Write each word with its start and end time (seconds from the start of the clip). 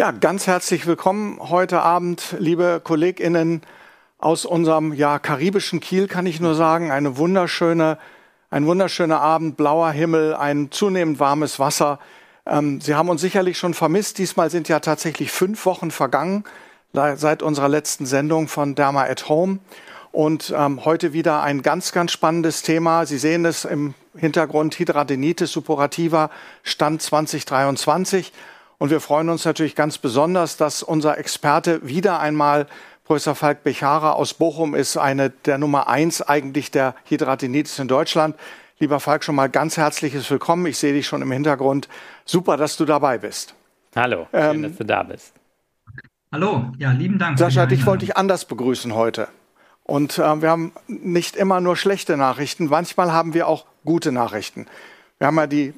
Ja, 0.00 0.12
ganz 0.12 0.46
herzlich 0.46 0.86
willkommen 0.86 1.38
heute 1.50 1.82
Abend, 1.82 2.34
liebe 2.38 2.80
KollegInnen 2.82 3.60
aus 4.16 4.46
unserem 4.46 4.94
ja, 4.94 5.18
karibischen 5.18 5.78
Kiel, 5.78 6.08
kann 6.08 6.24
ich 6.24 6.40
nur 6.40 6.54
sagen. 6.54 6.90
Eine 6.90 7.18
wunderschöne, 7.18 7.98
ein 8.48 8.64
wunderschöner 8.64 9.20
Abend, 9.20 9.58
blauer 9.58 9.90
Himmel, 9.90 10.34
ein 10.34 10.70
zunehmend 10.70 11.20
warmes 11.20 11.58
Wasser. 11.58 11.98
Ähm, 12.46 12.80
Sie 12.80 12.94
haben 12.94 13.10
uns 13.10 13.20
sicherlich 13.20 13.58
schon 13.58 13.74
vermisst. 13.74 14.16
Diesmal 14.16 14.48
sind 14.48 14.70
ja 14.70 14.80
tatsächlich 14.80 15.32
fünf 15.32 15.66
Wochen 15.66 15.90
vergangen 15.90 16.44
seit 16.94 17.42
unserer 17.42 17.68
letzten 17.68 18.06
Sendung 18.06 18.48
von 18.48 18.74
Derma 18.74 19.02
at 19.02 19.28
Home. 19.28 19.58
Und 20.12 20.50
ähm, 20.56 20.82
heute 20.86 21.12
wieder 21.12 21.42
ein 21.42 21.60
ganz, 21.60 21.92
ganz 21.92 22.12
spannendes 22.12 22.62
Thema. 22.62 23.04
Sie 23.04 23.18
sehen 23.18 23.44
es 23.44 23.66
im 23.66 23.92
Hintergrund 24.16 24.78
Hydradenitis 24.78 25.52
suppurativa 25.52 26.30
Stand 26.62 27.02
2023. 27.02 28.32
Und 28.80 28.88
wir 28.88 29.00
freuen 29.00 29.28
uns 29.28 29.44
natürlich 29.44 29.76
ganz 29.76 29.98
besonders, 29.98 30.56
dass 30.56 30.82
unser 30.82 31.18
Experte 31.18 31.86
wieder 31.86 32.18
einmal 32.18 32.66
Professor 33.04 33.34
Falk 33.34 33.62
Bechara 33.62 34.12
aus 34.12 34.32
Bochum 34.32 34.74
ist, 34.74 34.96
eine 34.96 35.28
der 35.28 35.58
Nummer 35.58 35.88
eins 35.88 36.22
eigentlich 36.22 36.70
der 36.70 36.94
Hydradenitis 37.04 37.78
in 37.78 37.88
Deutschland. 37.88 38.36
Lieber 38.78 38.98
Falk, 38.98 39.22
schon 39.22 39.34
mal 39.34 39.50
ganz 39.50 39.76
herzliches 39.76 40.30
Willkommen. 40.30 40.64
Ich 40.64 40.78
sehe 40.78 40.94
dich 40.94 41.06
schon 41.06 41.20
im 41.20 41.30
Hintergrund. 41.30 41.90
Super, 42.24 42.56
dass 42.56 42.78
du 42.78 42.86
dabei 42.86 43.18
bist. 43.18 43.54
Hallo, 43.94 44.28
schön, 44.30 44.54
ähm, 44.54 44.62
dass 44.62 44.76
du 44.76 44.84
da 44.84 45.02
bist. 45.02 45.34
Hallo, 46.32 46.72
ja, 46.78 46.90
lieben 46.92 47.18
Dank. 47.18 47.38
Sascha, 47.38 47.66
dich 47.66 47.84
wollte 47.84 48.06
ich 48.06 48.16
anders 48.16 48.46
begrüßen 48.46 48.94
heute. 48.94 49.28
Und 49.84 50.16
äh, 50.16 50.40
wir 50.40 50.48
haben 50.48 50.72
nicht 50.86 51.36
immer 51.36 51.60
nur 51.60 51.76
schlechte 51.76 52.16
Nachrichten, 52.16 52.68
manchmal 52.68 53.12
haben 53.12 53.34
wir 53.34 53.46
auch 53.46 53.66
gute 53.84 54.10
Nachrichten. 54.10 54.66
Wir 55.18 55.26
haben 55.26 55.36
ja 55.36 55.46
die 55.46 55.74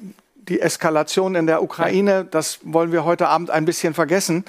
die 0.49 0.59
Eskalation 0.59 1.35
in 1.35 1.47
der 1.47 1.63
Ukraine, 1.63 2.25
das 2.25 2.59
wollen 2.63 2.91
wir 2.91 3.05
heute 3.05 3.27
Abend 3.27 3.49
ein 3.49 3.65
bisschen 3.65 3.93
vergessen. 3.93 4.45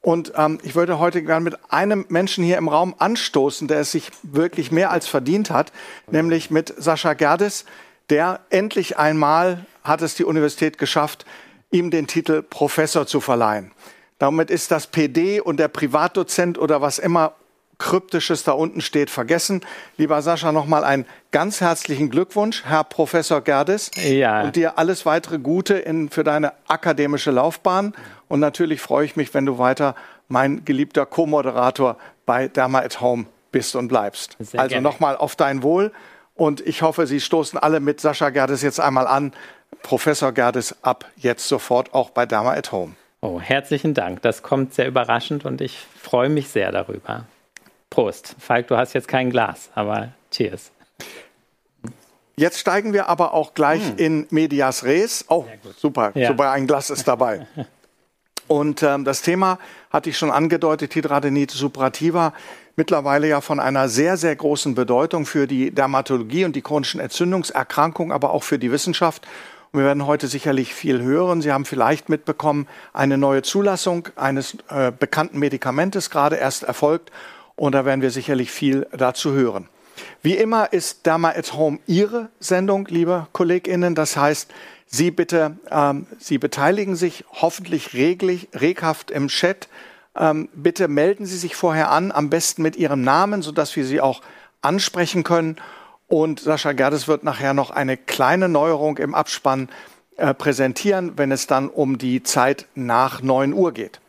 Und 0.00 0.32
ähm, 0.36 0.58
ich 0.62 0.74
würde 0.74 0.98
heute 0.98 1.22
gerne 1.22 1.42
mit 1.42 1.58
einem 1.68 2.04
Menschen 2.08 2.44
hier 2.44 2.58
im 2.58 2.68
Raum 2.68 2.94
anstoßen, 2.98 3.66
der 3.66 3.80
es 3.80 3.90
sich 3.90 4.10
wirklich 4.22 4.70
mehr 4.70 4.90
als 4.90 5.06
verdient 5.06 5.50
hat, 5.50 5.72
nämlich 6.10 6.50
mit 6.50 6.72
Sascha 6.76 7.14
Gerdes, 7.14 7.64
der 8.10 8.40
endlich 8.50 8.98
einmal 8.98 9.66
hat 9.82 10.02
es 10.02 10.14
die 10.14 10.24
Universität 10.24 10.78
geschafft, 10.78 11.26
ihm 11.70 11.90
den 11.90 12.06
Titel 12.06 12.42
Professor 12.42 13.06
zu 13.06 13.20
verleihen. 13.20 13.72
Damit 14.18 14.50
ist 14.50 14.70
das 14.70 14.86
PD 14.86 15.40
und 15.40 15.58
der 15.58 15.68
Privatdozent 15.68 16.58
oder 16.58 16.80
was 16.80 16.98
immer 16.98 17.34
Kryptisches 17.78 18.42
da 18.42 18.52
unten 18.52 18.80
steht, 18.80 19.10
vergessen. 19.10 19.60
Lieber 19.96 20.22
Sascha, 20.22 20.50
nochmal 20.50 20.84
einen 20.84 21.04
ganz 21.30 21.60
herzlichen 21.60 22.08
Glückwunsch, 22.08 22.64
Herr 22.64 22.84
Professor 22.84 23.42
Gerdes. 23.42 23.90
Ja. 23.96 24.42
Und 24.42 24.56
dir 24.56 24.78
alles 24.78 25.04
weitere 25.04 25.38
Gute 25.38 25.74
in, 25.74 26.08
für 26.08 26.24
deine 26.24 26.52
akademische 26.68 27.30
Laufbahn. 27.30 27.94
Und 28.28 28.40
natürlich 28.40 28.80
freue 28.80 29.04
ich 29.04 29.16
mich, 29.16 29.34
wenn 29.34 29.44
du 29.44 29.58
weiter 29.58 29.94
mein 30.28 30.64
geliebter 30.64 31.06
Co-Moderator 31.06 31.96
bei 32.24 32.48
Derma 32.48 32.80
at 32.80 33.00
Home 33.00 33.26
bist 33.52 33.76
und 33.76 33.88
bleibst. 33.88 34.36
Sehr 34.40 34.60
also 34.60 34.80
nochmal 34.80 35.16
auf 35.16 35.36
dein 35.36 35.62
Wohl. 35.62 35.92
Und 36.34 36.60
ich 36.66 36.82
hoffe, 36.82 37.06
Sie 37.06 37.20
stoßen 37.20 37.58
alle 37.58 37.80
mit 37.80 38.00
Sascha 38.00 38.30
Gerdes 38.30 38.62
jetzt 38.62 38.80
einmal 38.80 39.06
an. 39.06 39.32
Professor 39.82 40.32
Gerdes 40.32 40.76
ab 40.82 41.06
jetzt 41.16 41.48
sofort 41.48 41.94
auch 41.94 42.10
bei 42.10 42.26
Derma 42.26 42.54
at 42.54 42.72
Home. 42.72 42.94
Oh, 43.20 43.40
herzlichen 43.40 43.94
Dank. 43.94 44.22
Das 44.22 44.42
kommt 44.42 44.74
sehr 44.74 44.86
überraschend 44.86 45.44
und 45.44 45.60
ich 45.60 45.78
freue 46.00 46.28
mich 46.28 46.48
sehr 46.48 46.70
darüber. 46.72 47.24
Prost. 47.96 48.36
Falk, 48.38 48.68
du 48.68 48.76
hast 48.76 48.92
jetzt 48.92 49.08
kein 49.08 49.30
Glas, 49.30 49.70
aber 49.74 50.10
cheers. 50.30 50.70
Jetzt 52.36 52.58
steigen 52.58 52.92
wir 52.92 53.08
aber 53.08 53.32
auch 53.32 53.54
gleich 53.54 53.82
hm. 53.88 53.96
in 53.96 54.26
Medias 54.28 54.84
Res. 54.84 55.24
Oh, 55.30 55.46
super, 55.78 56.12
ja. 56.14 56.28
super, 56.28 56.50
ein 56.50 56.66
Glas 56.66 56.90
ist 56.90 57.08
dabei. 57.08 57.46
Und 58.48 58.82
ähm, 58.82 59.06
das 59.06 59.22
Thema 59.22 59.58
hatte 59.88 60.10
ich 60.10 60.18
schon 60.18 60.30
angedeutet, 60.30 60.94
Hydradenitis 60.94 61.56
suppurativa, 61.56 62.34
mittlerweile 62.76 63.28
ja 63.28 63.40
von 63.40 63.60
einer 63.60 63.88
sehr, 63.88 64.18
sehr 64.18 64.36
großen 64.36 64.74
Bedeutung 64.74 65.24
für 65.24 65.46
die 65.46 65.70
Dermatologie 65.70 66.44
und 66.44 66.54
die 66.54 66.60
chronischen 66.60 67.00
Entzündungserkrankungen, 67.00 68.12
aber 68.12 68.30
auch 68.30 68.42
für 68.42 68.58
die 68.58 68.70
Wissenschaft. 68.70 69.26
Und 69.72 69.80
wir 69.80 69.86
werden 69.86 70.06
heute 70.06 70.26
sicherlich 70.26 70.74
viel 70.74 71.00
hören. 71.00 71.40
Sie 71.40 71.50
haben 71.50 71.64
vielleicht 71.64 72.10
mitbekommen, 72.10 72.68
eine 72.92 73.16
neue 73.16 73.40
Zulassung 73.40 74.10
eines 74.16 74.58
äh, 74.68 74.92
bekannten 74.92 75.38
Medikamentes 75.38 76.10
gerade 76.10 76.36
erst 76.36 76.62
erfolgt. 76.62 77.10
Und 77.56 77.72
da 77.72 77.84
werden 77.84 78.02
wir 78.02 78.10
sicherlich 78.10 78.50
viel 78.50 78.86
dazu 78.92 79.32
hören. 79.32 79.68
Wie 80.22 80.34
immer 80.34 80.72
ist 80.72 81.06
Derma 81.06 81.30
at 81.30 81.54
Home 81.54 81.78
Ihre 81.86 82.28
Sendung, 82.38 82.86
liebe 82.86 83.26
KollegInnen. 83.32 83.94
Das 83.94 84.16
heißt, 84.16 84.52
Sie 84.86 85.10
bitte, 85.10 85.56
ähm, 85.70 86.06
Sie 86.18 86.38
beteiligen 86.38 86.96
sich 86.96 87.24
hoffentlich 87.32 87.94
reglich, 87.94 88.48
reghaft 88.54 89.10
im 89.10 89.28
Chat. 89.28 89.68
Ähm, 90.14 90.48
bitte 90.54 90.88
melden 90.88 91.26
Sie 91.26 91.36
sich 91.36 91.56
vorher 91.56 91.90
an, 91.90 92.12
am 92.12 92.30
besten 92.30 92.62
mit 92.62 92.76
Ihrem 92.76 93.02
Namen, 93.02 93.42
sodass 93.42 93.74
wir 93.74 93.86
Sie 93.86 94.00
auch 94.00 94.20
ansprechen 94.60 95.24
können. 95.24 95.56
Und 96.08 96.40
Sascha 96.40 96.72
Gerdes 96.72 97.08
wird 97.08 97.24
nachher 97.24 97.54
noch 97.54 97.70
eine 97.70 97.96
kleine 97.96 98.48
Neuerung 98.48 98.98
im 98.98 99.14
Abspann 99.14 99.68
äh, 100.16 100.34
präsentieren, 100.34 101.14
wenn 101.16 101.32
es 101.32 101.46
dann 101.46 101.68
um 101.68 101.98
die 101.98 102.22
Zeit 102.22 102.66
nach 102.74 103.22
9 103.22 103.52
Uhr 103.52 103.72
geht. 103.72 104.00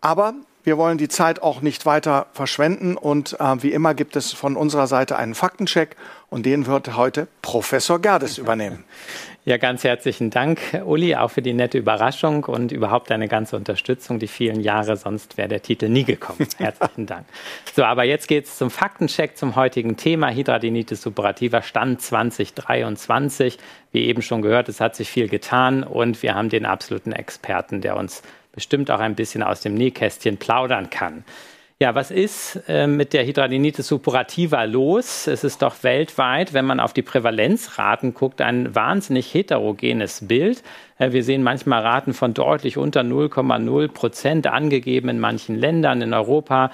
Aber 0.00 0.34
wir 0.68 0.76
wollen 0.76 0.98
die 0.98 1.08
Zeit 1.08 1.40
auch 1.40 1.62
nicht 1.62 1.86
weiter 1.86 2.26
verschwenden 2.34 2.98
und 2.98 3.40
äh, 3.40 3.62
wie 3.62 3.72
immer 3.72 3.94
gibt 3.94 4.16
es 4.16 4.34
von 4.34 4.54
unserer 4.54 4.86
Seite 4.86 5.16
einen 5.16 5.34
Faktencheck 5.34 5.96
und 6.28 6.44
den 6.44 6.66
wird 6.66 6.94
heute 6.94 7.26
Professor 7.40 7.98
Gerdes 8.02 8.36
übernehmen. 8.38 8.84
Ja, 9.46 9.56
ganz 9.56 9.82
herzlichen 9.82 10.28
Dank, 10.28 10.60
Uli, 10.84 11.16
auch 11.16 11.30
für 11.30 11.40
die 11.40 11.54
nette 11.54 11.78
Überraschung 11.78 12.44
und 12.44 12.70
überhaupt 12.70 13.08
deine 13.08 13.28
ganze 13.28 13.56
Unterstützung, 13.56 14.18
die 14.18 14.26
vielen 14.26 14.60
Jahre, 14.60 14.98
sonst 14.98 15.38
wäre 15.38 15.48
der 15.48 15.62
Titel 15.62 15.88
nie 15.88 16.04
gekommen. 16.04 16.46
Herzlichen 16.58 17.06
Dank. 17.06 17.24
So, 17.74 17.84
aber 17.84 18.04
jetzt 18.04 18.28
geht 18.28 18.44
es 18.44 18.58
zum 18.58 18.70
Faktencheck 18.70 19.38
zum 19.38 19.56
heutigen 19.56 19.96
Thema 19.96 20.28
Hydradenitis 20.28 21.00
suppurativa 21.00 21.62
Stand 21.62 22.02
2023. 22.02 23.56
Wie 23.90 24.04
eben 24.04 24.20
schon 24.20 24.42
gehört, 24.42 24.68
es 24.68 24.82
hat 24.82 24.94
sich 24.94 25.08
viel 25.08 25.30
getan 25.30 25.82
und 25.82 26.22
wir 26.22 26.34
haben 26.34 26.50
den 26.50 26.66
absoluten 26.66 27.12
Experten, 27.12 27.80
der 27.80 27.96
uns 27.96 28.22
bestimmt 28.58 28.90
auch 28.90 28.98
ein 28.98 29.14
bisschen 29.14 29.44
aus 29.44 29.60
dem 29.60 29.74
Nähkästchen 29.74 30.36
plaudern 30.36 30.90
kann. 30.90 31.22
Ja, 31.80 31.94
was 31.94 32.10
ist 32.10 32.60
äh, 32.66 32.88
mit 32.88 33.12
der 33.12 33.24
Hydradenitis 33.24 33.86
suppurativa 33.86 34.64
los? 34.64 35.28
Es 35.28 35.44
ist 35.44 35.62
doch 35.62 35.84
weltweit, 35.84 36.54
wenn 36.54 36.64
man 36.64 36.80
auf 36.80 36.92
die 36.92 37.02
Prävalenzraten 37.02 38.14
guckt, 38.14 38.40
ein 38.40 38.74
wahnsinnig 38.74 39.32
heterogenes 39.32 40.26
Bild. 40.26 40.64
Äh, 40.98 41.12
wir 41.12 41.22
sehen 41.22 41.44
manchmal 41.44 41.82
Raten 41.82 42.14
von 42.14 42.34
deutlich 42.34 42.78
unter 42.78 43.02
0,0 43.02 43.86
Prozent 43.92 44.48
angegeben 44.48 45.08
in 45.08 45.20
manchen 45.20 45.54
Ländern 45.54 46.02
in 46.02 46.12
Europa 46.12 46.72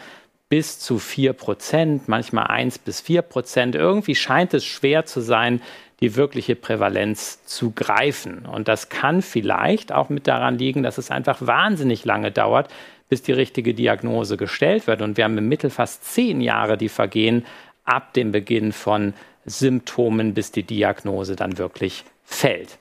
bis 0.48 0.78
zu 0.78 0.98
4 0.98 1.34
Prozent, 1.34 2.08
manchmal 2.08 2.46
1 2.46 2.78
bis 2.78 3.02
4 3.02 3.20
Prozent. 3.20 3.74
Irgendwie 3.74 4.14
scheint 4.14 4.54
es 4.54 4.64
schwer 4.64 5.04
zu 5.04 5.20
sein, 5.20 5.60
die 6.04 6.16
wirkliche 6.16 6.54
Prävalenz 6.54 7.46
zu 7.46 7.70
greifen. 7.70 8.44
Und 8.44 8.68
das 8.68 8.90
kann 8.90 9.22
vielleicht 9.22 9.90
auch 9.90 10.10
mit 10.10 10.26
daran 10.26 10.58
liegen, 10.58 10.82
dass 10.82 10.98
es 10.98 11.10
einfach 11.10 11.38
wahnsinnig 11.40 12.04
lange 12.04 12.30
dauert, 12.30 12.68
bis 13.08 13.22
die 13.22 13.32
richtige 13.32 13.72
Diagnose 13.72 14.36
gestellt 14.36 14.86
wird. 14.86 15.00
Und 15.00 15.16
wir 15.16 15.24
haben 15.24 15.38
im 15.38 15.48
Mittel 15.48 15.70
fast 15.70 16.04
zehn 16.04 16.42
Jahre, 16.42 16.76
die 16.76 16.90
vergehen 16.90 17.46
ab 17.86 18.12
dem 18.12 18.32
Beginn 18.32 18.72
von 18.72 19.14
Symptomen, 19.46 20.34
bis 20.34 20.52
die 20.52 20.62
Diagnose 20.62 21.36
dann 21.36 21.56
wirklich 21.56 22.04
fällt. 22.22 22.76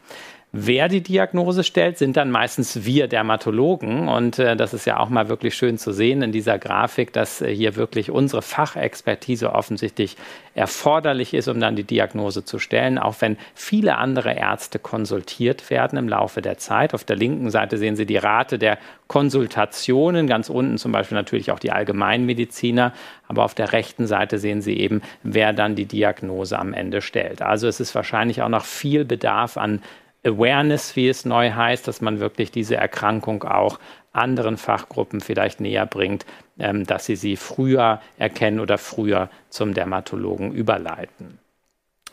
Wer 0.55 0.87
die 0.87 1.01
Diagnose 1.01 1.63
stellt, 1.63 1.97
sind 1.97 2.15
dann 2.15 2.29
meistens 2.29 2.85
wir 2.85 3.07
Dermatologen. 3.07 4.07
Und 4.07 4.37
äh, 4.37 4.55
das 4.55 4.75
ist 4.75 4.85
ja 4.85 4.99
auch 4.99 5.09
mal 5.09 5.27
wirklich 5.27 5.55
schön 5.55 5.79
zu 5.79 5.91
sehen 5.91 6.21
in 6.21 6.31
dieser 6.31 6.59
Grafik, 6.59 7.11
dass 7.11 7.41
äh, 7.41 7.51
hier 7.55 7.75
wirklich 7.75 8.11
unsere 8.11 8.43
Fachexpertise 8.43 9.51
offensichtlich 9.51 10.15
erforderlich 10.53 11.33
ist, 11.33 11.47
um 11.47 11.59
dann 11.59 11.75
die 11.75 11.83
Diagnose 11.83 12.45
zu 12.45 12.59
stellen, 12.59 12.99
auch 12.99 13.15
wenn 13.21 13.37
viele 13.55 13.97
andere 13.97 14.33
Ärzte 14.35 14.77
konsultiert 14.77 15.71
werden 15.71 15.97
im 15.97 16.07
Laufe 16.07 16.43
der 16.43 16.59
Zeit. 16.59 16.93
Auf 16.93 17.03
der 17.03 17.15
linken 17.15 17.49
Seite 17.49 17.79
sehen 17.79 17.95
Sie 17.95 18.05
die 18.05 18.17
Rate 18.17 18.59
der 18.59 18.77
Konsultationen, 19.07 20.27
ganz 20.27 20.51
unten 20.51 20.77
zum 20.77 20.91
Beispiel 20.91 21.15
natürlich 21.15 21.49
auch 21.49 21.57
die 21.57 21.71
Allgemeinmediziner, 21.71 22.93
aber 23.27 23.43
auf 23.43 23.55
der 23.55 23.71
rechten 23.71 24.05
Seite 24.05 24.37
sehen 24.37 24.61
Sie 24.61 24.77
eben, 24.77 25.01
wer 25.23 25.51
dann 25.51 25.73
die 25.73 25.85
Diagnose 25.85 26.59
am 26.59 26.73
Ende 26.73 27.01
stellt. 27.01 27.41
Also 27.41 27.67
es 27.67 27.79
ist 27.79 27.95
wahrscheinlich 27.95 28.43
auch 28.43 28.49
noch 28.49 28.65
viel 28.65 29.03
Bedarf 29.03 29.57
an 29.57 29.81
Awareness, 30.25 30.95
wie 30.95 31.09
es 31.09 31.25
neu 31.25 31.51
heißt, 31.51 31.87
dass 31.87 32.01
man 32.01 32.19
wirklich 32.19 32.51
diese 32.51 32.75
Erkrankung 32.75 33.43
auch 33.43 33.79
anderen 34.13 34.57
Fachgruppen 34.57 35.21
vielleicht 35.21 35.59
näher 35.59 35.85
bringt, 35.85 36.25
ähm, 36.59 36.85
dass 36.85 37.05
sie 37.05 37.15
sie 37.15 37.35
früher 37.35 38.01
erkennen 38.17 38.59
oder 38.59 38.77
früher 38.77 39.29
zum 39.49 39.73
Dermatologen 39.73 40.53
überleiten. 40.53 41.39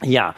Ja, 0.03 0.35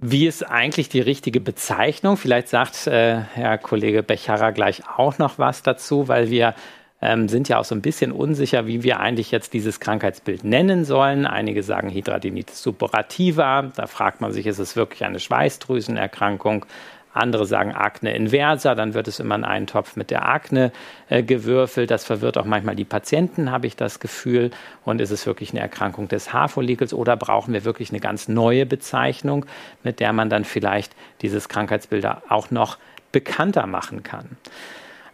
wie 0.00 0.28
ist 0.28 0.44
eigentlich 0.44 0.88
die 0.88 1.00
richtige 1.00 1.40
Bezeichnung? 1.40 2.16
Vielleicht 2.16 2.48
sagt 2.48 2.86
äh, 2.86 3.20
Herr 3.34 3.58
Kollege 3.58 4.04
Becharer 4.04 4.52
gleich 4.52 4.82
auch 4.96 5.18
noch 5.18 5.40
was 5.40 5.64
dazu, 5.64 6.06
weil 6.06 6.30
wir 6.30 6.54
ähm, 7.00 7.28
sind 7.28 7.48
ja 7.48 7.58
auch 7.58 7.64
so 7.64 7.74
ein 7.74 7.82
bisschen 7.82 8.12
unsicher, 8.12 8.66
wie 8.66 8.82
wir 8.82 9.00
eigentlich 9.00 9.30
jetzt 9.30 9.52
dieses 9.52 9.80
Krankheitsbild 9.80 10.44
nennen 10.44 10.84
sollen. 10.84 11.26
Einige 11.26 11.62
sagen 11.62 11.90
Hydradenitis 11.90 12.62
suppurativa. 12.62 13.62
Da 13.74 13.86
fragt 13.86 14.20
man 14.20 14.32
sich, 14.32 14.46
ist 14.46 14.58
es 14.58 14.74
wirklich 14.74 15.04
eine 15.04 15.20
Schweißdrüsenerkrankung? 15.20 16.66
Andere 17.14 17.46
sagen 17.46 17.72
Akne 17.72 18.14
inversa, 18.14 18.74
dann 18.74 18.94
wird 18.94 19.08
es 19.08 19.18
immer 19.18 19.34
in 19.34 19.44
einen 19.44 19.66
Topf 19.66 19.96
mit 19.96 20.10
der 20.10 20.28
Akne 20.28 20.72
äh, 21.08 21.22
gewürfelt. 21.22 21.90
Das 21.90 22.04
verwirrt 22.04 22.38
auch 22.38 22.44
manchmal 22.44 22.76
die 22.76 22.84
Patienten, 22.84 23.50
habe 23.50 23.66
ich 23.66 23.76
das 23.76 23.98
Gefühl. 23.98 24.50
Und 24.84 25.00
ist 25.00 25.10
es 25.10 25.26
wirklich 25.26 25.50
eine 25.50 25.60
Erkrankung 25.60 26.08
des 26.08 26.32
Haarfollikels 26.32 26.92
oder 26.92 27.16
brauchen 27.16 27.54
wir 27.54 27.64
wirklich 27.64 27.90
eine 27.90 28.00
ganz 28.00 28.28
neue 28.28 28.66
Bezeichnung, 28.66 29.46
mit 29.82 30.00
der 30.00 30.12
man 30.12 30.30
dann 30.30 30.44
vielleicht 30.44 30.94
dieses 31.22 31.48
Krankheitsbild 31.48 32.06
auch 32.28 32.50
noch 32.50 32.78
bekannter 33.10 33.66
machen 33.66 34.02
kann? 34.02 34.36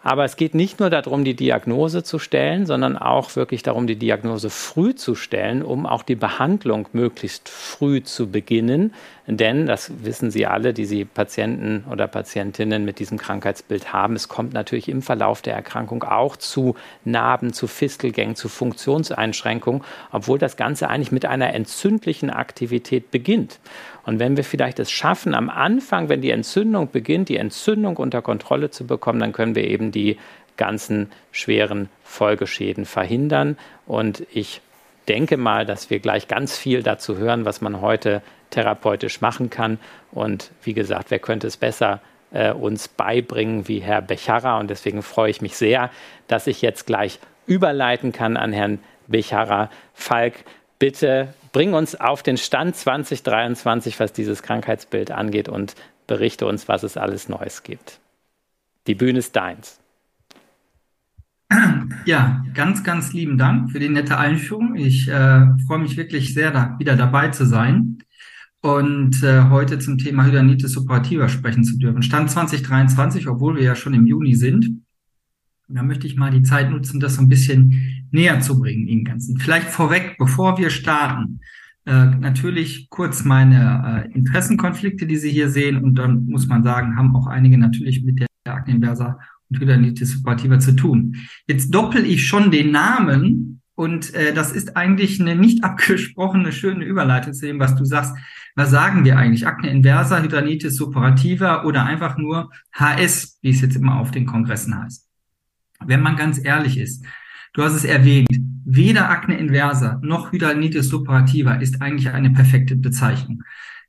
Aber 0.05 0.25
es 0.25 0.37
geht 0.37 0.55
nicht 0.55 0.81
nur 0.81 0.91
darum, 0.91 1.25
die 1.25 1.35
Diagnose 1.35 2.05
zu 2.05 2.19
stellen, 2.19 2.67
sondern 2.67 2.99
auch 2.99 3.35
wirklich 3.37 3.63
darum, 3.63 3.87
die 3.87 3.97
Diagnose 3.97 4.51
früh 4.51 4.95
zu 4.95 5.15
stellen, 5.15 5.63
um 5.63 5.87
auch 5.87 6.03
die 6.03 6.15
Behandlung 6.15 6.87
möglichst 6.93 7.49
früh 7.49 8.03
zu 8.03 8.31
beginnen. 8.31 8.93
Denn, 9.27 9.65
das 9.65 9.91
wissen 10.05 10.31
Sie 10.31 10.47
alle, 10.47 10.75
die 10.75 10.85
Sie 10.85 11.07
Patienten 11.07 11.85
oder 11.91 12.07
Patientinnen 12.07 12.85
mit 12.85 12.99
diesem 12.99 13.17
Krankheitsbild 13.17 13.91
haben, 13.91 14.17
es 14.17 14.29
kommt 14.29 14.53
natürlich 14.53 14.89
im 14.89 15.01
Verlauf 15.01 15.41
der 15.41 15.55
Erkrankung 15.55 16.03
auch 16.03 16.37
zu 16.37 16.75
Narben, 17.07 17.55
zu 17.55 17.67
Fistelgängen, 17.67 18.37
zu 18.37 18.51
Funktionseinschränkungen, 18.51 19.83
obwohl 20.13 20.39
das 20.39 20.59
Ganze 20.59 20.91
eigentlich 20.91 21.11
mit 21.11 21.25
einer 21.25 21.55
entzündlichen 21.55 22.29
Aktivität 22.29 23.11
beginnt. 23.11 23.61
Und 24.05 24.19
wenn 24.19 24.37
wir 24.37 24.45
vielleicht 24.45 24.79
es 24.79 24.91
schaffen, 24.91 25.35
am 25.35 25.49
Anfang, 25.49 26.11
wenn 26.11 26.21
die 26.21 26.31
Entzündung 26.31 26.91
beginnt, 26.91 27.31
die 27.31 27.39
Entzündung 27.39 27.97
unter 27.97 28.21
Kontrolle 28.21 28.71
zu 28.71 28.87
bekommen, 28.87 29.21
dann 29.21 29.33
können 29.33 29.55
wir 29.55 29.65
eben 29.65 29.91
die 29.91 30.19
ganzen 30.59 31.11
schweren 31.33 31.89
Folgeschäden 32.05 32.85
verhindern. 32.85 33.57
Und 33.87 34.27
ich 34.33 34.61
denke 35.09 35.37
mal, 35.37 35.67
dass 35.67 35.91
wir 35.91 35.99
gleich 35.99 36.29
ganz 36.29 36.57
viel 36.57 36.83
dazu 36.83 37.17
hören, 37.17 37.45
was 37.45 37.61
man 37.61 37.81
heute 37.81 38.23
therapeutisch 38.51 39.21
machen 39.21 39.51
kann. 39.51 39.79
Und 40.13 40.51
wie 40.63 40.75
gesagt, 40.75 41.11
wer 41.11 41.19
könnte 41.19 41.47
es 41.47 41.57
besser 41.57 42.01
äh, 42.33 42.53
uns 42.53 42.89
beibringen 42.89 43.69
wie 43.69 43.81
Herr 43.81 44.03
Becharra? 44.03 44.59
Und 44.59 44.69
deswegen 44.71 45.03
freue 45.03 45.31
ich 45.31 45.43
mich 45.43 45.57
sehr, 45.57 45.91
dass 46.29 46.47
ich 46.47 46.63
jetzt 46.63 46.87
gleich 46.87 47.19
überleiten 47.47 48.13
kann 48.13 48.37
an 48.37 48.53
Herrn 48.53 48.79
Becharra. 49.07 49.71
Falk, 49.93 50.45
bitte 50.79 51.35
bring 51.53 51.75
uns 51.75 51.99
auf 51.99 52.23
den 52.23 52.37
Stand 52.37 52.77
2023, 52.77 54.01
was 54.01 54.13
dieses 54.13 54.43
Krankheitsbild 54.43 55.11
angeht 55.11 55.49
und 55.49 55.75
berichte 56.07 56.47
uns, 56.47 56.69
was 56.69 56.83
es 56.83 56.97
alles 56.97 57.29
Neues 57.29 57.63
gibt. 57.63 58.01
Die 58.87 58.95
Bühne 58.95 59.21
ist 59.21 59.37
deins. 59.37 59.79
Ja, 62.05 62.45
ganz, 62.55 62.85
ganz 62.85 63.13
lieben 63.13 63.39
Dank 63.39 63.71
für 63.71 63.81
die 63.81 63.89
nette 63.89 64.19
Einführung. 64.19 64.77
Ich 64.77 65.09
äh, 65.09 65.47
freue 65.67 65.79
mich 65.79 65.97
wirklich 65.97 66.35
sehr, 66.35 66.51
da 66.51 66.77
wieder 66.79 66.97
dabei 66.97 67.29
zu 67.29 67.47
sein 67.47 67.99
und 68.61 69.23
äh, 69.23 69.45
heute 69.51 69.79
zum 69.79 69.99
Thema 69.99 70.25
Hydanitis 70.25 70.73
suppurativa 70.73 71.29
sprechen 71.29 71.65
zu 71.65 71.77
dürfen. 71.79 72.03
Stand 72.03 72.31
2023, 72.31 73.29
obwohl 73.29 73.57
wir 73.57 73.63
ja 73.63 73.75
schon 73.75 73.95
im 73.95 74.07
Juni 74.07 74.35
sind. 74.35 74.83
Und 75.69 75.75
da 75.77 75.83
möchte 75.83 76.07
ich 76.07 76.17
mal 76.17 76.31
die 76.31 76.43
Zeit 76.43 76.71
nutzen, 76.71 77.01
das 77.01 77.17
so 77.17 77.23
ein 77.23 77.29
bisschen 77.29 78.07
näher 78.11 78.41
zu 78.41 78.59
bringen, 78.59 78.87
Ihnen 78.87 79.05
Ganzen. 79.05 79.39
Vielleicht 79.39 79.69
vorweg, 79.69 80.17
bevor 80.19 80.57
wir 80.59 80.71
starten, 80.71 81.41
äh, 81.87 82.07
natürlich 82.07 82.89
kurz 82.89 83.25
meine 83.25 84.07
äh, 84.09 84.15
Interessenkonflikte, 84.15 85.07
die 85.07 85.17
Sie 85.17 85.31
hier 85.31 85.51
sehen. 85.51 85.83
Und 85.83 85.97
dann 85.97 86.27
muss 86.27 86.47
man 86.47 86.63
sagen, 86.63 86.97
haben 86.97 87.15
auch 87.15 87.27
einige 87.27 87.59
natürlich 87.59 88.03
mit 88.03 88.21
der 88.21 88.29
Akne 88.47 88.75
und 89.55 89.61
Hydanitis 89.61 90.23
zu 90.61 90.73
tun. 90.77 91.17
Jetzt 91.47 91.75
doppel 91.75 92.05
ich 92.05 92.27
schon 92.27 92.51
den 92.51 92.71
Namen 92.71 93.61
und 93.75 94.15
äh, 94.15 94.33
das 94.35 94.53
ist 94.53 94.77
eigentlich 94.77 95.21
eine 95.21 95.35
nicht 95.37 95.65
abgesprochene 95.65 96.53
schöne 96.53 96.85
Überleitung 96.85 97.33
zu 97.33 97.47
dem, 97.47 97.59
was 97.59 97.75
du 97.75 97.85
sagst. 97.85 98.15
Was 98.57 98.71
sagen 98.71 99.05
wir 99.05 99.19
eigentlich? 99.19 99.49
Akne 99.49 99.69
inversa, 99.69 100.23
Hydanitis 100.23 100.77
suppurativa 100.77 101.65
oder 101.65 101.85
einfach 101.85 102.17
nur 102.19 102.51
HS, 102.73 103.39
wie 103.43 103.51
es 103.51 103.61
jetzt 103.61 103.75
immer 103.75 103.99
auf 103.99 104.13
den 104.13 104.27
Kongressen 104.27 104.81
heißt? 104.81 105.09
wenn 105.87 106.03
man 106.03 106.17
ganz 106.17 106.43
ehrlich 106.43 106.79
ist, 106.79 107.05
du 107.53 107.63
hast 107.63 107.75
es 107.75 107.85
erwähnt, 107.85 108.29
weder 108.65 109.11
Akne 109.11 109.39
inversa 109.39 110.01
noch 110.03 110.33
Hydronitis 110.33 110.89
suppurativa 110.89 111.55
ist 111.55 111.83
eigentlich 111.83 112.11
eine 112.11 112.31
perfekte 112.31 112.77
Bezeichnung. 112.77 113.43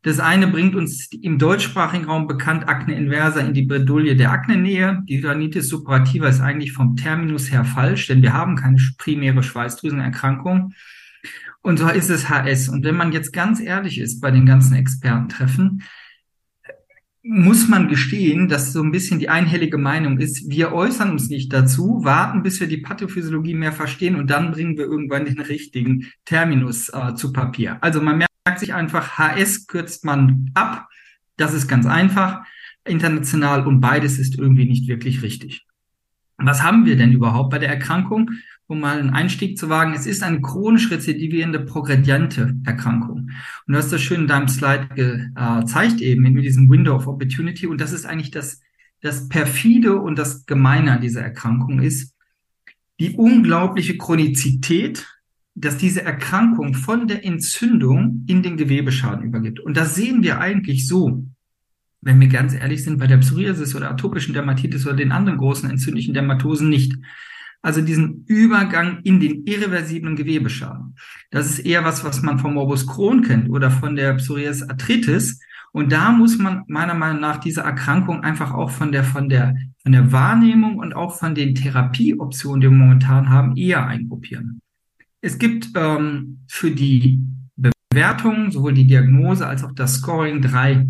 Das 0.06 0.20
eine 0.20 0.46
bringt 0.46 0.76
uns 0.76 1.10
im 1.20 1.40
deutschsprachigen 1.40 2.06
Raum 2.06 2.28
bekannt 2.28 2.70
Akne 2.70 2.94
inversa 2.94 3.40
in 3.40 3.56
die 3.56 3.64
Bredouille 3.64 4.16
der 4.16 4.30
Aknenähe. 4.32 5.02
Die 5.10 5.18
Hydronitis 5.18 5.68
suppurativa 5.68 6.28
ist 6.28 6.42
eigentlich 6.42 6.74
vom 6.74 6.96
Terminus 6.96 7.52
her 7.52 7.66
falsch, 7.66 8.06
denn 8.06 8.22
wir 8.22 8.32
haben 8.32 8.56
keine 8.56 8.78
primäre 9.00 9.42
Schweißdrüsenerkrankung. 9.42 10.74
Und 11.64 11.80
so 11.80 11.90
ist 11.90 12.12
es 12.12 12.30
HS. 12.30 12.70
Und 12.70 12.86
wenn 12.86 12.96
man 12.96 13.14
jetzt 13.14 13.34
ganz 13.34 13.60
ehrlich 13.60 13.98
ist 13.98 14.22
bei 14.22 14.30
den 14.30 14.46
ganzen 14.46 14.76
Expertentreffen, 14.76 15.82
muss 17.24 17.68
man 17.68 17.88
gestehen, 17.88 18.48
dass 18.48 18.74
so 18.74 18.84
ein 18.84 18.92
bisschen 18.92 19.18
die 19.18 19.30
einhellige 19.30 19.80
Meinung 19.80 20.20
ist, 20.20 20.48
wir 20.52 20.72
äußern 20.72 21.10
uns 21.10 21.30
nicht 21.30 21.52
dazu, 21.52 22.02
warten, 22.04 22.44
bis 22.44 22.60
wir 22.60 22.68
die 22.68 22.78
Pathophysiologie 22.78 23.56
mehr 23.56 23.72
verstehen 23.72 24.16
und 24.16 24.30
dann 24.30 24.52
bringen 24.52 24.78
wir 24.78 24.86
irgendwann 24.86 25.26
den 25.26 25.42
richtigen 25.42 26.06
Terminus 26.26 26.90
äh, 26.90 27.16
zu 27.16 27.34
Papier. 27.34 27.80
Also 27.82 28.02
man 28.02 28.20
merkt 28.20 28.35
sich 28.58 28.74
einfach, 28.74 29.18
HS 29.18 29.68
kürzt 29.68 30.06
man 30.06 30.52
ab, 30.54 30.88
das 31.38 31.54
ist 31.54 31.68
ganz 31.68 31.86
einfach, 31.86 32.46
international 32.86 33.66
und 33.66 33.82
beides 33.82 34.20
ist 34.20 34.38
irgendwie 34.38 34.66
nicht 34.66 34.88
wirklich 34.88 35.24
richtig. 35.24 35.66
Was 36.38 36.62
haben 36.62 36.86
wir 36.86 36.98
denn 36.98 37.12
überhaupt 37.12 37.50
bei 37.50 37.60
der 37.60 37.70
Erkrankung? 37.70 38.30
um 38.68 38.80
mal 38.80 38.98
einen 38.98 39.12
Einstieg 39.12 39.58
zu 39.58 39.70
wagen, 39.70 39.94
es 39.94 40.08
ist 40.08 40.24
eine 40.24 40.42
chronisch 40.42 40.90
rezidivierende 40.90 41.60
progrediente 41.60 42.56
Erkrankung. 42.66 43.30
Und 43.68 43.74
du 43.74 43.76
hast 43.76 43.92
das 43.92 44.02
schön 44.02 44.22
in 44.22 44.28
deinem 44.28 44.48
Slide 44.48 44.88
gezeigt 44.96 46.02
eben 46.02 46.22
mit 46.22 46.44
diesem 46.44 46.70
Window 46.70 46.96
of 46.96 47.08
Opportunity. 47.08 47.68
Und 47.68 47.80
das 47.80 47.92
ist 47.92 48.06
eigentlich 48.06 48.32
das, 48.32 48.62
das 49.02 49.30
perfide 49.30 49.98
und 49.98 50.18
das 50.18 50.46
Gemeine 50.46 50.94
an 50.94 51.02
dieser 51.02 51.22
Erkrankung 51.22 51.80
ist, 51.80 52.16
die 53.00 53.12
unglaubliche 53.12 53.98
Chronizität, 53.98 55.06
dass 55.56 55.78
diese 55.78 56.04
Erkrankung 56.04 56.74
von 56.74 57.08
der 57.08 57.26
Entzündung 57.26 58.26
in 58.28 58.44
den 58.44 58.58
Gewebeschaden 58.58 59.26
übergibt. 59.26 59.60
Und 59.62 59.78
das 59.78 59.96
sehen 59.96 60.22
wir 60.22 60.40
eigentlich 60.40 60.86
so, 60.86 61.26
wenn 62.02 62.20
wir 62.20 62.28
ganz 62.28 62.54
ehrlich 62.54 62.84
sind, 62.84 63.00
bei 63.00 63.08
der 63.08 63.18
Psoriasis 63.18 63.74
oder 63.74 63.90
atopischen 63.90 64.34
Dermatitis 64.34 64.86
oder 64.86 64.98
den 64.98 65.14
anderen 65.14 65.40
großen 65.40 65.70
entzündlichen 65.70 66.14
Dermatosen 66.14 66.70
nicht 66.70 66.94
also 67.66 67.82
diesen 67.82 68.26
Übergang 68.28 69.00
in 69.02 69.20
den 69.20 69.44
irreversiblen 69.48 70.16
Gewebeschaden. 70.16 70.96
Das 71.32 71.50
ist 71.50 71.60
eher 71.60 71.84
was, 71.84 72.04
was 72.04 72.22
man 72.22 72.38
vom 72.38 72.54
Morbus 72.54 72.86
Crohn 72.86 73.24
kennt 73.24 73.50
oder 73.50 73.72
von 73.72 73.96
der 73.96 74.14
Psoriasis 74.14 74.70
arthritis. 74.70 75.40
Und 75.72 75.92
da 75.92 76.12
muss 76.12 76.38
man 76.38 76.64
meiner 76.68 76.94
Meinung 76.94 77.22
nach 77.22 77.38
diese 77.38 77.62
Erkrankung 77.62 78.24
einfach 78.24 78.54
auch 78.54 78.70
von 78.70 78.92
der, 78.92 79.04
von 79.04 79.30
der, 79.30 79.56
von 79.82 79.94
der 79.94 80.12
Wahrnehmung 80.12 80.78
und 80.78 80.96
auch 80.96 81.18
von 81.18 81.34
den 81.34 81.56
Therapieoptionen, 81.56 82.62
die 82.62 82.68
wir 82.68 82.78
momentan 82.78 83.32
haben, 83.32 83.58
eher 83.58 83.88
eingruppieren. 83.88 84.62
Es 85.26 85.40
gibt 85.40 85.70
ähm, 85.74 86.42
für 86.48 86.70
die 86.70 87.20
Bewertung 87.56 88.52
sowohl 88.52 88.76
die 88.76 88.86
Diagnose 88.86 89.48
als 89.48 89.64
auch 89.64 89.72
das 89.72 89.96
Scoring 89.96 90.40
drei 90.40 90.88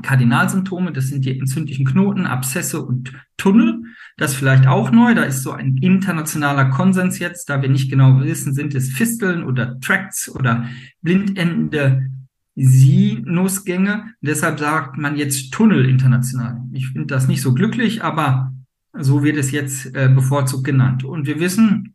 Kardinalsymptome. 0.00 0.92
Das 0.92 1.08
sind 1.08 1.26
die 1.26 1.38
entzündlichen 1.38 1.84
Knoten, 1.84 2.24
Abszesse 2.24 2.80
und 2.80 3.12
Tunnel. 3.36 3.82
Das 4.16 4.34
vielleicht 4.34 4.66
auch 4.66 4.90
neu. 4.90 5.14
Da 5.14 5.24
ist 5.24 5.42
so 5.42 5.52
ein 5.52 5.76
internationaler 5.76 6.70
Konsens 6.70 7.18
jetzt, 7.18 7.50
da 7.50 7.60
wir 7.60 7.68
nicht 7.68 7.90
genau 7.90 8.22
wissen, 8.22 8.54
sind 8.54 8.74
es 8.74 8.92
Fisteln 8.92 9.44
oder 9.44 9.78
Tracts 9.80 10.34
oder 10.34 10.64
blindendende 11.02 12.06
Sinusgänge. 12.56 14.06
Deshalb 14.22 14.58
sagt 14.58 14.96
man 14.96 15.16
jetzt 15.16 15.52
Tunnel 15.52 15.86
international. 15.86 16.62
Ich 16.72 16.88
finde 16.88 17.08
das 17.08 17.28
nicht 17.28 17.42
so 17.42 17.52
glücklich, 17.52 18.02
aber 18.02 18.54
so 18.94 19.22
wird 19.22 19.36
es 19.36 19.50
jetzt 19.50 19.94
äh, 19.94 20.08
bevorzugt 20.08 20.64
genannt. 20.64 21.04
Und 21.04 21.26
wir 21.26 21.40
wissen 21.40 21.94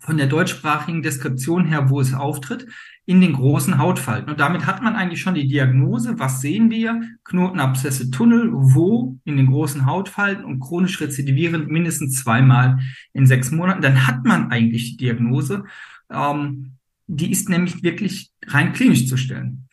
von 0.00 0.16
der 0.16 0.26
deutschsprachigen 0.26 1.02
Deskription 1.02 1.64
her, 1.64 1.90
wo 1.90 2.00
es 2.00 2.14
auftritt, 2.14 2.66
in 3.04 3.20
den 3.20 3.32
großen 3.32 3.78
Hautfalten. 3.78 4.30
Und 4.30 4.40
damit 4.40 4.66
hat 4.66 4.82
man 4.82 4.94
eigentlich 4.94 5.20
schon 5.20 5.34
die 5.34 5.48
Diagnose, 5.48 6.18
was 6.18 6.40
sehen 6.40 6.70
wir? 6.70 7.00
Knotenabszesse 7.24 8.10
Tunnel, 8.10 8.50
wo? 8.52 9.18
In 9.24 9.36
den 9.36 9.46
großen 9.46 9.86
Hautfalten 9.86 10.44
und 10.44 10.60
chronisch 10.60 11.00
rezidivierend 11.00 11.68
mindestens 11.68 12.22
zweimal 12.22 12.78
in 13.12 13.26
sechs 13.26 13.50
Monaten. 13.50 13.82
Dann 13.82 14.06
hat 14.06 14.24
man 14.24 14.50
eigentlich 14.50 14.92
die 14.92 14.96
Diagnose. 14.98 15.64
Ähm, 16.10 16.76
die 17.08 17.32
ist 17.32 17.48
nämlich 17.48 17.82
wirklich 17.82 18.30
rein 18.46 18.72
klinisch 18.72 19.06
zu 19.06 19.16
stellen. 19.16 19.68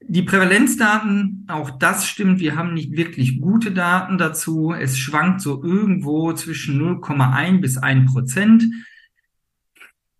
Die 0.00 0.22
Prävalenzdaten, 0.22 1.44
auch 1.48 1.70
das 1.70 2.08
stimmt, 2.08 2.38
wir 2.38 2.56
haben 2.56 2.72
nicht 2.72 2.96
wirklich 2.96 3.40
gute 3.40 3.72
Daten 3.72 4.16
dazu. 4.16 4.72
Es 4.72 4.96
schwankt 4.96 5.40
so 5.40 5.62
irgendwo 5.62 6.32
zwischen 6.32 6.80
0,1 6.80 7.60
bis 7.60 7.76
1 7.76 8.10
Prozent 8.10 8.64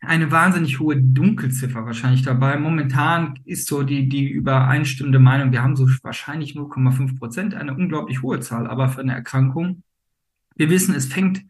eine 0.00 0.30
wahnsinnig 0.30 0.78
hohe 0.78 0.96
Dunkelziffer 0.96 1.84
wahrscheinlich 1.84 2.22
dabei. 2.22 2.56
Momentan 2.58 3.38
ist 3.44 3.66
so 3.66 3.82
die, 3.82 4.08
die 4.08 4.28
übereinstimmende 4.28 5.18
Meinung, 5.18 5.52
wir 5.52 5.62
haben 5.62 5.76
so 5.76 5.88
wahrscheinlich 6.02 6.54
0,5 6.54 7.18
Prozent, 7.18 7.54
eine 7.54 7.74
unglaublich 7.74 8.22
hohe 8.22 8.40
Zahl, 8.40 8.66
aber 8.66 8.88
für 8.88 9.00
eine 9.00 9.14
Erkrankung. 9.14 9.82
Wir 10.54 10.70
wissen, 10.70 10.94
es 10.94 11.06
fängt 11.06 11.42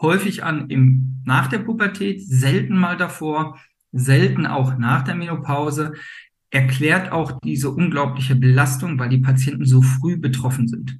häufig 0.00 0.44
an 0.44 0.68
im, 0.68 1.22
nach 1.24 1.46
der 1.48 1.60
Pubertät, 1.60 2.22
selten 2.26 2.76
mal 2.76 2.96
davor, 2.96 3.58
selten 3.92 4.46
auch 4.46 4.76
nach 4.76 5.02
der 5.02 5.14
Menopause, 5.14 5.94
erklärt 6.50 7.12
auch 7.12 7.40
diese 7.42 7.70
unglaubliche 7.70 8.36
Belastung, 8.36 8.98
weil 8.98 9.08
die 9.08 9.18
Patienten 9.18 9.64
so 9.64 9.82
früh 9.82 10.16
betroffen 10.16 10.68
sind. 10.68 10.98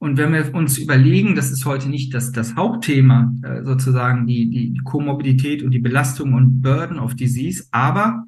Und 0.00 0.16
wenn 0.16 0.32
wir 0.32 0.54
uns 0.54 0.78
überlegen, 0.78 1.34
das 1.34 1.50
ist 1.50 1.64
heute 1.64 1.88
nicht 1.88 2.14
das, 2.14 2.30
das 2.30 2.54
Hauptthema, 2.54 3.34
äh, 3.42 3.64
sozusagen 3.64 4.26
die, 4.26 4.48
die 4.48 4.80
Komorbidität 4.84 5.62
und 5.62 5.72
die 5.72 5.80
Belastung 5.80 6.34
und 6.34 6.60
Burden 6.62 6.98
of 6.98 7.16
Disease, 7.16 7.64
aber 7.72 8.24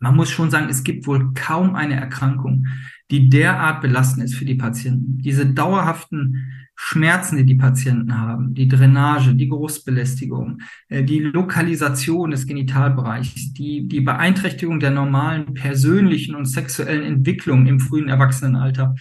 man 0.00 0.14
muss 0.14 0.30
schon 0.30 0.50
sagen, 0.50 0.68
es 0.68 0.84
gibt 0.84 1.06
wohl 1.06 1.32
kaum 1.34 1.74
eine 1.74 1.94
Erkrankung, 1.94 2.66
die 3.10 3.28
derart 3.28 3.80
belastend 3.80 4.24
ist 4.24 4.34
für 4.34 4.44
die 4.44 4.54
Patienten. 4.54 5.18
Diese 5.18 5.46
dauerhaften 5.46 6.52
Schmerzen, 6.76 7.38
die 7.38 7.44
die 7.44 7.56
Patienten 7.56 8.16
haben, 8.16 8.54
die 8.54 8.68
Drainage, 8.68 9.34
die 9.34 9.48
Geruchsbelästigung, 9.48 10.60
äh, 10.88 11.02
die 11.02 11.18
Lokalisation 11.18 12.30
des 12.30 12.46
Genitalbereichs, 12.46 13.52
die, 13.54 13.88
die 13.88 14.00
Beeinträchtigung 14.00 14.78
der 14.78 14.92
normalen 14.92 15.54
persönlichen 15.54 16.36
und 16.36 16.44
sexuellen 16.44 17.02
Entwicklung 17.02 17.66
im 17.66 17.80
frühen 17.80 18.08
Erwachsenenalter. 18.08 18.94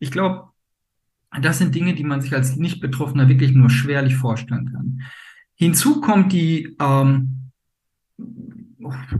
Ich 0.00 0.10
glaube, 0.10 0.51
das 1.40 1.58
sind 1.58 1.74
Dinge, 1.74 1.94
die 1.94 2.04
man 2.04 2.20
sich 2.20 2.34
als 2.34 2.56
Nicht-Betroffener 2.56 3.28
wirklich 3.28 3.52
nur 3.52 3.70
schwerlich 3.70 4.16
vorstellen 4.16 4.70
kann. 4.72 5.02
Hinzu 5.54 6.00
kommt 6.00 6.32
die 6.32 6.76
ähm, 6.80 7.50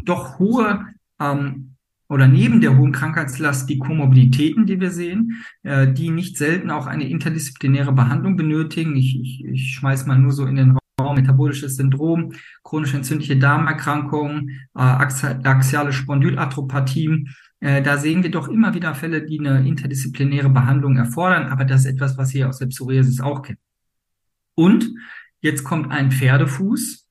doch 0.05 0.39
hohe 0.39 0.87
ähm, 1.21 1.77
oder 2.09 2.29
neben 2.29 2.61
der 2.61 2.77
hohen 2.77 2.93
Krankheitslast 2.93 3.71
die 3.71 3.79
Komorbiditäten, 3.79 4.67
die 4.67 4.81
wir 4.81 4.91
sehen, 4.91 5.43
äh, 5.63 5.91
die 5.91 6.11
nicht 6.11 6.37
selten 6.37 6.71
auch 6.71 6.87
eine 6.87 7.09
interdisziplinäre 7.09 7.93
Behandlung 7.93 8.37
benötigen. 8.37 8.97
Ich, 8.97 9.19
ich, 9.19 9.45
ich 9.45 9.75
schmeiß 9.75 10.07
mal 10.07 10.19
nur 10.19 10.33
so 10.33 10.45
in 10.47 10.57
den 10.57 10.77
Raum 11.01 11.17
metabolisches 11.17 11.77
Syndrom, 11.77 12.33
chronisch 12.63 12.93
entzündliche 12.93 13.39
Darmerkrankungen, 13.39 14.51
äh, 14.75 14.83
axiale 14.83 15.93
Spondylarthropathie. 15.93 17.29
Äh, 17.63 17.81
da 17.81 17.97
sehen 17.97 18.25
wir 18.25 18.31
doch 18.31 18.49
immer 18.49 18.75
wieder 18.75 18.93
Fälle, 18.95 19.25
die 19.25 19.39
eine 19.39 19.67
interdisziplinäre 19.67 20.51
Behandlung 20.51 20.97
erfordern, 20.97 21.47
aber 21.47 21.65
das 21.65 21.83
ist 21.83 21.93
etwas, 21.93 22.19
was 22.19 22.35
wir 22.35 22.49
aus 22.49 22.59
der 22.59 22.67
Psoriasis 22.67 23.21
auch 23.21 23.43
kennen. 23.43 23.61
Und 24.57 24.91
jetzt 25.41 25.63
kommt 25.63 25.93
ein 25.93 26.11
Pferdefuß. 26.11 27.09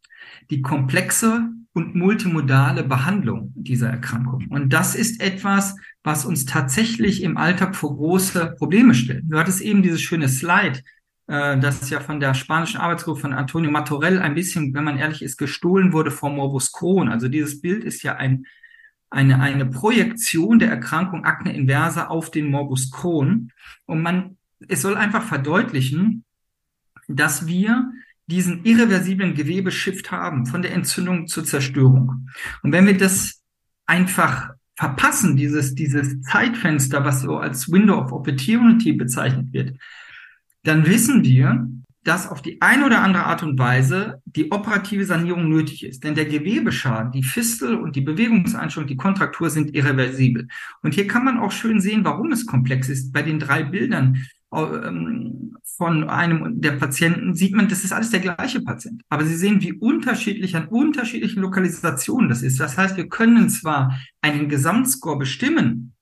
Die 0.50 0.62
komplexe 0.62 1.50
und 1.72 1.96
multimodale 1.96 2.84
Behandlung 2.84 3.54
dieser 3.56 3.90
Erkrankung. 3.90 4.48
Und 4.50 4.74
das 4.74 4.94
ist 4.94 5.22
etwas, 5.22 5.78
was 6.04 6.26
uns 6.26 6.46
tatsächlich 6.46 7.24
im 7.24 7.38
Alltag 7.38 7.74
vor 7.74 7.96
große 7.96 8.56
Probleme 8.58 8.94
stellt. 8.94 9.24
Du 9.28 9.40
hattest 9.40 9.62
eben 9.62 9.82
dieses 9.82 10.02
schöne 10.02 10.28
Slide, 10.28 10.82
äh, 11.28 11.58
das 11.60 11.90
ja 11.90 12.02
von 12.02 12.20
der 12.20 12.34
spanischen 12.34 12.82
Arbeitsgruppe 12.82 13.22
von 13.22 13.32
Antonio 13.32 13.72
Matorell 13.72 14.20
ein 14.20 14.36
bisschen, 14.36 14.74
wenn 14.74 14.84
man 14.84 14.98
ehrlich 14.98 15.22
ist, 15.22 15.38
gestohlen 15.38 15.94
wurde 15.94 16.12
vom 16.12 16.36
Morbus 16.36 16.74
Crohn. 16.74 17.08
Also 17.08 17.30
dieses 17.30 17.62
Bild 17.62 17.86
ist 17.86 18.04
ja 18.04 18.18
ein, 18.18 18.46
eine, 19.12 19.42
eine 19.42 19.66
Projektion 19.66 20.58
der 20.58 20.70
Erkrankung 20.70 21.26
Akne 21.26 21.54
inversa 21.54 22.08
auf 22.08 22.32
den 22.32 22.50
Morbus 22.50 22.90
Crohn. 22.92 23.52
Und 23.86 24.02
man, 24.02 24.38
es 24.68 24.82
soll 24.82 24.96
einfach 24.96 25.24
verdeutlichen, 25.24 26.24
dass 27.08 27.46
wir 27.46 27.92
diesen 28.28 28.64
irreversiblen 28.64 29.36
Gewebeshift 29.36 30.12
haben, 30.12 30.46
von 30.46 30.62
der 30.62 30.74
Entzündung 30.74 31.28
zur 31.28 31.44
Zerstörung. 31.44 32.30
Und 32.64 32.72
wenn 32.72 32.88
wir 32.88 32.98
das 32.98 33.42
einfach 33.86 34.52
verpassen, 34.76 35.36
dieses, 35.36 35.76
dieses 35.76 36.22
Zeitfenster, 36.22 37.04
was 37.04 37.22
so 37.22 37.38
als 37.38 37.70
Window 37.70 38.00
of 38.00 38.14
Opportunity 38.14 38.94
bezeichnet 38.94 39.52
wird, 39.52 39.78
dann 40.64 40.86
wissen 40.86 41.24
wir, 41.26 41.68
dass 42.04 42.28
auf 42.28 42.42
die 42.42 42.62
eine 42.62 42.86
oder 42.86 43.04
andere 43.04 43.26
Art 43.26 43.44
und 43.44 43.60
Weise 43.60 44.22
die 44.26 44.52
operative 44.52 45.06
Sanierung 45.06 45.50
nötig 45.50 45.86
ist. 45.86 46.04
Denn 46.04 46.16
der 46.16 46.26
Gewebeschaden, 46.26 47.12
die 47.12 47.24
Fistel 47.24 47.76
und 47.76 47.96
die 47.96 48.02
Bewegungseinstellung, 48.02 48.88
die 48.88 48.98
Kontraktur 48.98 49.50
sind 49.50 49.76
irreversibel. 49.76 50.48
Und 50.82 50.96
hier 50.96 51.08
kann 51.08 51.26
man 51.26 51.38
auch 51.38 51.52
schön 51.52 51.80
sehen, 51.80 52.04
warum 52.04 52.32
es 52.32 52.48
komplex 52.48 52.90
ist. 52.90 53.12
Bei 53.12 53.22
den 53.22 53.40
drei 53.40 53.64
Bildern 53.64 54.26
ähm, 54.54 55.56
von 55.78 56.10
einem 56.10 56.60
der 56.60 56.74
Patienten 56.74 57.36
sieht 57.36 57.56
man, 57.56 57.68
das 57.68 57.84
ist 57.84 57.94
alles 57.94 58.10
der 58.10 58.20
gleiche 58.20 58.62
Patient. 58.62 59.04
Aber 59.10 59.24
Sie 59.26 59.36
sehen, 59.36 59.62
wie 59.62 59.74
unterschiedlich 59.74 60.56
an 60.56 60.68
unterschiedlichen 60.68 61.42
Lokalisationen 61.42 62.30
das 62.30 62.42
ist. 62.42 62.60
Das 62.60 62.78
heißt, 62.78 62.98
wir 62.98 63.08
können 63.10 63.50
zwar 63.50 63.98
einen 64.22 64.50
Gesamtscore 64.50 65.20
bestimmen, 65.20 65.94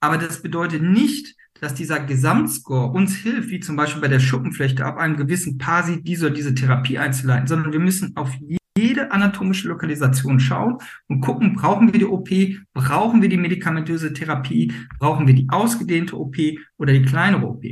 aber 0.00 0.18
das 0.18 0.42
bedeutet 0.42 0.82
nicht, 0.82 1.36
dass 1.60 1.74
dieser 1.74 2.00
Gesamtscore 2.00 2.90
uns 2.92 3.16
hilft, 3.16 3.50
wie 3.50 3.60
zum 3.60 3.76
Beispiel 3.76 4.02
bei 4.02 4.08
der 4.08 4.20
Schuppenflechte, 4.20 4.84
ab 4.84 4.98
einem 4.98 5.16
gewissen 5.16 5.58
Pasi 5.58 6.02
diese 6.02 6.26
oder 6.26 6.34
diese 6.34 6.54
Therapie 6.54 6.98
einzuleiten, 6.98 7.46
sondern 7.46 7.72
wir 7.72 7.80
müssen 7.80 8.16
auf 8.16 8.30
jede 8.76 9.10
anatomische 9.10 9.68
Lokalisation 9.68 10.38
schauen 10.38 10.78
und 11.08 11.20
gucken, 11.20 11.54
brauchen 11.54 11.92
wir 11.92 11.98
die 11.98 12.06
OP, 12.06 12.28
brauchen 12.74 13.22
wir 13.22 13.28
die 13.28 13.38
medikamentöse 13.38 14.12
Therapie, 14.12 14.72
brauchen 14.98 15.26
wir 15.26 15.34
die 15.34 15.48
ausgedehnte 15.48 16.18
OP 16.18 16.36
oder 16.76 16.92
die 16.92 17.02
kleinere 17.02 17.46
OP. 17.46 17.64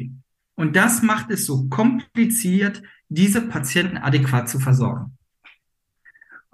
Und 0.56 0.76
das 0.76 1.02
macht 1.02 1.30
es 1.30 1.46
so 1.46 1.68
kompliziert, 1.68 2.82
diese 3.08 3.42
Patienten 3.42 3.98
adäquat 3.98 4.48
zu 4.48 4.58
versorgen. 4.58 5.16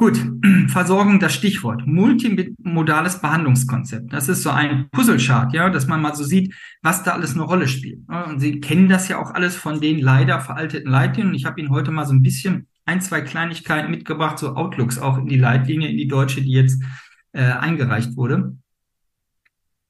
Gut, 0.01 0.19
Versorgung, 0.69 1.21
das 1.21 1.35
Stichwort. 1.35 1.87
Multimodales 1.87 3.21
Behandlungskonzept. 3.21 4.11
Das 4.11 4.31
ist 4.31 4.43
so 4.43 4.49
ein 4.49 4.89
Puzzlechart, 4.93 5.53
ja, 5.53 5.69
dass 5.69 5.89
man 5.89 6.01
mal 6.01 6.15
so 6.15 6.25
sieht, 6.25 6.55
was 6.81 7.03
da 7.03 7.11
alles 7.11 7.35
eine 7.35 7.43
Rolle 7.43 7.69
spielt. 7.69 8.09
Und 8.09 8.41
Sie 8.41 8.61
kennen 8.61 8.89
das 8.89 9.09
ja 9.09 9.19
auch 9.19 9.35
alles 9.35 9.57
von 9.57 9.79
den 9.79 10.01
leider 10.01 10.41
veralteten 10.41 10.91
Leitlinien. 10.91 11.35
Ich 11.35 11.45
habe 11.45 11.61
Ihnen 11.61 11.69
heute 11.69 11.91
mal 11.91 12.07
so 12.07 12.15
ein 12.15 12.23
bisschen 12.23 12.67
ein, 12.87 13.03
zwei 13.03 13.21
Kleinigkeiten 13.21 13.91
mitgebracht, 13.91 14.39
so 14.39 14.55
Outlooks 14.55 14.99
auch 14.99 15.19
in 15.19 15.27
die 15.27 15.37
Leitlinie, 15.37 15.91
in 15.91 15.99
die 15.99 16.09
deutsche, 16.09 16.41
die 16.41 16.53
jetzt 16.53 16.83
äh, 17.33 17.43
eingereicht 17.43 18.17
wurde. 18.17 18.57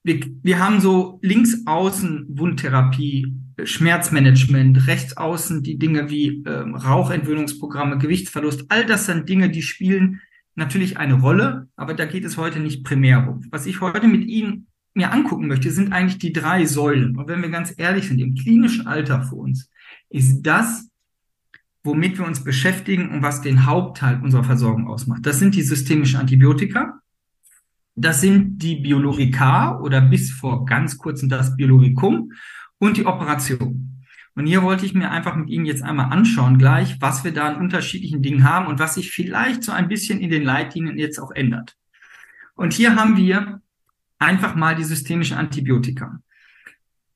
Wir, 0.02 0.18
wir 0.42 0.58
haben 0.58 0.80
so 0.80 1.20
links 1.22 1.56
außen 1.66 2.26
Wundtherapie, 2.30 3.32
Schmerzmanagement, 3.66 4.86
rechts 4.86 5.16
außen 5.16 5.62
die 5.62 5.78
Dinge 5.78 6.10
wie 6.10 6.42
ähm, 6.46 6.74
Rauchentwöhnungsprogramme, 6.74 7.98
Gewichtsverlust. 7.98 8.66
All 8.68 8.86
das 8.86 9.06
sind 9.06 9.28
Dinge, 9.28 9.50
die 9.50 9.62
spielen 9.62 10.20
natürlich 10.54 10.98
eine 10.98 11.14
Rolle, 11.14 11.68
aber 11.76 11.94
da 11.94 12.04
geht 12.04 12.24
es 12.24 12.36
heute 12.36 12.60
nicht 12.60 12.84
primär 12.84 13.28
um. 13.28 13.46
Was 13.50 13.66
ich 13.66 13.80
heute 13.80 14.08
mit 14.08 14.24
Ihnen 14.26 14.66
mir 14.94 15.12
angucken 15.12 15.46
möchte, 15.46 15.70
sind 15.70 15.92
eigentlich 15.92 16.18
die 16.18 16.32
drei 16.32 16.66
Säulen. 16.66 17.16
Und 17.16 17.28
wenn 17.28 17.42
wir 17.42 17.50
ganz 17.50 17.72
ehrlich 17.76 18.08
sind, 18.08 18.18
im 18.18 18.34
klinischen 18.34 18.86
Alter 18.86 19.22
für 19.22 19.36
uns 19.36 19.70
ist 20.08 20.42
das 20.42 20.90
womit 21.82 22.18
wir 22.18 22.26
uns 22.26 22.44
beschäftigen 22.44 23.10
und 23.10 23.22
was 23.22 23.40
den 23.40 23.66
Hauptteil 23.66 24.20
unserer 24.22 24.44
Versorgung 24.44 24.88
ausmacht. 24.88 25.24
Das 25.24 25.38
sind 25.38 25.54
die 25.54 25.62
systemischen 25.62 26.20
Antibiotika, 26.20 27.00
das 27.96 28.20
sind 28.20 28.58
die 28.62 28.76
Biologika 28.76 29.78
oder 29.80 30.00
bis 30.00 30.30
vor 30.30 30.64
ganz 30.64 30.96
kurzem 30.96 31.28
das 31.28 31.56
Biologikum 31.56 32.32
und 32.80 32.96
die 32.96 33.06
Operation. 33.06 34.04
Und 34.34 34.46
hier 34.46 34.62
wollte 34.62 34.87
ich 34.87 34.94
mir 34.94 35.10
einfach 35.10 35.37
mit 35.37 35.50
Ihnen 35.50 35.66
jetzt 35.66 35.82
einmal 35.82 36.10
anschauen 36.12 36.58
gleich, 36.58 37.00
was 37.00 37.25
wir 37.25 37.32
da 37.32 37.49
an 37.49 37.60
unterschiedlichen 37.60 38.22
Dingen 38.22 38.44
haben 38.44 38.66
und 38.66 38.78
was 38.78 38.94
sich 38.94 39.10
vielleicht 39.12 39.62
so 39.62 39.70
ein 39.70 39.88
bisschen 39.88 40.18
in 40.20 40.30
den 40.30 40.42
Leitlinien 40.42 40.99
jetzt 40.99 41.18
auch 41.18 41.30
ändert. 41.30 41.76
Und 42.54 42.72
hier 42.72 42.96
haben 42.96 43.16
wir 43.16 43.60
einfach 44.18 44.54
mal 44.54 44.75
die 44.75 44.84
systemischen 44.84 45.37
Antibiotika. 45.37 46.20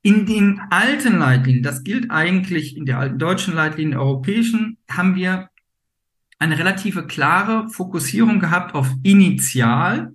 In 0.03 0.27
den 0.27 0.61
alten 0.71 1.19
Leitlinien, 1.19 1.63
das 1.63 1.83
gilt 1.83 2.11
eigentlich 2.11 2.77
in 2.77 2.85
der 2.85 2.99
alten 2.99 3.19
deutschen 3.19 3.55
Leitlinie, 3.55 3.93
der 3.93 4.03
europäischen, 4.03 4.77
haben 4.91 5.15
wir 5.15 5.49
eine 6.39 6.59
relative 6.59 7.07
klare 7.07 7.71
Fokussierung 7.71 8.39
gehabt 8.39 8.75
auf 8.75 8.91
initial 9.03 10.15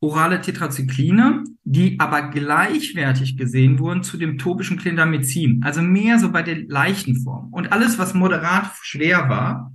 orale 0.00 0.40
Tetrazykline, 0.40 1.44
die 1.72 2.00
aber 2.00 2.30
gleichwertig 2.30 3.36
gesehen 3.36 3.78
wurden 3.78 4.02
zu 4.02 4.16
dem 4.16 4.38
topischen 4.38 4.76
Clindamycin, 4.76 5.62
also 5.62 5.80
mehr 5.80 6.18
so 6.18 6.32
bei 6.32 6.42
der 6.42 6.64
leichten 6.66 7.14
Form. 7.22 7.52
Und 7.52 7.70
alles, 7.70 7.96
was 7.96 8.12
moderat 8.12 8.72
schwer 8.82 9.28
war, 9.28 9.72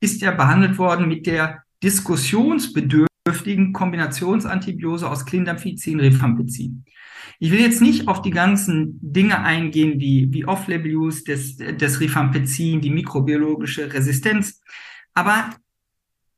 ist 0.00 0.22
ja 0.22 0.30
behandelt 0.30 0.78
worden 0.78 1.08
mit 1.08 1.26
der 1.26 1.62
diskussionsbedürftigen 1.82 3.74
Kombinationsantibiose 3.74 5.10
aus 5.10 5.26
Clindamycin, 5.26 6.00
Rifampicin. 6.00 6.86
Ich 7.38 7.50
will 7.50 7.60
jetzt 7.60 7.82
nicht 7.82 8.08
auf 8.08 8.22
die 8.22 8.30
ganzen 8.30 8.98
Dinge 9.02 9.38
eingehen, 9.42 10.00
wie, 10.00 10.32
wie 10.32 10.46
Off-Label-Use 10.46 11.24
des, 11.24 11.56
des 11.56 12.00
Rifampicin, 12.00 12.80
die 12.80 12.88
mikrobiologische 12.88 13.92
Resistenz. 13.92 14.62
Aber 15.12 15.50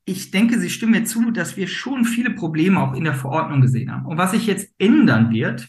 ich 0.09 0.31
denke, 0.31 0.59
Sie 0.59 0.71
stimmen 0.71 0.93
mir 0.93 1.05
zu, 1.05 1.31
dass 1.31 1.57
wir 1.59 1.69
schon 1.69 2.07
viele 2.07 2.31
Probleme 2.31 2.81
auch 2.81 2.95
in 2.95 3.05
der 3.05 3.15
Verordnung 3.15 3.61
gesehen 3.61 3.93
haben. 3.93 4.07
Und 4.07 4.17
was 4.17 4.31
sich 4.31 4.47
jetzt 4.47 4.73
ändern 4.79 5.31
wird, 5.31 5.69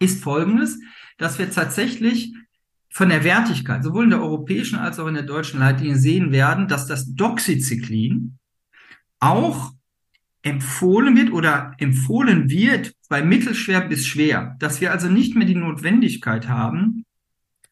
ist 0.00 0.22
Folgendes, 0.22 0.80
dass 1.18 1.38
wir 1.38 1.50
tatsächlich 1.50 2.34
von 2.90 3.10
der 3.10 3.22
Wertigkeit, 3.22 3.84
sowohl 3.84 4.04
in 4.04 4.10
der 4.10 4.22
europäischen 4.22 4.78
als 4.78 4.98
auch 4.98 5.06
in 5.06 5.14
der 5.14 5.22
deutschen 5.22 5.60
Leitlinie 5.60 5.96
sehen 5.96 6.32
werden, 6.32 6.66
dass 6.66 6.86
das 6.86 7.14
Doxycyclin 7.14 8.38
auch 9.20 9.72
empfohlen 10.42 11.16
wird 11.16 11.32
oder 11.32 11.74
empfohlen 11.78 12.50
wird 12.50 12.94
bei 13.08 13.22
mittelschwer 13.22 13.82
bis 13.82 14.06
schwer, 14.06 14.56
dass 14.58 14.80
wir 14.80 14.90
also 14.90 15.08
nicht 15.08 15.36
mehr 15.36 15.46
die 15.46 15.54
Notwendigkeit 15.54 16.48
haben, 16.48 17.04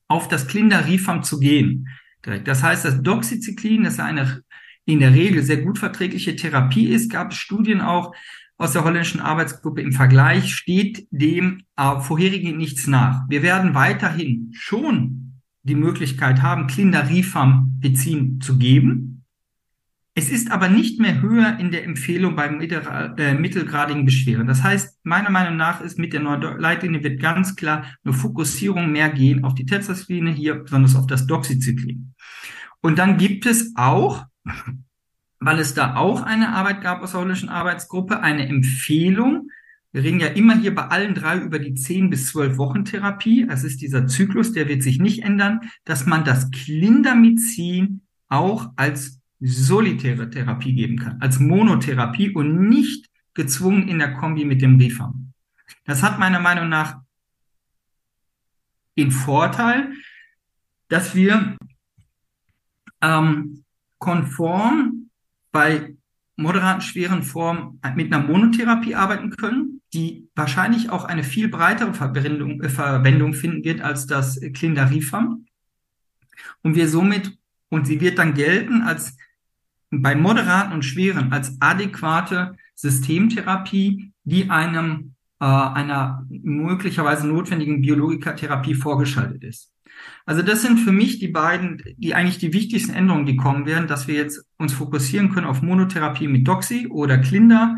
auf 0.07 0.29
das 0.29 0.47
Clindarifam 0.47 1.25
zu 1.25 1.41
gehen. 1.41 1.89
Das 2.45 2.63
heißt, 2.63 2.85
das 2.85 3.03
Doxycyclin, 3.03 3.85
das 3.85 3.99
eine 3.99 4.43
in 4.87 5.01
der 5.01 5.13
Regel 5.13 5.43
sehr 5.43 5.59
gut 5.59 5.79
verträgliche 5.79 6.37
Therapie 6.37 6.87
ist, 6.87 7.11
gab 7.11 7.33
es 7.33 7.37
Studien 7.37 7.81
auch, 7.83 8.15
aus 8.59 8.73
der 8.73 8.85
holländischen 8.85 9.21
Arbeitsgruppe 9.21 9.83
im 9.83 9.93
Vergleich 9.93 10.55
steht 10.55 11.07
dem 11.11 11.65
äh, 11.77 12.01
vorherigen 12.01 12.57
nichts 12.57 12.87
nach. 12.87 13.29
Wir 13.29 13.43
werden 13.43 13.75
weiterhin 13.75 14.51
schon 14.55 15.43
die 15.63 15.75
Möglichkeit 15.75 16.41
haben, 16.41 16.67
Clindarifam 16.67 17.79
Pezin 17.83 18.41
zu 18.41 18.57
geben. 18.57 19.25
Es 20.15 20.31
ist 20.31 20.51
aber 20.51 20.69
nicht 20.69 20.99
mehr 20.99 21.21
höher 21.21 21.59
in 21.59 21.71
der 21.71 21.85
Empfehlung 21.85 22.37
bei 22.37 22.47
äh, 22.47 23.35
mittelgradigen 23.35 24.07
Beschwerden. 24.07 24.47
Das 24.47 24.63
heißt, 24.63 25.01
meiner 25.03 25.29
Meinung 25.29 25.59
nach 25.59 25.83
ist 25.83 25.99
mit 25.99 26.15
der 26.15 26.21
neuen 26.21 26.59
Leitlinie 26.59 27.05
wird 27.05 27.21
ganz 27.21 27.55
klar 27.57 27.85
eine 28.03 28.15
Fokussierung 28.15 28.91
mehr 28.91 29.11
gehen 29.11 29.45
auf 29.45 29.55
die 29.55 29.67
Tetracycline, 29.67 30.31
hier 30.31 30.55
besonders 30.55 30.97
auf 30.97 31.07
das 31.07 31.27
Doxycyclin. 31.27 32.15
Und 32.81 32.99
dann 32.99 33.19
gibt 33.19 33.45
es 33.45 33.73
auch 33.75 34.25
weil 35.41 35.59
es 35.59 35.75
da 35.75 35.97
auch 35.97 36.23
eine 36.23 36.51
Arbeit 36.51 36.81
gab 36.81 37.03
aus 37.03 37.13
der 37.13 37.21
holländischen 37.21 37.49
Arbeitsgruppe, 37.49 38.21
eine 38.21 38.49
Empfehlung. 38.49 39.51
Wir 39.93 40.03
reden 40.03 40.21
ja 40.21 40.29
immer 40.29 40.57
hier 40.57 40.75
bei 40.75 40.89
allen 40.89 41.15
drei 41.15 41.39
über 41.39 41.59
die 41.59 41.75
10 41.75 42.11
bis 42.11 42.29
12 42.29 42.59
Wochen 42.59 42.85
Therapie. 42.85 43.47
Es 43.49 43.65
ist 43.65 43.81
dieser 43.81 44.07
Zyklus, 44.07 44.53
der 44.53 44.69
wird 44.69 44.83
sich 44.83 44.99
nicht 44.99 45.23
ändern, 45.23 45.61
dass 45.85 46.07
man 46.07 46.25
das 46.25 46.51
Clindamycin 46.51 48.03
auch 48.29 48.73
als 48.77 49.21
solitäre 49.41 50.31
Therapie 50.31 50.75
geben 50.75 50.99
kann, 50.99 51.21
als 51.21 51.39
Monotherapie 51.39 52.35
und 52.35 52.69
nicht 52.69 53.07
gezwungen 53.35 53.89
in 53.89 53.99
der 53.99 54.15
Kombi 54.15 54.45
mit 54.45 54.63
dem 54.63 54.77
Rifam. 54.77 55.33
Das 55.85 56.03
hat 56.03 56.19
meiner 56.19 56.41
Meinung 56.41 56.69
nach 56.69 57.01
den 58.97 59.11
Vorteil, 59.11 59.93
dass 60.89 61.15
wir 61.15 61.57
ähm, 63.03 63.65
konform 63.99 65.11
bei 65.53 65.97
moderaten, 66.37 66.83
schweren 66.83 67.23
Formen 67.23 67.81
mit 67.95 68.13
einer 68.13 68.27
Monotherapie 68.27 68.95
arbeiten 68.95 69.31
können, 69.31 69.81
die 69.95 70.29
wahrscheinlich 70.35 70.91
auch 70.91 71.05
eine 71.05 71.25
viel 71.25 71.49
breitere 71.49 71.95
Verwendung, 71.95 72.61
äh, 72.61 72.69
Verwendung 72.69 73.33
finden 73.33 73.65
wird 73.65 73.81
als 73.81 74.07
das 74.07 74.39
Clindarifam. 74.53 75.47
Und 76.63 76.75
wir 76.75 76.89
somit, 76.89 77.39
und 77.71 77.87
sie 77.87 78.01
wird 78.01 78.19
dann 78.19 78.35
gelten 78.35 78.83
als 78.83 79.17
bei 79.91 80.15
moderaten 80.15 80.73
und 80.73 80.85
schweren 80.85 81.33
als 81.33 81.57
adäquate 81.61 82.57
Systemtherapie, 82.75 84.13
die 84.25 84.51
einem 84.51 85.15
äh, 85.41 85.45
einer 85.45 86.27
möglicherweise 86.29 87.27
notwendigen 87.27 87.81
Biologikatherapie 87.81 88.75
vorgeschaltet 88.75 89.45
ist. 89.45 89.73
Also 90.27 90.43
das 90.43 90.61
sind 90.61 90.79
für 90.79 90.91
mich 90.91 91.21
die 91.21 91.29
beiden, 91.29 91.81
die 91.97 92.15
eigentlich 92.15 92.39
die 92.39 92.53
wichtigsten 92.53 92.93
Änderungen, 92.93 93.27
die 93.27 93.37
kommen 93.37 93.65
werden, 93.65 93.87
dass 93.87 94.09
wir 94.09 94.17
jetzt 94.17 94.45
uns 94.59 94.73
fokussieren 94.73 95.31
können 95.31 95.47
auf 95.47 95.63
Monotherapie 95.63 96.27
mit 96.27 96.47
Doxy 96.49 96.89
oder 96.89 97.17
Klinder. 97.17 97.77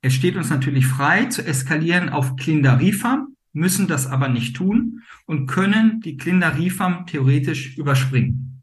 Es 0.00 0.14
steht 0.14 0.36
uns 0.36 0.48
natürlich 0.48 0.86
frei 0.86 1.24
zu 1.24 1.44
eskalieren 1.44 2.08
auf 2.08 2.36
Klindarifam, 2.36 3.34
müssen 3.52 3.88
das 3.88 4.06
aber 4.06 4.28
nicht 4.28 4.54
tun 4.54 5.02
und 5.26 5.48
können 5.48 6.00
die 6.00 6.16
Klindarifam 6.16 7.04
theoretisch 7.06 7.76
überspringen. 7.76 8.62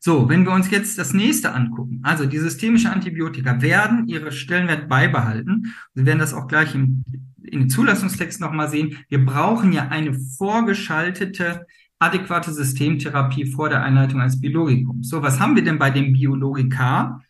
So, 0.00 0.28
wenn 0.28 0.44
wir 0.44 0.52
uns 0.52 0.70
jetzt 0.70 0.98
das 0.98 1.14
nächste 1.14 1.54
angucken, 1.54 2.00
also 2.02 2.26
die 2.26 2.38
systemische 2.38 2.90
Antibiotika 2.90 3.62
werden 3.62 4.08
ihre 4.08 4.32
Stellenwert 4.32 4.88
beibehalten. 4.88 5.72
Sie 5.94 6.04
werden 6.04 6.18
das 6.18 6.34
auch 6.34 6.48
gleich 6.48 6.74
im 6.74 7.04
in 7.44 7.60
den 7.60 7.70
Zulassungstext 7.70 8.40
nochmal 8.40 8.68
sehen, 8.68 8.98
wir 9.08 9.24
brauchen 9.24 9.72
ja 9.72 9.88
eine 9.88 10.14
vorgeschaltete 10.14 11.66
adäquate 11.98 12.52
Systemtherapie 12.52 13.46
vor 13.46 13.68
der 13.68 13.82
Einleitung 13.82 14.20
eines 14.20 14.40
Biologikums. 14.40 15.08
So, 15.08 15.22
was 15.22 15.40
haben 15.40 15.56
wir 15.56 15.64
denn 15.64 15.78
bei 15.78 15.90
dem 15.90 16.12
Biologika? 16.12 17.20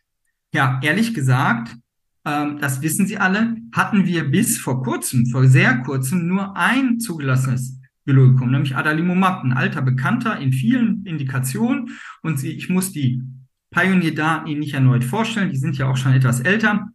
Ja, 0.53 0.81
ehrlich 0.83 1.15
gesagt, 1.15 1.77
ähm, 2.25 2.59
das 2.61 2.83
wissen 2.83 3.07
Sie 3.07 3.19
alle, 3.19 3.57
hatten 3.73 4.07
wir 4.07 4.25
bis 4.31 4.59
vor 4.59 4.83
kurzem, 4.83 5.27
vor 5.27 5.47
sehr 5.47 5.79
kurzem, 5.79 6.27
nur 6.27 6.57
ein 6.57 6.99
zugelassenes 6.99 7.81
Biologikum, 8.05 8.51
nämlich 8.51 8.77
Adalimumab, 8.77 9.45
ein 9.45 9.53
alter 9.53 9.83
Bekannter 9.83 10.39
in 10.39 10.53
vielen 10.53 11.05
Indikationen. 11.05 11.91
Und 12.23 12.39
Sie, 12.39 12.53
ich 12.53 12.69
muss 12.69 12.93
die 12.93 13.23
Pioneer-Daten 13.71 14.47
Ihnen 14.47 14.61
nicht 14.61 14.75
erneut 14.75 15.05
vorstellen, 15.05 15.51
die 15.51 15.57
sind 15.57 15.77
ja 15.77 15.89
auch 15.89 15.97
schon 15.97 16.13
etwas 16.13 16.41
älter. 16.41 16.89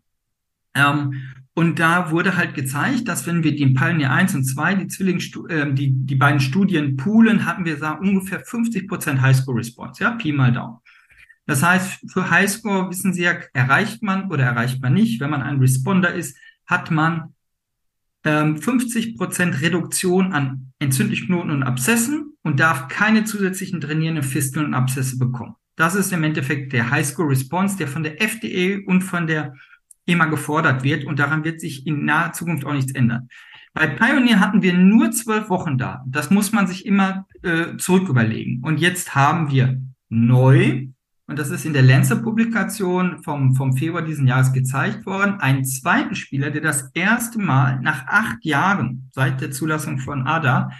Ähm, 0.73 1.13
und 1.59 1.77
da 1.77 2.09
wurde 2.09 2.37
halt 2.37 2.53
gezeigt, 2.53 3.09
dass 3.09 3.27
wenn 3.27 3.43
wir 3.43 3.53
den 3.53 3.73
Pioneer 3.73 4.13
1 4.13 4.33
und 4.33 4.45
2, 4.45 4.75
die 4.75 4.87
Zwilling, 4.87 5.21
äh, 5.49 5.73
die, 5.73 5.91
die 5.91 6.15
beiden 6.15 6.39
Studien 6.39 6.95
poolen, 6.95 7.45
hatten 7.45 7.65
wir 7.65 7.77
da 7.77 7.95
ungefähr 7.95 8.39
50 8.39 8.87
Prozent 8.87 9.21
Highscore-Response, 9.21 10.01
ja, 10.01 10.11
Pi 10.11 10.31
mal 10.31 10.53
Daumen. 10.53 10.77
Das 11.47 11.61
heißt, 11.61 12.13
für 12.13 12.31
Highscore 12.31 12.89
wissen 12.89 13.11
Sie 13.11 13.23
ja, 13.23 13.33
erreicht 13.51 14.01
man 14.01 14.31
oder 14.31 14.45
erreicht 14.45 14.81
man 14.81 14.93
nicht. 14.93 15.19
Wenn 15.19 15.31
man 15.31 15.41
ein 15.41 15.59
Responder 15.59 16.13
ist, 16.13 16.37
hat 16.65 16.91
man 16.91 17.33
ähm, 18.23 18.55
50 18.55 19.17
Prozent 19.17 19.61
Reduktion 19.61 20.31
an 20.31 20.71
entzündlichen 20.79 21.35
und 21.35 21.63
Abszessen 21.63 22.37
und 22.41 22.61
darf 22.61 22.87
keine 22.87 23.25
zusätzlichen 23.25 23.81
trainierenden 23.81 24.23
Fisteln 24.23 24.67
und 24.67 24.73
Abszesse 24.75 25.17
bekommen. 25.17 25.55
Das 25.75 25.95
ist 25.95 26.13
im 26.13 26.23
Endeffekt 26.23 26.71
der 26.71 26.89
Highscore-Response, 26.89 27.75
der 27.75 27.89
von 27.89 28.03
der 28.03 28.21
FDA 28.21 28.79
und 28.85 29.01
von 29.01 29.27
der 29.27 29.55
immer 30.09 30.27
gefordert 30.27 30.83
wird 30.83 31.05
und 31.05 31.19
daran 31.19 31.43
wird 31.43 31.59
sich 31.59 31.85
in 31.87 32.05
naher 32.05 32.33
Zukunft 32.33 32.65
auch 32.65 32.73
nichts 32.73 32.93
ändern. 32.93 33.29
Bei 33.73 33.87
Pioneer 33.87 34.39
hatten 34.39 34.61
wir 34.61 34.73
nur 34.73 35.11
zwölf 35.11 35.49
Wochen 35.49 35.77
Daten. 35.77 36.11
Das 36.11 36.31
muss 36.31 36.51
man 36.51 36.67
sich 36.67 36.85
immer 36.85 37.27
äh, 37.43 37.77
zurück 37.77 38.09
überlegen. 38.09 38.61
Und 38.63 38.79
jetzt 38.79 39.15
haben 39.15 39.51
wir 39.51 39.81
neu, 40.09 40.87
und 41.27 41.37
das 41.37 41.51
ist 41.51 41.65
in 41.65 41.73
der 41.73 41.83
Lancer-Publikation 41.83 43.21
vom, 43.21 43.53
vom 43.53 43.77
Februar 43.77 44.01
diesen 44.01 44.25
Jahres 44.25 44.51
gezeigt 44.51 45.05
worden, 45.05 45.39
einen 45.39 45.63
zweiten 45.63 46.15
Spieler, 46.15 46.49
der 46.49 46.61
das 46.61 46.89
erste 46.95 47.39
Mal 47.39 47.79
nach 47.81 48.07
acht 48.07 48.43
Jahren 48.43 49.09
seit 49.13 49.39
der 49.39 49.51
Zulassung 49.51 49.99
von 49.99 50.25
ADA 50.25 50.71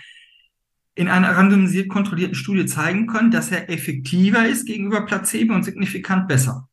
in 0.96 1.08
einer 1.08 1.38
randomisiert 1.38 1.88
kontrollierten 1.88 2.36
Studie 2.36 2.66
zeigen 2.66 3.08
kann, 3.08 3.32
dass 3.32 3.52
er 3.52 3.70
effektiver 3.70 4.48
ist 4.48 4.66
gegenüber 4.66 5.06
Placebo 5.06 5.54
und 5.54 5.64
signifikant 5.64 6.28
besser. 6.28 6.69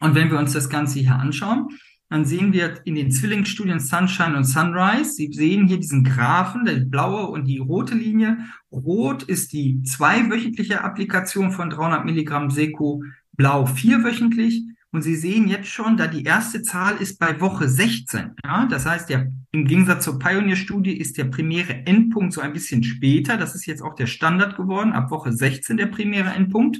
Und 0.00 0.14
wenn 0.14 0.30
wir 0.30 0.38
uns 0.38 0.52
das 0.52 0.68
Ganze 0.68 0.98
hier 0.98 1.14
anschauen, 1.14 1.68
dann 2.10 2.24
sehen 2.24 2.52
wir 2.52 2.84
in 2.84 2.96
den 2.96 3.12
Zwillingsstudien 3.12 3.78
Sunshine 3.78 4.36
und 4.36 4.42
Sunrise, 4.44 5.12
Sie 5.12 5.32
sehen 5.32 5.68
hier 5.68 5.78
diesen 5.78 6.02
Graphen, 6.02 6.64
der 6.64 6.80
blaue 6.80 7.28
und 7.28 7.44
die 7.44 7.58
rote 7.58 7.94
Linie. 7.94 8.38
Rot 8.72 9.22
ist 9.22 9.52
die 9.52 9.80
zweiwöchentliche 9.84 10.82
Applikation 10.82 11.52
von 11.52 11.70
300 11.70 12.04
Milligramm 12.04 12.50
Seco, 12.50 13.04
blau 13.36 13.64
vierwöchentlich. 13.64 14.64
Und 14.90 15.02
Sie 15.02 15.14
sehen 15.14 15.46
jetzt 15.46 15.68
schon, 15.68 15.96
da 15.96 16.08
die 16.08 16.24
erste 16.24 16.62
Zahl 16.62 16.96
ist 16.96 17.20
bei 17.20 17.40
Woche 17.40 17.68
16. 17.68 18.32
Ja, 18.44 18.66
das 18.66 18.86
heißt, 18.86 19.08
der, 19.08 19.30
im 19.52 19.64
Gegensatz 19.64 20.02
zur 20.04 20.18
Pioneer-Studie 20.18 20.96
ist 20.96 21.16
der 21.16 21.26
primäre 21.26 21.86
Endpunkt 21.86 22.32
so 22.32 22.40
ein 22.40 22.52
bisschen 22.52 22.82
später. 22.82 23.36
Das 23.36 23.54
ist 23.54 23.66
jetzt 23.66 23.82
auch 23.82 23.94
der 23.94 24.06
Standard 24.06 24.56
geworden, 24.56 24.92
ab 24.92 25.12
Woche 25.12 25.32
16 25.32 25.76
der 25.76 25.86
primäre 25.86 26.30
Endpunkt. 26.30 26.78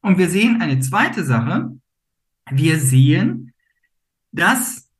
Und 0.00 0.18
wir 0.18 0.28
sehen 0.28 0.60
eine 0.60 0.80
zweite 0.80 1.22
Sache, 1.24 1.70
wir 2.50 2.78
sehen, 2.78 3.52
dass 4.32 4.90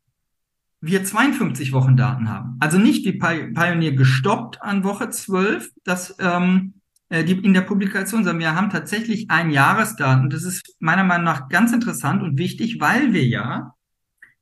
wir 0.80 1.04
52 1.04 1.72
Wochen 1.72 1.96
Daten 1.96 2.28
haben. 2.28 2.56
Also 2.60 2.78
nicht 2.78 3.04
wie 3.04 3.18
Pioneer 3.18 3.92
gestoppt 3.92 4.62
an 4.62 4.84
Woche 4.84 5.10
12, 5.10 5.70
das, 5.84 6.16
ähm, 6.20 6.74
äh, 7.08 7.24
die, 7.24 7.32
in 7.32 7.54
der 7.54 7.62
Publikation, 7.62 8.24
sondern 8.24 8.40
wir 8.40 8.54
haben 8.54 8.70
tatsächlich 8.70 9.30
ein 9.30 9.50
Jahresdaten. 9.50 10.30
Das 10.30 10.44
ist 10.44 10.76
meiner 10.78 11.04
Meinung 11.04 11.24
nach 11.24 11.48
ganz 11.48 11.72
interessant 11.72 12.22
und 12.22 12.38
wichtig, 12.38 12.80
weil 12.80 13.12
wir 13.12 13.26
ja, 13.26 13.74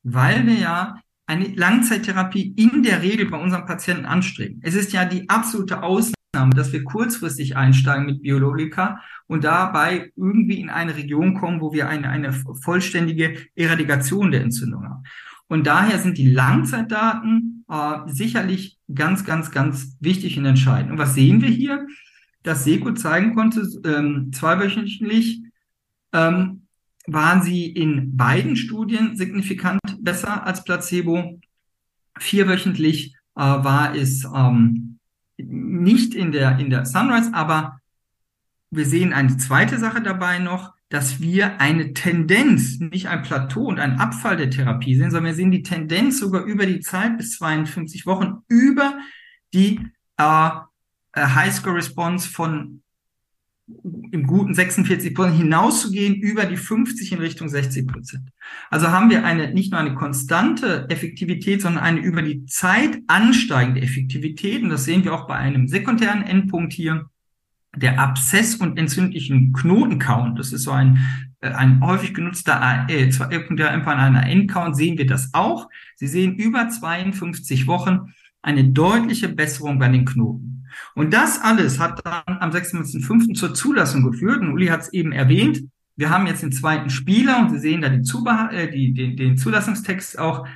weil 0.03 0.47
wir 0.47 0.55
ja 0.55 1.01
eine 1.27 1.49
Langzeittherapie 1.49 2.53
in 2.57 2.83
der 2.83 3.03
Regel 3.03 3.31
bei 3.31 3.38
unseren 3.38 3.64
Patienten 3.64 4.05
anstreben. 4.05 4.61
Es 4.62 4.75
ist 4.75 4.93
ja 4.93 5.05
die 5.05 5.29
absolute 5.29 5.83
Ausnahme, 5.83 6.14
dass 6.35 6.73
wir 6.73 6.85
kurzfristig 6.85 7.57
einsteigen 7.57 8.07
mit 8.07 8.23
Biologika 8.23 9.01
und 9.27 9.44
dabei 9.44 10.12
irgendwie 10.16 10.61
in 10.61 10.70
eine 10.70 10.97
Region 10.97 11.35
kommen, 11.35 11.61
wo 11.61 11.73
wir 11.73 11.88
eine, 11.88 12.09
eine 12.09 12.33
vollständige 12.33 13.37
Eradikation 13.55 14.31
der 14.31 14.42
Entzündung 14.42 14.85
haben. 14.85 15.05
Und 15.49 15.66
daher 15.66 15.99
sind 15.99 16.18
die 16.18 16.31
Langzeitdaten 16.31 17.64
äh, 17.68 17.99
sicherlich 18.07 18.79
ganz, 18.94 19.25
ganz, 19.25 19.51
ganz 19.51 19.97
wichtig 20.01 20.38
und 20.38 20.47
entscheidend. 20.47 20.92
Und 20.92 20.99
was 20.99 21.14
sehen 21.14 21.40
wir 21.40 21.49
hier? 21.49 21.87
Dass 22.42 22.64
SECO 22.64 22.92
zeigen 22.92 23.35
konnte, 23.35 23.66
ähm, 23.85 24.31
zweiwöchentlich 24.33 25.42
ähm, 26.12 26.66
waren 27.07 27.42
sie 27.42 27.66
in 27.66 28.16
beiden 28.16 28.57
Studien 28.57 29.16
signifikant 29.16 29.81
besser 30.01 30.47
als 30.47 30.64
Placebo. 30.64 31.40
Vierwöchentlich 32.18 33.14
äh, 33.37 33.40
war 33.40 33.94
es 33.94 34.25
ähm, 34.25 34.94
nicht 35.37 36.14
in 36.14 36.33
der, 36.33 36.59
in 36.59 36.70
der 36.70 36.85
Sunrise, 36.85 37.33
aber 37.35 37.81
wir 38.70 38.87
sehen 38.87 39.12
eine 39.12 39.37
zweite 39.37 39.79
Sache 39.79 40.03
dabei 40.03 40.38
noch, 40.38 40.75
dass 40.88 41.20
wir 41.20 41.61
eine 41.61 41.92
Tendenz, 41.92 42.79
nicht 42.79 43.09
ein 43.09 43.23
Plateau 43.23 43.66
und 43.66 43.81
ein 43.81 43.99
Abfall 43.99 44.37
der 44.37 44.51
Therapie 44.51 44.94
sehen, 44.94 45.11
sondern 45.11 45.33
wir 45.33 45.35
sehen 45.35 45.51
die 45.51 45.62
Tendenz 45.62 46.20
sogar 46.20 46.44
über 46.44 46.66
die 46.66 46.81
Zeit 46.81 47.16
bis 47.16 47.37
52 47.38 48.07
Wochen 48.07 48.42
über 48.49 48.99
die 49.53 49.81
äh, 50.18 50.51
äh 51.12 51.27
Highscore 51.27 51.77
Response 51.77 52.29
von 52.29 52.84
im 53.66 54.27
guten 54.27 54.55
46 54.55 55.14
Prozent 55.14 55.38
hinauszugehen 55.38 56.14
über 56.14 56.44
die 56.44 56.57
50 56.57 57.12
in 57.12 57.18
Richtung 57.18 57.48
60 57.48 57.87
Prozent. 57.87 58.29
Also 58.70 58.88
haben 58.88 59.11
wir 59.11 59.24
eine, 59.24 59.53
nicht 59.53 59.72
nur 59.72 59.81
eine 59.81 59.94
konstante 59.94 60.87
Effektivität, 60.90 61.62
sondern 61.62 61.83
eine 61.83 62.00
über 62.00 62.22
die 62.22 62.44
Zeit 62.46 62.98
ansteigende 63.07 63.81
Effektivität. 63.81 64.62
Und 64.62 64.68
das 64.68 64.85
sehen 64.85 65.05
wir 65.05 65.14
auch 65.14 65.27
bei 65.27 65.37
einem 65.37 65.66
sekundären 65.68 66.22
Endpunkt 66.22 66.72
hier, 66.74 67.07
der 67.77 67.98
Abszess- 67.98 68.57
und 68.57 68.79
entzündlichen 68.79 69.53
Knotencount. 69.53 70.38
Das 70.38 70.53
ist 70.53 70.62
so 70.62 70.70
ein, 70.70 70.98
äh, 71.40 71.48
ein 71.48 71.81
häufig 71.85 72.14
genutzter 72.14 72.87
äh, 72.88 73.11
sekundärer 73.11 73.72
Endpunkt 73.72 73.98
einer 73.98 74.27
Endcount, 74.27 74.77
sehen 74.77 74.98
wir 74.98 75.07
das 75.07 75.33
auch. 75.33 75.68
Sie 75.96 76.07
sehen 76.07 76.37
über 76.37 76.68
52 76.68 77.66
Wochen 77.66 78.12
eine 78.42 78.64
deutliche 78.64 79.29
Besserung 79.29 79.79
bei 79.79 79.88
den 79.88 80.05
Knoten. 80.05 80.54
Und 80.95 81.13
das 81.13 81.41
alles 81.41 81.79
hat 81.79 82.05
dann 82.05 82.39
am 82.39 82.51
26.05. 82.51 83.35
zur 83.35 83.55
Zulassung 83.55 84.03
geführt. 84.11 84.41
Und 84.41 84.53
Uli 84.53 84.67
hat 84.67 84.83
es 84.83 84.93
eben 84.93 85.13
erwähnt. 85.13 85.65
Wir 85.97 86.11
haben 86.11 86.27
jetzt 86.27 86.43
den 86.43 86.53
zweiten 86.53 86.91
Spieler 86.91 87.39
und 87.39 87.51
Sie 87.51 87.59
sehen 87.59 87.81
da 87.81 87.89
äh, 88.51 88.71
die, 88.71 88.93
den, 88.93 89.17
den 89.17 89.37
Zulassungstext 89.37 90.19
auch 90.19 90.47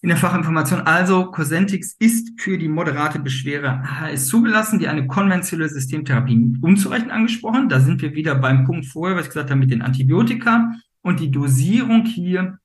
in 0.00 0.08
der 0.08 0.18
Fachinformation. 0.18 0.82
Also 0.82 1.30
Cosentix 1.30 1.96
ist 1.98 2.40
für 2.40 2.58
die 2.58 2.68
moderate 2.68 3.18
Beschwere 3.18 3.82
HS 3.82 4.28
zugelassen, 4.28 4.78
die 4.78 4.88
eine 4.88 5.06
konventionelle 5.06 5.68
Systemtherapie 5.68 6.56
unzureichend 6.60 7.10
angesprochen. 7.10 7.68
Da 7.68 7.80
sind 7.80 8.00
wir 8.02 8.14
wieder 8.14 8.36
beim 8.36 8.64
Punkt 8.64 8.86
vorher, 8.86 9.16
was 9.16 9.24
ich 9.24 9.30
gesagt 9.30 9.50
habe, 9.50 9.60
mit 9.60 9.70
den 9.70 9.82
Antibiotika. 9.82 10.72
Und 11.02 11.20
die 11.20 11.30
Dosierung 11.30 12.04
hier 12.04 12.58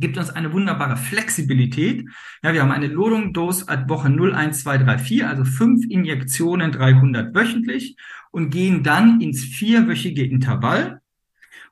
gibt 0.00 0.18
uns 0.18 0.30
eine 0.30 0.52
wunderbare 0.52 0.96
Flexibilität. 0.96 2.08
Ja, 2.42 2.52
wir 2.52 2.62
haben 2.62 2.72
eine 2.72 2.88
Loading 2.88 3.32
Dose 3.32 3.68
at 3.68 3.88
Woche 3.88 4.10
0, 4.10 4.34
1, 4.34 4.62
2, 4.62 4.78
3, 4.78 4.98
4, 4.98 5.28
also 5.28 5.44
fünf 5.44 5.84
Injektionen 5.88 6.72
300 6.72 7.34
wöchentlich 7.34 7.96
und 8.30 8.50
gehen 8.50 8.82
dann 8.82 9.20
ins 9.20 9.44
vierwöchige 9.44 10.24
Intervall 10.24 11.00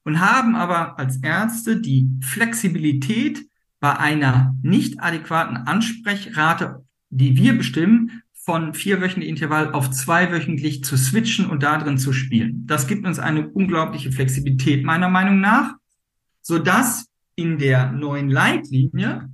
und 0.04 0.20
haben 0.20 0.56
aber 0.56 0.98
als 0.98 1.16
Ärzte 1.22 1.80
die 1.80 2.08
Flexibilität 2.22 3.46
bei 3.80 3.96
einer 3.96 4.56
nicht 4.62 5.00
adäquaten 5.00 5.56
Ansprechrate, 5.56 6.84
die 7.10 7.36
wir 7.36 7.56
bestimmen, 7.56 8.22
von 8.32 8.72
vierwöchentlichen 8.72 9.36
Intervall 9.36 9.72
auf 9.72 9.90
zweiwöchentlich 9.90 10.82
zu 10.82 10.96
switchen 10.96 11.50
und 11.50 11.62
darin 11.62 11.98
zu 11.98 12.14
spielen. 12.14 12.66
Das 12.66 12.86
gibt 12.86 13.06
uns 13.06 13.18
eine 13.18 13.46
unglaubliche 13.46 14.10
Flexibilität 14.10 14.84
meiner 14.84 15.10
Meinung 15.10 15.40
nach, 15.40 15.74
so 16.40 16.58
dass 16.58 17.07
in 17.38 17.58
der 17.58 17.92
neuen 17.92 18.28
Leitlinie 18.28 19.28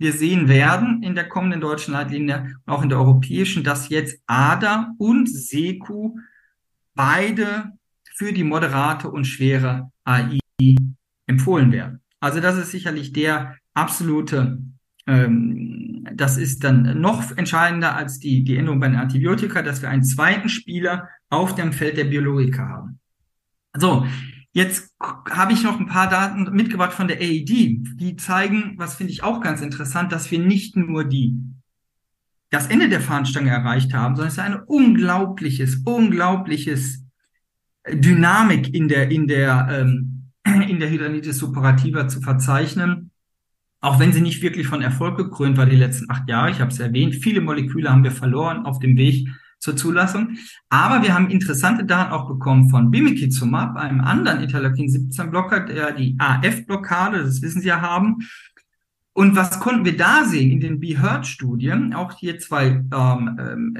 wir 0.00 0.14
sehen 0.14 0.48
werden 0.48 1.02
in 1.02 1.14
der 1.14 1.28
kommenden 1.28 1.60
deutschen 1.60 1.92
Leitlinie, 1.92 2.56
auch 2.64 2.82
in 2.82 2.88
der 2.88 2.98
europäischen, 2.98 3.62
dass 3.62 3.90
jetzt 3.90 4.18
ADA 4.26 4.94
und 4.96 5.28
SECU 5.28 6.16
beide 6.94 7.72
für 8.16 8.32
die 8.32 8.42
moderate 8.42 9.10
und 9.10 9.26
schwere 9.26 9.92
AI 10.04 10.40
empfohlen 11.26 11.70
werden. 11.70 12.00
Also 12.18 12.40
das 12.40 12.56
ist 12.56 12.70
sicherlich 12.70 13.12
der 13.12 13.56
absolute, 13.74 14.62
ähm, 15.06 16.08
das 16.14 16.38
ist 16.38 16.64
dann 16.64 16.98
noch 16.98 17.36
entscheidender 17.36 17.94
als 17.94 18.18
die, 18.18 18.42
die 18.42 18.56
Änderung 18.56 18.80
bei 18.80 18.88
den 18.88 18.96
Antibiotika, 18.96 19.60
dass 19.60 19.82
wir 19.82 19.90
einen 19.90 20.04
zweiten 20.04 20.48
Spieler 20.48 21.10
auf 21.28 21.54
dem 21.54 21.74
Feld 21.74 21.98
der 21.98 22.04
Biologika 22.04 22.66
haben. 22.66 23.00
So, 23.76 24.06
Jetzt 24.52 24.94
habe 25.00 25.52
ich 25.52 25.62
noch 25.62 25.78
ein 25.78 25.86
paar 25.86 26.08
Daten 26.08 26.50
mitgebracht 26.52 26.92
von 26.92 27.06
der 27.06 27.18
AED. 27.18 27.48
Die 27.48 28.16
zeigen, 28.16 28.74
was 28.76 28.96
finde 28.96 29.12
ich 29.12 29.22
auch 29.22 29.40
ganz 29.40 29.60
interessant, 29.60 30.10
dass 30.10 30.30
wir 30.30 30.40
nicht 30.40 30.76
nur 30.76 31.04
die 31.04 31.36
das 32.50 32.66
Ende 32.66 32.88
der 32.88 33.00
Fahnenstange 33.00 33.50
erreicht 33.50 33.94
haben, 33.94 34.16
sondern 34.16 34.28
es 34.28 34.34
ist 34.34 34.40
ein 34.40 34.60
unglaubliches, 34.60 35.82
unglaubliches 35.84 37.04
Dynamik 37.88 38.74
in 38.74 38.88
der 38.88 39.10
in 39.10 39.28
der 39.28 39.68
ähm, 39.70 40.32
in 40.68 40.80
der 40.80 40.90
Hydranitis 40.90 41.38
suppurativa 41.38 42.08
zu 42.08 42.20
verzeichnen. 42.20 43.12
Auch 43.80 44.00
wenn 44.00 44.12
sie 44.12 44.20
nicht 44.20 44.42
wirklich 44.42 44.66
von 44.66 44.82
Erfolg 44.82 45.16
gekrönt 45.16 45.56
war 45.56 45.64
die 45.64 45.76
letzten 45.76 46.10
acht 46.10 46.28
Jahre, 46.28 46.50
ich 46.50 46.60
habe 46.60 46.72
es 46.72 46.80
erwähnt, 46.80 47.14
viele 47.14 47.40
Moleküle 47.40 47.88
haben 47.88 48.04
wir 48.04 48.10
verloren 48.10 48.66
auf 48.66 48.80
dem 48.80 48.96
Weg 48.96 49.28
zur 49.60 49.76
Zulassung. 49.76 50.36
Aber 50.68 51.02
wir 51.02 51.14
haben 51.14 51.30
interessante 51.30 51.84
Daten 51.84 52.12
auch 52.12 52.26
bekommen 52.26 52.70
von 52.70 52.90
Bimikizumab, 52.90 53.76
einem 53.76 54.00
anderen 54.00 54.40
Interleukin-17-Blocker, 54.40 55.60
der 55.60 55.92
die 55.92 56.16
AF-Blockade, 56.18 57.22
das 57.22 57.42
wissen 57.42 57.60
Sie 57.60 57.68
ja, 57.68 57.80
haben. 57.80 58.18
Und 59.12 59.36
was 59.36 59.60
konnten 59.60 59.84
wir 59.84 59.96
da 59.96 60.24
sehen 60.24 60.50
in 60.50 60.60
den 60.60 60.80
BeHeard-Studien? 60.80 61.94
Auch 61.94 62.18
hier 62.18 62.38
zwei 62.38 62.82
ähm, 62.92 63.38
ähm, 63.38 63.76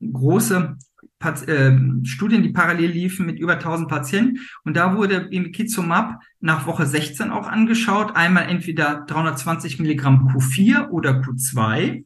äh, 0.00 0.06
große 0.12 0.76
Pat 1.18 1.48
äh, 1.48 1.78
Studien, 2.02 2.42
die 2.42 2.50
parallel 2.50 2.90
liefen 2.90 3.24
mit 3.24 3.38
über 3.38 3.54
1000 3.54 3.88
Patienten. 3.88 4.40
Und 4.64 4.76
da 4.76 4.96
wurde 4.96 5.20
Bimikizumab 5.20 6.20
nach 6.40 6.66
Woche 6.66 6.84
16 6.84 7.30
auch 7.30 7.46
angeschaut. 7.46 8.16
Einmal 8.16 8.48
entweder 8.48 9.04
320 9.06 9.78
Milligramm 9.78 10.28
Q4 10.28 10.88
oder 10.88 11.20
Q2. 11.20 12.04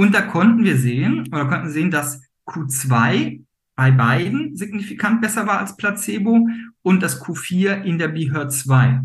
Und 0.00 0.14
da 0.14 0.22
konnten 0.22 0.64
wir 0.64 0.76
sehen, 0.76 1.26
oder 1.32 1.46
konnten 1.46 1.70
sehen, 1.70 1.90
dass 1.90 2.22
Q2 2.46 3.40
bei 3.74 3.90
beiden 3.90 4.56
signifikant 4.56 5.20
besser 5.20 5.46
war 5.46 5.58
als 5.58 5.76
Placebo 5.76 6.48
und 6.82 7.02
das 7.02 7.20
Q4 7.22 7.82
in 7.82 7.98
der 7.98 8.08
BHER 8.08 8.48
2. 8.48 9.00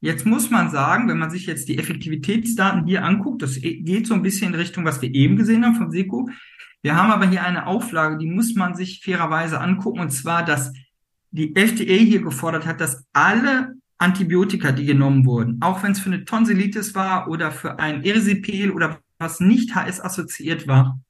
Jetzt 0.00 0.26
muss 0.26 0.50
man 0.50 0.70
sagen, 0.70 1.08
wenn 1.08 1.18
man 1.18 1.30
sich 1.30 1.46
jetzt 1.46 1.68
die 1.68 1.78
Effektivitätsdaten 1.78 2.86
hier 2.86 3.04
anguckt, 3.04 3.42
das 3.42 3.60
geht 3.60 4.06
so 4.06 4.14
ein 4.14 4.22
bisschen 4.22 4.52
in 4.52 4.58
Richtung, 4.58 4.84
was 4.84 5.00
wir 5.00 5.14
eben 5.14 5.36
gesehen 5.36 5.64
haben 5.64 5.76
vom 5.76 5.90
SECO. 5.90 6.28
Wir 6.82 6.96
haben 6.96 7.12
aber 7.12 7.28
hier 7.28 7.44
eine 7.44 7.66
Auflage, 7.66 8.18
die 8.18 8.26
muss 8.26 8.54
man 8.54 8.74
sich 8.74 9.02
fairerweise 9.04 9.60
angucken, 9.60 10.00
und 10.00 10.10
zwar, 10.10 10.44
dass 10.44 10.72
die 11.30 11.54
FDA 11.54 11.94
hier 11.94 12.22
gefordert 12.22 12.66
hat, 12.66 12.80
dass 12.80 13.04
alle 13.12 13.76
Antibiotika, 13.98 14.72
die 14.72 14.86
genommen 14.86 15.24
wurden, 15.24 15.58
auch 15.60 15.82
wenn 15.82 15.92
es 15.92 16.00
für 16.00 16.10
eine 16.10 16.24
Tonsillitis 16.24 16.94
war 16.94 17.28
oder 17.28 17.50
für 17.50 17.78
ein 17.78 18.04
Erisipel 18.04 18.72
oder 18.72 19.00
was 19.18 19.40
nicht 19.40 19.74
HS-assoziiert 19.74 20.66
war, 20.66 21.00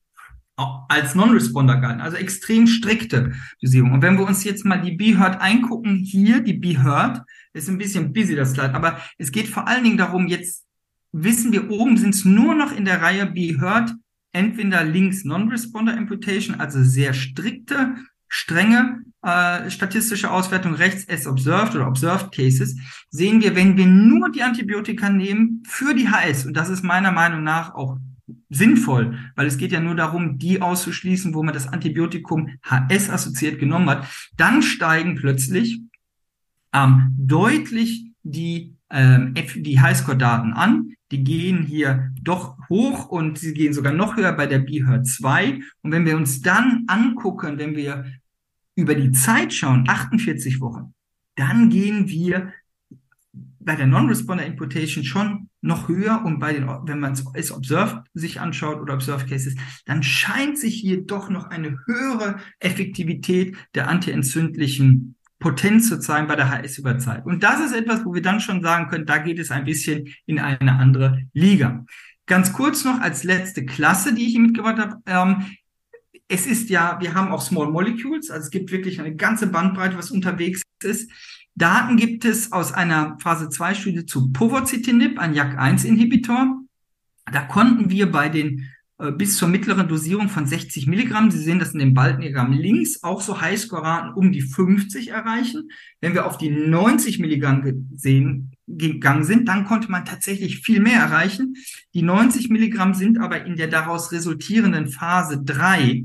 als 0.89 1.15
Non-Responder 1.15 1.77
galten, 1.77 2.01
also 2.01 2.17
extrem 2.17 2.67
strikte 2.67 3.35
Dosierung. 3.61 3.93
Und 3.93 4.03
wenn 4.03 4.17
wir 4.17 4.27
uns 4.27 4.43
jetzt 4.45 4.65
mal 4.65 4.81
die 4.81 4.97
B-Hurt 4.97 5.41
eingucken, 5.41 5.97
hier 5.97 6.41
die 6.41 6.55
B-Hurt, 6.55 7.21
ist 7.53 7.69
ein 7.69 7.79
bisschen 7.79 8.13
busy 8.13 8.35
das 8.35 8.53
Slide, 8.53 8.75
aber 8.75 8.99
es 9.19 9.33
geht 9.33 9.49
vor 9.49 9.69
allen 9.69 9.85
Dingen 9.85 9.99
darum, 9.99 10.27
jetzt 10.27 10.65
wissen 11.13 11.53
wir, 11.53 11.71
oben 11.71 11.99
sind 11.99 12.15
es 12.15 12.25
nur 12.25 12.55
noch 12.55 12.73
in 12.73 12.87
der 12.87 13.03
Reihe 13.03 13.27
B-Hurt, 13.27 13.95
entweder 14.33 14.85
links 14.85 15.25
Non-Responder 15.25 15.97
Imputation, 15.97 16.59
also 16.59 16.83
sehr 16.83 17.13
strikte, 17.13 17.97
strenge 18.29 19.03
äh, 19.23 19.71
statistische 19.71 20.31
Auswertung, 20.31 20.75
rechts 20.75 21.09
as 21.09 21.27
observed 21.27 21.75
oder 21.75 21.89
observed 21.89 22.33
cases, 22.33 22.77
sehen 23.11 23.41
wir, 23.41 23.57
wenn 23.57 23.77
wir 23.77 23.87
nur 23.87 24.31
die 24.31 24.43
Antibiotika 24.43 25.11
nehmen 25.11 25.63
für 25.67 25.95
die 25.95 26.09
HS, 26.09 26.47
und 26.47 26.57
das 26.57 26.69
ist 26.69 26.85
meiner 26.85 27.13
Meinung 27.13 27.43
nach 27.43 27.75
auch 27.75 27.99
sinnvoll, 28.51 29.19
weil 29.35 29.47
es 29.47 29.59
geht 29.59 29.73
ja 29.73 29.81
nur 29.81 29.95
darum, 29.95 30.39
die 30.39 30.63
auszuschließen, 30.63 31.35
wo 31.35 31.43
man 31.43 31.55
das 31.55 31.69
Antibiotikum 31.69 32.59
HS 32.63 33.11
assoziiert 33.11 33.59
genommen 33.59 33.89
hat, 33.91 34.07
dann 34.37 34.63
steigen 34.63 35.15
plötzlich 35.15 35.81
ähm, 36.73 37.15
deutlich 37.19 38.07
die, 38.23 38.75
ähm, 38.91 39.35
die 39.57 39.81
Highscore-Daten 39.81 40.53
an. 40.53 40.96
Die 41.11 41.23
gehen 41.23 41.63
hier 41.63 42.13
doch 42.21 42.57
hoch 42.69 43.09
und 43.09 43.39
sie 43.39 43.55
gehen 43.55 43.73
sogar 43.73 43.93
noch 43.93 44.17
höher 44.17 44.33
bei 44.33 44.47
der 44.47 44.59
BHER 44.59 45.05
2. 45.05 45.61
Und 45.83 45.93
wenn 45.93 46.05
wir 46.05 46.17
uns 46.17 46.41
dann 46.41 46.85
angucken, 46.89 47.59
wenn 47.59 47.77
wir 47.77 48.05
über 48.75 48.95
die 48.95 49.13
Zeit 49.13 49.53
schauen, 49.53 49.85
48 49.89 50.61
Wochen, 50.61 50.95
dann 51.37 51.71
gehen 51.71 52.09
wir 52.09 52.53
bei 53.67 53.75
der 53.75 53.87
Non-Responder 53.87 54.47
Imputation 54.47 55.05
schon 55.05 55.51
noch 55.61 55.89
höher 55.89 56.23
und 56.25 56.39
bei 56.39 56.53
den, 56.53 56.69
wenn 56.69 57.01
man 57.01 57.15
es 57.35 57.53
Observed 57.53 57.99
sich 58.15 58.41
anschaut 58.41 58.81
oder 58.81 58.95
Observed 58.95 59.29
Cases, 59.29 59.57
dann 59.87 60.05
scheint 60.05 60.57
sich 60.57 60.77
hier 60.77 61.05
doch 61.05 61.31
noch 61.31 61.47
eine 61.51 61.77
höhere 61.87 62.37
Effektivität 62.61 63.57
der 63.75 63.89
antientzündlichen 63.89 65.16
Potenz 65.39 65.89
zu 65.89 65.99
zeigen 66.01 66.27
bei 66.27 66.37
der 66.37 66.51
HS 66.51 66.79
über 66.79 66.99
Zeit. 66.99 67.27
Und 67.27 67.43
das 67.43 67.61
ist 67.61 67.75
etwas, 67.75 68.05
wo 68.05 68.15
wir 68.15 68.23
dann 68.23 68.41
schon 68.41 68.63
sagen 68.63 68.89
können, 68.89 69.07
da 69.07 69.19
geht 69.19 69.39
es 69.39 69.51
ein 69.51 69.65
bisschen 69.65 70.09
in 70.25 70.39
eine 70.39 70.73
andere 70.73 71.23
Liga. 71.33 71.85
Ganz 72.27 72.53
kurz 72.53 72.85
noch 72.85 73.01
als 73.01 73.23
letzte 73.23 73.65
Klasse, 73.65 74.15
die 74.15 74.27
ich 74.27 74.33
hier 74.33 74.41
mitgebracht 74.41 74.79
habe. 74.79 74.97
Ähm, 75.07 75.47
es 76.29 76.47
ist 76.47 76.71
ja, 76.71 76.99
wir 77.01 77.15
haben 77.15 77.31
auch 77.31 77.41
Small 77.41 77.71
Molecules, 77.71 78.31
also 78.31 78.47
es 78.47 78.51
gibt 78.51 78.73
wirklich 78.73 78.99
eine 78.99 79.15
ganze 79.15 79.47
Bandbreite, 79.47 79.97
was 79.97 80.11
unterwegs 80.11 80.63
ist. 80.83 81.11
Daten 81.55 81.97
gibt 81.97 82.25
es 82.25 82.53
aus 82.53 82.73
einer 82.73 83.17
Phase 83.21 83.49
2 83.49 83.75
Studie 83.75 84.07
zu 84.07 84.33
Povorcitinib, 84.33 85.19
ein 85.19 85.35
JAK1-Inhibitor. 85.35 86.63
Da 87.33 87.43
konnten 87.43 87.91
wir 87.91 88.11
bei 88.11 88.29
den 88.29 88.69
bis 89.17 89.37
zur 89.37 89.49
mittleren 89.49 89.89
Dosierung 89.89 90.29
von 90.29 90.47
60 90.47 90.87
Milligramm, 90.87 91.31
Sie 91.31 91.39
sehen 91.39 91.59
das 91.59 91.73
in 91.73 91.81
dem 91.81 91.93
Balkendiagramm 91.93 92.53
links, 92.53 93.03
auch 93.03 93.21
so 93.21 93.41
Highscore-Raten 93.41 94.15
um 94.15 94.33
die 94.33 94.41
50 94.41 95.09
erreichen. 95.09 95.71
Wenn 96.01 96.15
wir 96.15 96.27
auf 96.27 96.39
die 96.39 96.49
90 96.49 97.19
Milligramm 97.19 97.63
gesehen, 97.63 98.53
gegangen 98.67 99.25
sind, 99.25 99.49
dann 99.49 99.65
konnte 99.67 99.91
man 99.91 100.05
tatsächlich 100.05 100.61
viel 100.61 100.81
mehr 100.81 100.99
erreichen. 100.99 101.55
Die 101.95 102.03
90 102.03 102.49
Milligramm 102.49 102.95
sind 102.95 103.19
aber 103.19 103.45
in 103.45 103.57
der 103.57 103.69
daraus 103.69 104.13
resultierenden 104.13 104.89
Phase 104.89 105.43
3 105.45 106.05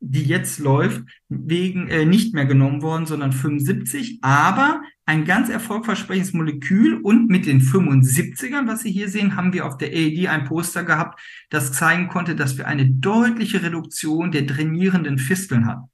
die 0.00 0.22
jetzt 0.22 0.58
läuft, 0.58 1.02
wegen 1.28 1.88
äh, 1.88 2.04
nicht 2.04 2.34
mehr 2.34 2.46
genommen 2.46 2.82
worden, 2.82 3.06
sondern 3.06 3.32
75. 3.32 4.18
Aber 4.22 4.80
ein 5.08 5.24
ganz 5.24 5.48
erfolgversprechendes 5.48 6.34
Molekül 6.34 7.00
und 7.02 7.30
mit 7.30 7.46
den 7.46 7.62
75ern, 7.62 8.68
was 8.68 8.82
Sie 8.82 8.92
hier 8.92 9.08
sehen, 9.08 9.36
haben 9.36 9.54
wir 9.54 9.64
auf 9.64 9.78
der 9.78 9.88
AED 9.88 10.28
ein 10.28 10.44
Poster 10.44 10.84
gehabt, 10.84 11.18
das 11.48 11.72
zeigen 11.72 12.08
konnte, 12.08 12.36
dass 12.36 12.58
wir 12.58 12.66
eine 12.66 12.84
deutliche 12.84 13.62
Reduktion 13.62 14.32
der 14.32 14.42
drainierenden 14.42 15.16
Fisteln 15.16 15.64
haben. 15.64 15.90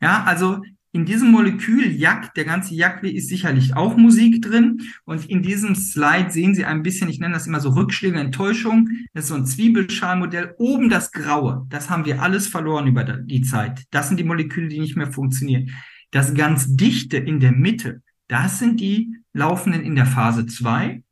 Ja, 0.00 0.22
also 0.22 0.62
in 0.92 1.04
diesem 1.04 1.32
Molekül 1.32 1.90
Jack, 1.90 2.34
der 2.34 2.44
ganze 2.44 2.76
Jack 2.76 3.02
ist 3.02 3.28
sicherlich 3.28 3.74
auch 3.74 3.96
Musik 3.96 4.40
drin. 4.42 4.80
Und 5.04 5.28
in 5.28 5.42
diesem 5.42 5.74
Slide 5.74 6.30
sehen 6.30 6.54
Sie 6.54 6.64
ein 6.64 6.84
bisschen, 6.84 7.08
ich 7.08 7.18
nenne 7.18 7.34
das 7.34 7.48
immer 7.48 7.58
so 7.58 7.70
Rückschläge, 7.70 8.20
Enttäuschung. 8.20 8.88
Das 9.12 9.24
ist 9.24 9.30
so 9.30 9.34
ein 9.34 9.44
Zwiebelschalmodell. 9.44 10.54
Oben 10.58 10.88
das 10.88 11.10
Graue, 11.10 11.66
das 11.68 11.90
haben 11.90 12.04
wir 12.04 12.22
alles 12.22 12.46
verloren 12.46 12.86
über 12.86 13.02
die 13.02 13.42
Zeit. 13.42 13.82
Das 13.90 14.06
sind 14.06 14.20
die 14.20 14.24
Moleküle, 14.24 14.68
die 14.68 14.78
nicht 14.78 14.96
mehr 14.96 15.12
funktionieren. 15.12 15.72
Das 16.12 16.32
ganz 16.32 16.76
dichte 16.76 17.16
in 17.16 17.40
der 17.40 17.50
Mitte, 17.50 18.02
das 18.28 18.58
sind 18.58 18.80
die 18.80 19.16
laufenden 19.32 19.82
in 19.82 19.94
der 19.94 20.06
Phase 20.06 20.46
2. 20.46 21.02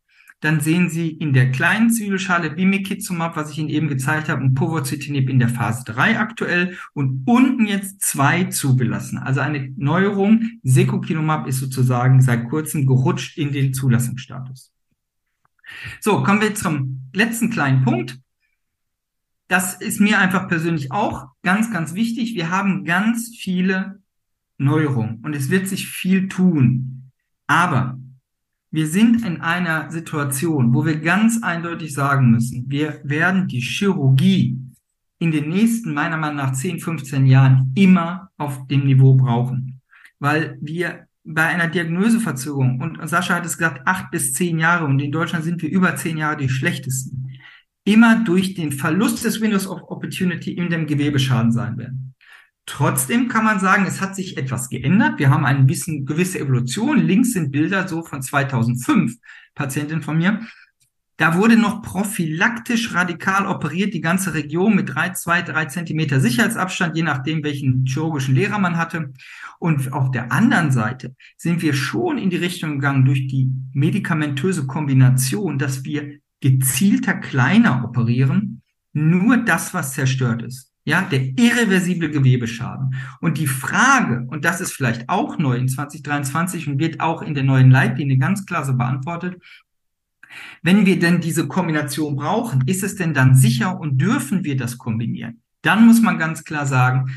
Dann 0.40 0.60
sehen 0.60 0.90
Sie 0.90 1.08
in 1.08 1.32
der 1.32 1.50
kleinen 1.52 1.90
Zwiebelschale 1.90 2.50
Bimekizumab, 2.50 3.34
was 3.34 3.50
ich 3.50 3.58
Ihnen 3.58 3.70
eben 3.70 3.88
gezeigt 3.88 4.28
habe, 4.28 4.42
und 4.42 4.54
Povorcitinib 4.54 5.30
in 5.30 5.38
der 5.38 5.48
Phase 5.48 5.84
3 5.86 6.18
aktuell 6.18 6.76
und 6.92 7.22
unten 7.26 7.64
jetzt 7.64 8.02
zwei 8.02 8.44
zugelassen. 8.44 9.16
Also 9.16 9.40
eine 9.40 9.72
Neuerung. 9.76 10.42
Secukinumab 10.62 11.46
ist 11.46 11.60
sozusagen 11.60 12.20
seit 12.20 12.50
kurzem 12.50 12.86
gerutscht 12.86 13.38
in 13.38 13.52
den 13.52 13.72
Zulassungsstatus. 13.72 14.70
So, 16.00 16.22
kommen 16.22 16.42
wir 16.42 16.54
zum 16.54 17.08
letzten 17.14 17.48
kleinen 17.48 17.82
Punkt. 17.82 18.18
Das 19.48 19.80
ist 19.80 19.98
mir 19.98 20.18
einfach 20.18 20.48
persönlich 20.48 20.92
auch 20.92 21.28
ganz, 21.42 21.70
ganz 21.70 21.94
wichtig. 21.94 22.34
Wir 22.34 22.50
haben 22.50 22.84
ganz 22.84 23.34
viele 23.34 24.02
Neuerungen 24.58 25.20
und 25.22 25.34
es 25.34 25.50
wird 25.50 25.68
sich 25.68 25.88
viel 25.88 26.28
tun. 26.28 26.93
Aber 27.46 27.98
wir 28.70 28.86
sind 28.86 29.24
in 29.24 29.40
einer 29.40 29.90
Situation, 29.90 30.74
wo 30.74 30.84
wir 30.84 30.98
ganz 30.98 31.42
eindeutig 31.42 31.94
sagen 31.94 32.30
müssen, 32.30 32.64
wir 32.68 33.00
werden 33.04 33.46
die 33.46 33.60
Chirurgie 33.60 34.58
in 35.18 35.30
den 35.30 35.48
nächsten, 35.48 35.94
meiner 35.94 36.16
Meinung 36.16 36.38
nach, 36.38 36.52
10, 36.52 36.80
15 36.80 37.26
Jahren 37.26 37.72
immer 37.76 38.30
auf 38.36 38.66
dem 38.66 38.84
Niveau 38.84 39.14
brauchen. 39.14 39.80
Weil 40.18 40.58
wir 40.60 41.06
bei 41.24 41.46
einer 41.46 41.68
Diagnoseverzögerung, 41.68 42.80
und 42.80 43.08
Sascha 43.08 43.36
hat 43.36 43.46
es 43.46 43.56
gesagt, 43.56 43.86
acht 43.86 44.10
bis 44.10 44.34
zehn 44.34 44.58
Jahre, 44.58 44.84
und 44.84 44.98
in 44.98 45.12
Deutschland 45.12 45.44
sind 45.44 45.62
wir 45.62 45.70
über 45.70 45.96
zehn 45.96 46.18
Jahre 46.18 46.36
die 46.36 46.48
schlechtesten, 46.48 47.30
immer 47.84 48.24
durch 48.24 48.54
den 48.54 48.72
Verlust 48.72 49.24
des 49.24 49.40
Windows 49.40 49.66
of 49.66 49.82
Opportunity 49.88 50.52
in 50.52 50.68
dem 50.68 50.86
Gewebeschaden 50.86 51.52
sein 51.52 51.78
werden. 51.78 52.03
Trotzdem 52.66 53.28
kann 53.28 53.44
man 53.44 53.60
sagen, 53.60 53.84
es 53.86 54.00
hat 54.00 54.16
sich 54.16 54.38
etwas 54.38 54.70
geändert. 54.70 55.18
Wir 55.18 55.30
haben 55.30 55.44
eine 55.44 55.64
bisschen, 55.64 56.06
gewisse 56.06 56.38
Evolution. 56.38 56.98
Links 56.98 57.32
sind 57.32 57.52
Bilder 57.52 57.86
so 57.86 58.02
von 58.02 58.22
2005, 58.22 59.16
Patientin 59.54 60.02
von 60.02 60.16
mir. 60.16 60.40
Da 61.16 61.36
wurde 61.36 61.56
noch 61.56 61.82
prophylaktisch 61.82 62.92
radikal 62.92 63.46
operiert, 63.46 63.94
die 63.94 64.00
ganze 64.00 64.34
Region 64.34 64.74
mit 64.74 64.92
drei, 64.92 65.10
zwei, 65.10 65.42
drei 65.42 65.66
Zentimeter 65.66 66.18
Sicherheitsabstand, 66.18 66.96
je 66.96 67.04
nachdem, 67.04 67.44
welchen 67.44 67.84
chirurgischen 67.86 68.34
Lehrer 68.34 68.58
man 68.58 68.76
hatte. 68.76 69.12
Und 69.60 69.92
auf 69.92 70.10
der 70.10 70.32
anderen 70.32 70.72
Seite 70.72 71.14
sind 71.36 71.62
wir 71.62 71.72
schon 71.72 72.18
in 72.18 72.30
die 72.30 72.36
Richtung 72.36 72.72
gegangen 72.72 73.04
durch 73.04 73.28
die 73.28 73.48
medikamentöse 73.74 74.66
Kombination, 74.66 75.58
dass 75.58 75.84
wir 75.84 76.18
gezielter 76.40 77.14
kleiner 77.14 77.84
operieren, 77.84 78.62
nur 78.92 79.36
das, 79.36 79.72
was 79.72 79.92
zerstört 79.92 80.42
ist. 80.42 80.73
Ja, 80.86 81.00
der 81.00 81.22
irreversible 81.38 82.10
Gewebeschaden. 82.10 82.94
Und 83.20 83.38
die 83.38 83.46
Frage, 83.46 84.26
und 84.28 84.44
das 84.44 84.60
ist 84.60 84.72
vielleicht 84.72 85.08
auch 85.08 85.38
neu 85.38 85.56
in 85.56 85.68
2023 85.68 86.68
und 86.68 86.78
wird 86.78 87.00
auch 87.00 87.22
in 87.22 87.34
der 87.34 87.42
neuen 87.42 87.70
Leitlinie 87.70 88.18
ganz 88.18 88.44
klar 88.44 88.64
so 88.64 88.74
beantwortet, 88.74 89.42
wenn 90.62 90.84
wir 90.84 90.98
denn 90.98 91.20
diese 91.20 91.46
Kombination 91.46 92.16
brauchen, 92.16 92.64
ist 92.66 92.82
es 92.82 92.96
denn 92.96 93.14
dann 93.14 93.34
sicher 93.34 93.78
und 93.78 93.98
dürfen 93.98 94.44
wir 94.44 94.56
das 94.56 94.78
kombinieren? 94.78 95.40
Dann 95.62 95.86
muss 95.86 96.02
man 96.02 96.18
ganz 96.18 96.44
klar 96.44 96.66
sagen, 96.66 97.10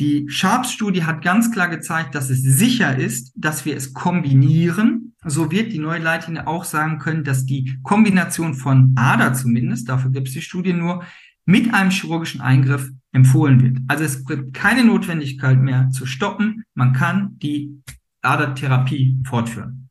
die 0.00 0.28
Sharps-Studie 0.28 1.04
hat 1.04 1.22
ganz 1.22 1.52
klar 1.52 1.68
gezeigt, 1.68 2.14
dass 2.14 2.28
es 2.28 2.42
sicher 2.42 2.96
ist, 2.96 3.32
dass 3.36 3.64
wir 3.64 3.76
es 3.76 3.94
kombinieren. 3.94 5.14
So 5.24 5.52
wird 5.52 5.72
die 5.72 5.78
neue 5.78 6.00
Leitlinie 6.00 6.48
auch 6.48 6.64
sagen 6.64 6.98
können, 6.98 7.22
dass 7.22 7.46
die 7.46 7.78
Kombination 7.82 8.54
von 8.54 8.92
ADA 8.96 9.32
zumindest, 9.34 9.88
dafür 9.88 10.10
gibt 10.10 10.28
es 10.28 10.34
die 10.34 10.42
Studie 10.42 10.72
nur, 10.72 11.04
mit 11.44 11.72
einem 11.74 11.90
chirurgischen 11.90 12.40
Eingriff 12.40 12.90
empfohlen 13.12 13.62
wird. 13.62 13.78
Also 13.88 14.04
es 14.04 14.24
gibt 14.24 14.54
keine 14.54 14.84
Notwendigkeit 14.84 15.58
mehr 15.58 15.90
zu 15.90 16.06
stoppen. 16.06 16.64
Man 16.74 16.92
kann 16.92 17.38
die 17.38 17.80
Adertherapie 18.22 19.18
fortführen. 19.26 19.88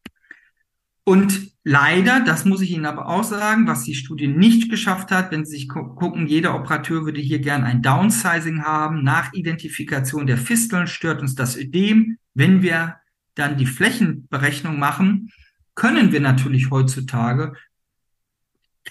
Und 1.05 1.51
leider, 1.63 2.21
das 2.21 2.45
muss 2.45 2.61
ich 2.61 2.71
Ihnen 2.71 2.85
aber 2.85 3.07
auch 3.07 3.23
sagen, 3.23 3.67
was 3.67 3.83
die 3.83 3.95
Studie 3.95 4.27
nicht 4.27 4.69
geschafft 4.69 5.11
hat, 5.11 5.31
wenn 5.31 5.45
Sie 5.45 5.57
sich 5.57 5.69
gucken, 5.69 6.27
jeder 6.27 6.55
Operateur 6.55 7.05
würde 7.05 7.21
hier 7.21 7.39
gern 7.39 7.63
ein 7.63 7.81
Downsizing 7.81 8.63
haben. 8.63 9.03
Nach 9.03 9.33
Identifikation 9.33 10.27
der 10.27 10.37
Fisteln 10.37 10.87
stört 10.87 11.21
uns 11.21 11.35
das 11.35 11.57
Ödem. 11.57 12.17
Wenn 12.33 12.61
wir 12.61 12.95
dann 13.35 13.57
die 13.57 13.65
Flächenberechnung 13.65 14.79
machen, 14.79 15.29
können 15.75 16.11
wir 16.11 16.21
natürlich 16.21 16.71
heutzutage 16.71 17.53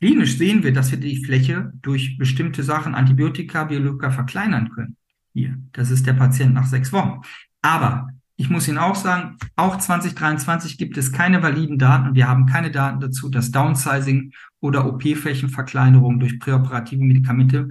Klinisch 0.03 0.37
sehen 0.37 0.65
wir, 0.65 0.73
dass 0.73 0.91
wir 0.91 0.99
die 0.99 1.25
Fläche 1.25 1.73
durch 1.81 2.19
bestimmte 2.19 2.65
Sachen, 2.65 2.97
Antibiotika, 2.97 3.63
Biologika 3.63 4.11
verkleinern 4.11 4.71
können. 4.71 4.97
Hier, 5.33 5.57
das 5.71 5.93
ist 5.93 6.09
der 6.09 6.15
Patient 6.15 6.55
nach 6.55 6.67
sechs 6.67 6.93
Wochen. 6.93 7.21
Aber 7.61 8.09
ich 8.35 8.51
muss 8.51 8.67
Ihnen 8.67 8.79
auch 8.79 8.97
sagen, 8.97 9.37
auch 9.55 9.79
2023 9.79 10.77
gibt 10.77 10.97
es 10.97 11.13
keine 11.13 11.41
validen 11.41 11.79
Daten 11.79 12.17
wir 12.17 12.27
haben 12.27 12.47
keine 12.47 12.73
Daten 12.73 12.99
dazu, 12.99 13.29
dass 13.29 13.53
Downsizing 13.53 14.33
oder 14.59 14.87
OP-Flächenverkleinerung 14.87 16.19
durch 16.19 16.41
präoperative 16.41 17.05
Medikamente 17.05 17.69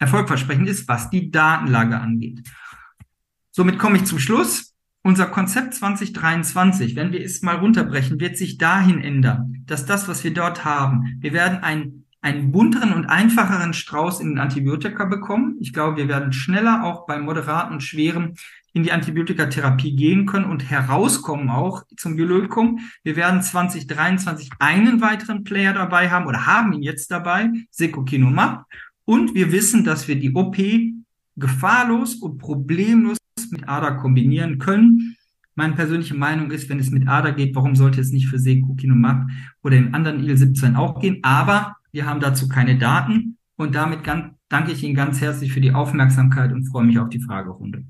erfolgversprechend 0.00 0.68
ist, 0.68 0.88
was 0.88 1.10
die 1.10 1.30
Datenlage 1.30 1.96
angeht. 1.96 2.42
Somit 3.52 3.78
komme 3.78 3.98
ich 3.98 4.04
zum 4.04 4.18
Schluss. 4.18 4.69
Unser 5.02 5.26
Konzept 5.26 5.72
2023, 5.74 6.94
wenn 6.94 7.12
wir 7.12 7.24
es 7.24 7.40
mal 7.40 7.56
runterbrechen, 7.56 8.20
wird 8.20 8.36
sich 8.36 8.58
dahin 8.58 9.00
ändern, 9.00 9.64
dass 9.66 9.86
das, 9.86 10.08
was 10.08 10.24
wir 10.24 10.34
dort 10.34 10.66
haben, 10.66 11.16
wir 11.20 11.32
werden 11.32 11.60
einen, 11.62 12.04
einen 12.20 12.52
bunteren 12.52 12.92
und 12.92 13.06
einfacheren 13.06 13.72
Strauß 13.72 14.20
in 14.20 14.28
den 14.28 14.38
Antibiotika 14.38 15.06
bekommen. 15.06 15.56
Ich 15.58 15.72
glaube, 15.72 15.96
wir 15.96 16.08
werden 16.08 16.34
schneller 16.34 16.84
auch 16.84 17.06
bei 17.06 17.18
moderaten 17.18 17.72
und 17.72 17.82
schweren 17.82 18.34
in 18.74 18.82
die 18.82 18.92
Antibiotikatherapie 18.92 19.96
gehen 19.96 20.26
können 20.26 20.44
und 20.44 20.68
herauskommen 20.70 21.48
auch 21.48 21.84
zum 21.96 22.16
Biologikum. 22.16 22.80
Wir 23.02 23.16
werden 23.16 23.42
2023 23.42 24.50
einen 24.58 25.00
weiteren 25.00 25.44
Player 25.44 25.72
dabei 25.72 26.10
haben 26.10 26.26
oder 26.26 26.44
haben 26.44 26.74
ihn 26.74 26.82
jetzt 26.82 27.10
dabei, 27.10 27.50
Secokinumab. 27.70 28.66
Und 29.06 29.34
wir 29.34 29.50
wissen, 29.50 29.82
dass 29.82 30.08
wir 30.08 30.16
die 30.16 30.34
OP 30.34 30.58
gefahrlos 31.36 32.16
und 32.16 32.36
problemlos 32.36 33.16
mit 33.48 33.68
ADA 33.68 33.92
kombinieren 33.92 34.58
können. 34.58 35.16
Meine 35.54 35.74
persönliche 35.74 36.14
Meinung 36.14 36.50
ist, 36.50 36.68
wenn 36.68 36.78
es 36.78 36.90
mit 36.90 37.08
ADA 37.08 37.30
geht, 37.30 37.54
warum 37.54 37.76
sollte 37.76 38.00
es 38.00 38.12
nicht 38.12 38.28
für 38.28 38.38
Secukinumab 38.38 39.26
oder 39.62 39.76
in 39.76 39.94
anderen 39.94 40.20
IL-17 40.20 40.76
auch 40.76 41.00
gehen? 41.00 41.18
Aber 41.22 41.76
wir 41.92 42.06
haben 42.06 42.20
dazu 42.20 42.48
keine 42.48 42.78
Daten 42.78 43.36
und 43.56 43.74
damit 43.74 44.04
ganz, 44.04 44.34
danke 44.48 44.72
ich 44.72 44.82
Ihnen 44.82 44.94
ganz 44.94 45.20
herzlich 45.20 45.52
für 45.52 45.60
die 45.60 45.72
Aufmerksamkeit 45.72 46.52
und 46.52 46.64
freue 46.64 46.84
mich 46.84 46.98
auf 46.98 47.08
die 47.08 47.20
Fragerunde. 47.20 47.84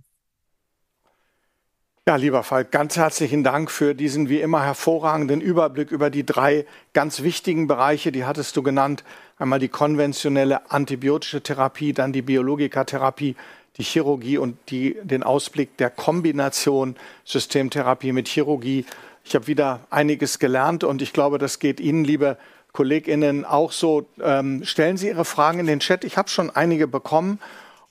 Ja, 2.08 2.16
lieber 2.16 2.42
Falk, 2.42 2.72
ganz 2.72 2.96
herzlichen 2.96 3.44
Dank 3.44 3.70
für 3.70 3.94
diesen 3.94 4.28
wie 4.28 4.40
immer 4.40 4.64
hervorragenden 4.64 5.40
Überblick 5.40 5.92
über 5.92 6.10
die 6.10 6.26
drei 6.26 6.66
ganz 6.92 7.22
wichtigen 7.22 7.68
Bereiche, 7.68 8.10
die 8.10 8.24
hattest 8.24 8.56
du 8.56 8.64
genannt. 8.64 9.04
Einmal 9.38 9.60
die 9.60 9.68
konventionelle 9.68 10.72
antibiotische 10.72 11.42
Therapie, 11.42 11.92
dann 11.92 12.12
die 12.12 12.22
Biologikatherapie, 12.22 13.36
die 13.76 13.82
Chirurgie 13.82 14.38
und 14.38 14.56
die, 14.68 14.96
den 15.02 15.22
Ausblick 15.22 15.76
der 15.76 15.90
Kombination 15.90 16.96
Systemtherapie 17.24 18.12
mit 18.12 18.28
Chirurgie. 18.28 18.84
Ich 19.24 19.34
habe 19.34 19.46
wieder 19.46 19.80
einiges 19.90 20.38
gelernt 20.38 20.84
und 20.84 21.02
ich 21.02 21.12
glaube, 21.12 21.38
das 21.38 21.58
geht 21.58 21.80
Ihnen, 21.80 22.04
liebe 22.04 22.36
KollegInnen, 22.72 23.44
auch 23.44 23.72
so. 23.72 24.06
Ähm, 24.22 24.64
stellen 24.64 24.96
Sie 24.96 25.08
Ihre 25.08 25.24
Fragen 25.24 25.60
in 25.60 25.66
den 25.66 25.80
Chat. 25.80 26.04
Ich 26.04 26.16
habe 26.16 26.28
schon 26.28 26.50
einige 26.50 26.86
bekommen. 26.86 27.38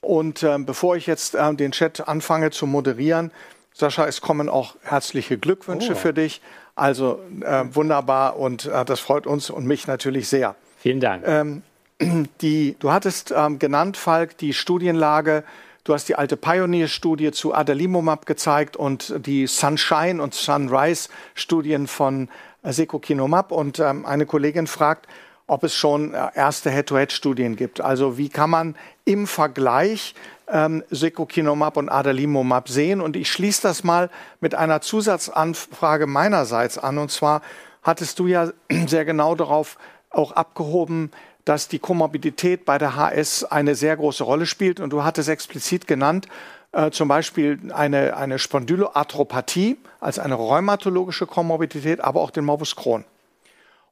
Und 0.02 0.44
ähm, 0.44 0.66
bevor 0.66 0.96
ich 0.96 1.08
jetzt 1.08 1.36
äh, 1.36 1.54
den 1.54 1.72
Chat 1.72 2.08
anfange 2.08 2.52
zu 2.52 2.66
moderieren, 2.66 3.32
Sascha, 3.74 4.08
es 4.08 4.22
kommen 4.22 4.50
auch 4.50 4.76
herzliche 4.82 5.38
Glückwünsche 5.38 5.94
oh. 5.94 5.96
für 5.96 6.14
dich. 6.14 6.42
Also 6.76 7.20
äh, 7.42 7.66
wunderbar 7.72 8.38
und 8.38 8.66
äh, 8.66 8.86
das 8.86 9.02
freut 9.02 9.28
uns 9.28 9.50
und 9.50 9.66
mich 9.66 9.88
natürlich 9.88 10.30
sehr. 10.30 10.56
Vielen 10.78 11.02
Dank. 11.02 11.24
Ähm, 11.28 11.64
die, 12.42 12.78
du 12.80 12.92
hattest 12.92 13.34
ähm, 13.36 13.60
genannt, 13.60 13.98
Falk, 13.98 14.38
die 14.38 14.54
Studienlage 14.54 15.44
Du 15.90 15.96
hast 15.96 16.08
die 16.08 16.14
alte 16.14 16.38
Pioneer-Studie 16.38 17.32
zu 17.32 17.52
Adalimumab 17.52 18.28
gezeigt 18.28 18.78
und 18.78 19.12
die 19.26 19.48
Sunshine 19.48 20.22
und 20.22 20.36
Sunrise-Studien 20.36 21.88
von 21.88 22.30
Secokinumab. 22.62 23.52
Und 23.52 23.80
ähm, 23.80 24.06
eine 24.06 24.28
Kollegin 24.28 24.68
fragt, 24.68 25.08
ob 25.48 25.64
es 25.64 25.74
schon 25.74 26.14
äh, 26.14 26.28
erste 26.36 26.70
Head-to-Head-Studien 26.70 27.56
gibt. 27.56 27.82
Also 27.82 28.20
wie 28.20 28.30
kann 28.30 28.52
man 28.52 28.76
im 29.04 29.26
Vergleich 29.26 30.14
ähm, 30.48 30.84
Secukinumab 30.92 31.76
und 31.76 31.90
Adalimumab 31.90 32.70
sehen? 32.70 33.02
Und 33.02 33.16
ich 33.16 33.32
schließe 33.32 33.64
das 33.64 33.84
mal 33.84 34.12
mit 34.42 34.54
einer 34.54 34.82
Zusatzanfrage 34.82 36.06
meinerseits 36.06 36.78
an. 36.78 37.00
Und 37.00 37.10
zwar 37.10 37.42
hattest 37.82 38.20
du 38.20 38.28
ja 38.28 38.52
sehr 38.86 39.06
genau 39.06 39.34
darauf 39.34 39.80
auch 40.12 40.34
abgehoben, 40.34 41.10
dass 41.50 41.68
die 41.68 41.80
Komorbidität 41.80 42.64
bei 42.64 42.78
der 42.78 42.96
HS 42.96 43.44
eine 43.44 43.74
sehr 43.74 43.98
große 43.98 44.24
Rolle 44.24 44.46
spielt. 44.46 44.80
Und 44.80 44.92
du 44.92 45.04
hattest 45.04 45.30
explizit 45.30 45.88
genannt, 45.88 46.28
äh, 46.74 46.92
zum 46.92 47.08
Beispiel 47.08 47.60
eine, 47.74 48.16
eine 48.16 48.38
Spondyloarthropathie 48.38 49.78
als 50.00 50.20
eine 50.20 50.36
rheumatologische 50.36 51.26
Komorbidität, 51.26 52.02
aber 52.02 52.22
auch 52.22 52.30
den 52.30 52.46
Morbus 52.46 52.76
Crohn. 52.76 53.04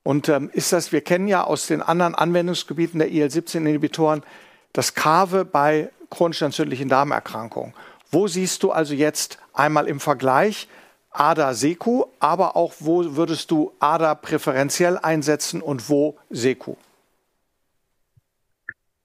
Und 0.04 0.30
ähm, 0.30 0.52
ist 0.54 0.72
das, 0.72 0.92
wir 0.92 1.02
kennen 1.02 1.28
ja 1.28 1.46
aus 1.46 1.66
den 1.66 1.82
anderen 1.82 2.14
Anwendungsgebieten 2.14 3.00
der 3.00 3.10
IL-17-Inhibitoren 3.10 4.22
das 4.74 4.94
Kave 4.94 5.44
bei 5.44 5.90
chronisch 6.12 6.44
entzündlichen 6.44 6.90
Darmerkrankungen. 6.90 7.74
Wo 8.12 8.28
siehst 8.28 8.62
du 8.62 8.72
also 8.72 8.94
jetzt 8.94 9.40
einmal 9.54 9.88
im 9.88 10.00
Vergleich 10.00 10.68
ADA-Seku, 11.10 12.06
aber 12.20 12.56
auch 12.56 12.76
wo 12.78 13.16
würdest 13.16 13.50
du 13.50 13.72
ADA 13.80 14.14
präferenziell 14.14 15.00
einsetzen 15.00 15.64
und 15.64 15.90
wo 15.90 16.20
Seku? 16.30 16.76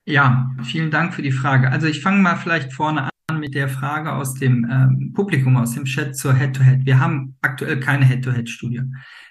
Ja, 0.05 0.51
vielen 0.65 0.91
Dank 0.91 1.15
für 1.15 1.23
die 1.23 1.33
Frage. 1.33 1.71
Also 1.71 1.87
ich 1.87 2.01
fange 2.01 2.21
mal 2.21 2.37
vielleicht 2.37 2.73
vorne 2.73 3.11
an 3.29 3.41
mit 3.41 3.55
der 3.55 3.69
Frage 3.69 4.13
aus 4.13 4.35
dem 4.35 4.69
ähm, 4.71 5.13
Publikum, 5.13 5.57
aus 5.57 5.75
dem 5.75 5.85
Chat 5.85 6.17
zur 6.17 6.35
Head-to-Head. 6.35 6.81
-Head. 6.81 6.87
Wir 6.87 6.99
haben 6.99 7.37
aktuell 7.41 7.79
keine 7.79 8.05
Head-to-Head-Studie. 8.05 8.83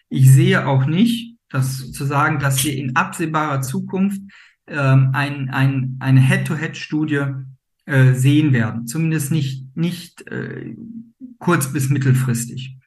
Ich 0.09 0.31
sehe 0.31 0.65
auch 0.65 0.85
nicht, 0.85 1.35
das 1.49 1.91
zu 1.91 2.05
sagen, 2.05 2.39
dass 2.39 2.63
wir 2.63 2.75
in 2.75 2.95
absehbarer 2.95 3.61
Zukunft 3.61 4.21
ähm, 4.67 5.09
ein, 5.13 5.49
ein, 5.49 5.97
eine 5.99 6.21
Head-to-Head-Studie 6.21 7.25
äh, 7.85 8.13
sehen 8.13 8.53
werden. 8.53 8.87
Zumindest 8.87 9.31
nicht, 9.31 9.75
nicht 9.75 10.25
äh, 10.27 10.75
kurz- 11.39 11.73
bis 11.73 11.89
mittelfristig. 11.89 12.77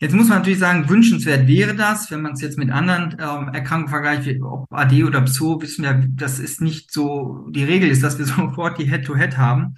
Jetzt 0.00 0.14
muss 0.14 0.28
man 0.28 0.38
natürlich 0.38 0.60
sagen, 0.60 0.88
wünschenswert 0.88 1.48
wäre 1.48 1.74
das, 1.74 2.10
wenn 2.12 2.22
man 2.22 2.34
es 2.34 2.40
jetzt 2.40 2.56
mit 2.56 2.70
anderen 2.70 3.16
ähm, 3.18 3.52
Erkrankungen 3.52 3.88
vergleicht, 3.88 4.40
ob 4.42 4.72
AD 4.72 5.02
oder 5.02 5.22
PSO, 5.22 5.60
wissen 5.60 5.82
wir, 5.82 6.06
das 6.10 6.38
ist 6.38 6.60
nicht 6.60 6.92
so, 6.92 7.48
die 7.50 7.64
Regel 7.64 7.90
ist, 7.90 8.04
dass 8.04 8.16
wir 8.16 8.26
sofort 8.26 8.78
die 8.78 8.88
Head-to-Head 8.88 9.32
-Head 9.32 9.36
haben, 9.36 9.76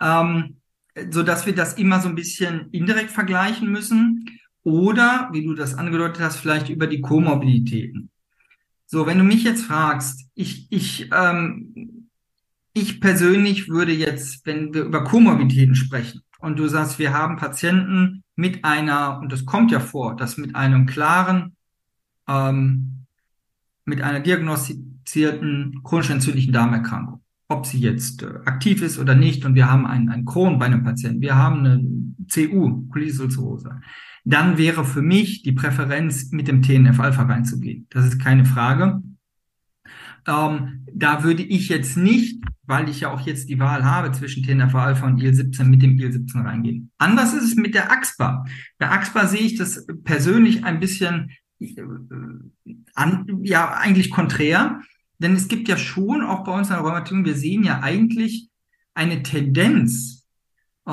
ähm, 0.00 0.56
so 1.10 1.22
dass 1.22 1.44
wir 1.44 1.54
das 1.54 1.74
immer 1.74 2.00
so 2.00 2.08
ein 2.08 2.14
bisschen 2.14 2.70
indirekt 2.70 3.10
vergleichen 3.10 3.70
müssen. 3.70 4.24
Oder, 4.62 5.28
wie 5.32 5.44
du 5.44 5.54
das 5.54 5.74
angedeutet 5.74 6.20
hast, 6.22 6.36
vielleicht 6.36 6.68
über 6.68 6.86
die 6.86 7.00
Komorbiditäten. 7.00 8.10
So, 8.86 9.06
wenn 9.06 9.18
du 9.18 9.24
mich 9.24 9.44
jetzt 9.44 9.64
fragst, 9.64 10.26
ich, 10.34 10.66
ich, 10.70 11.08
ähm, 11.12 12.08
ich 12.72 13.00
persönlich 13.00 13.68
würde 13.68 13.92
jetzt, 13.92 14.44
wenn 14.46 14.74
wir 14.74 14.84
über 14.84 15.04
Komorbiditäten 15.04 15.74
sprechen 15.74 16.22
und 16.40 16.58
du 16.58 16.68
sagst, 16.68 16.98
wir 16.98 17.12
haben 17.12 17.36
Patienten 17.36 18.22
mit 18.36 18.64
einer, 18.64 19.18
und 19.20 19.32
das 19.32 19.44
kommt 19.46 19.70
ja 19.70 19.80
vor, 19.80 20.16
dass 20.16 20.36
mit 20.36 20.56
einem 20.56 20.86
klaren, 20.86 21.56
ähm, 22.28 23.06
mit 23.84 24.02
einer 24.02 24.20
diagnostizierten 24.20 25.80
chronisch 25.82 26.10
entzündlichen 26.10 26.52
Darmerkrankung, 26.52 27.20
ob 27.48 27.66
sie 27.66 27.80
jetzt 27.80 28.22
äh, 28.22 28.26
aktiv 28.44 28.82
ist 28.82 28.98
oder 28.98 29.14
nicht, 29.14 29.44
und 29.44 29.54
wir 29.54 29.70
haben 29.70 29.86
einen, 29.86 30.08
einen 30.08 30.24
Crohn 30.24 30.58
bei 30.58 30.66
einem 30.66 30.84
Patienten, 30.84 31.20
wir 31.20 31.36
haben 31.36 31.60
eine 31.60 31.84
CU, 32.28 32.86
Colitis 32.88 33.20
dann 34.24 34.58
wäre 34.58 34.84
für 34.84 35.02
mich 35.02 35.42
die 35.42 35.52
Präferenz, 35.52 36.30
mit 36.30 36.46
dem 36.46 36.62
TNF-Alpha 36.62 37.22
reinzugehen. 37.22 37.86
Das 37.90 38.04
ist 38.04 38.20
keine 38.20 38.44
Frage. 38.44 39.02
Ähm, 40.26 40.86
da 40.92 41.22
würde 41.22 41.42
ich 41.42 41.68
jetzt 41.68 41.96
nicht, 41.96 42.42
weil 42.64 42.88
ich 42.88 43.00
ja 43.00 43.12
auch 43.12 43.20
jetzt 43.20 43.48
die 43.48 43.58
Wahl 43.58 43.84
habe 43.84 44.12
zwischen 44.12 44.42
TNF-Alpha 44.42 45.06
und 45.06 45.20
IL-17, 45.20 45.64
mit 45.64 45.82
dem 45.82 45.98
IL-17 45.98 46.44
reingehen. 46.44 46.90
Anders 46.98 47.32
ist 47.34 47.44
es 47.44 47.56
mit 47.56 47.74
der 47.74 47.90
AXPA. 47.90 48.44
Bei 48.78 48.90
AXPA 48.90 49.26
sehe 49.26 49.40
ich 49.40 49.56
das 49.56 49.86
persönlich 50.04 50.64
ein 50.64 50.80
bisschen, 50.80 51.32
äh, 51.60 51.74
an, 52.94 53.40
ja, 53.42 53.72
eigentlich 53.72 54.10
konträr. 54.10 54.80
Denn 55.18 55.34
es 55.34 55.48
gibt 55.48 55.68
ja 55.68 55.76
schon, 55.76 56.22
auch 56.22 56.44
bei 56.44 56.52
uns 56.52 56.68
in 56.68 56.74
der 56.74 56.82
Rheumatologie, 56.82 57.26
wir 57.26 57.36
sehen 57.36 57.64
ja 57.64 57.80
eigentlich 57.80 58.48
eine 58.94 59.22
Tendenz, 59.22 60.26
äh, 60.86 60.90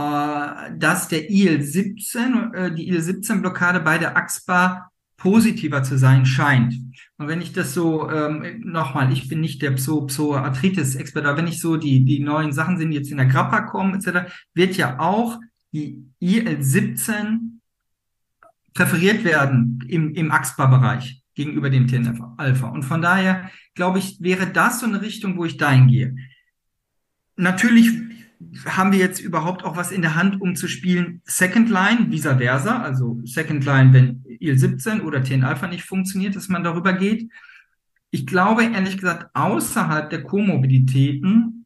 dass 0.77 1.07
der 1.07 1.29
IL-17, 1.29 2.53
äh, 2.53 2.75
die 2.75 2.89
IL-17-Blockade 2.89 3.79
bei 3.79 3.97
der 3.97 4.17
AXPA 4.17 4.91
positiver 5.17 5.83
zu 5.83 5.97
sein 5.97 6.25
scheint. 6.25 6.75
Und 7.17 7.27
wenn 7.27 7.41
ich 7.41 7.51
das 7.51 7.73
so, 7.73 8.09
ähm, 8.09 8.61
nochmal, 8.63 9.11
ich 9.11 9.27
bin 9.27 9.41
nicht 9.41 9.61
der 9.61 9.71
Pso 9.71 10.05
Psoarthritis-Experte, 10.05 11.27
aber 11.27 11.39
wenn 11.39 11.47
ich 11.47 11.59
so 11.59 11.77
die, 11.77 12.05
die 12.05 12.19
neuen 12.19 12.51
Sachen 12.51 12.77
sind, 12.77 12.91
die 12.91 12.97
jetzt 12.97 13.11
in 13.11 13.17
der 13.17 13.25
Grappa 13.25 13.61
kommen, 13.61 13.95
etc., 13.95 14.31
wird 14.53 14.77
ja 14.77 14.99
auch 14.99 15.39
die 15.73 16.05
IL-17 16.19 17.57
präferiert 18.73 19.23
werden 19.23 19.83
im, 19.87 20.13
im 20.13 20.31
AXPA-Bereich 20.31 21.23
gegenüber 21.33 21.69
dem 21.69 21.87
TNF-Alpha. 21.87 22.67
Und 22.67 22.83
von 22.83 23.01
daher, 23.01 23.49
glaube 23.73 23.99
ich, 23.99 24.21
wäre 24.21 24.47
das 24.47 24.79
so 24.79 24.85
eine 24.85 25.01
Richtung, 25.01 25.37
wo 25.37 25.45
ich 25.45 25.57
dahin 25.57 25.87
gehe. 25.87 26.15
Natürlich 27.35 27.91
haben 28.65 28.91
wir 28.91 28.99
jetzt 28.99 29.19
überhaupt 29.19 29.63
auch 29.63 29.75
was 29.77 29.91
in 29.91 30.01
der 30.01 30.15
Hand, 30.15 30.41
um 30.41 30.55
zu 30.55 30.67
spielen 30.67 31.21
Second 31.25 31.69
Line, 31.69 32.11
vice 32.11 32.37
versa, 32.37 32.81
also 32.81 33.19
Second 33.23 33.65
Line, 33.65 33.93
wenn 33.93 34.23
IL-17 34.39 35.01
oder 35.01 35.23
TN-Alpha 35.23 35.67
nicht 35.67 35.83
funktioniert, 35.83 36.35
dass 36.35 36.47
man 36.47 36.63
darüber 36.63 36.93
geht. 36.93 37.31
Ich 38.11 38.27
glaube, 38.27 38.63
ehrlich 38.63 38.97
gesagt, 38.97 39.27
außerhalb 39.33 40.09
der 40.09 40.23
Komorbiditäten 40.23 41.65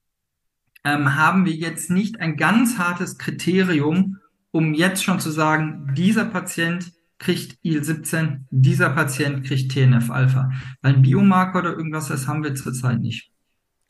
ähm, 0.83 1.15
haben 1.15 1.45
wir 1.45 1.53
jetzt 1.53 1.89
nicht 1.91 2.19
ein 2.19 2.37
ganz 2.37 2.77
hartes 2.77 3.17
Kriterium, 3.17 4.17
um 4.51 4.73
jetzt 4.73 5.03
schon 5.03 5.19
zu 5.19 5.29
sagen, 5.29 5.93
dieser 5.95 6.25
Patient 6.25 6.91
kriegt 7.19 7.57
IL-17, 7.61 8.45
dieser 8.49 8.89
Patient 8.89 9.45
kriegt 9.45 9.71
TNF-Alpha. 9.71 10.51
Weil 10.81 10.95
ein 10.95 11.01
Biomarker 11.01 11.59
oder 11.59 11.71
irgendwas, 11.71 12.07
das 12.07 12.27
haben 12.27 12.43
wir 12.43 12.55
zurzeit 12.55 12.99
nicht. 12.99 13.30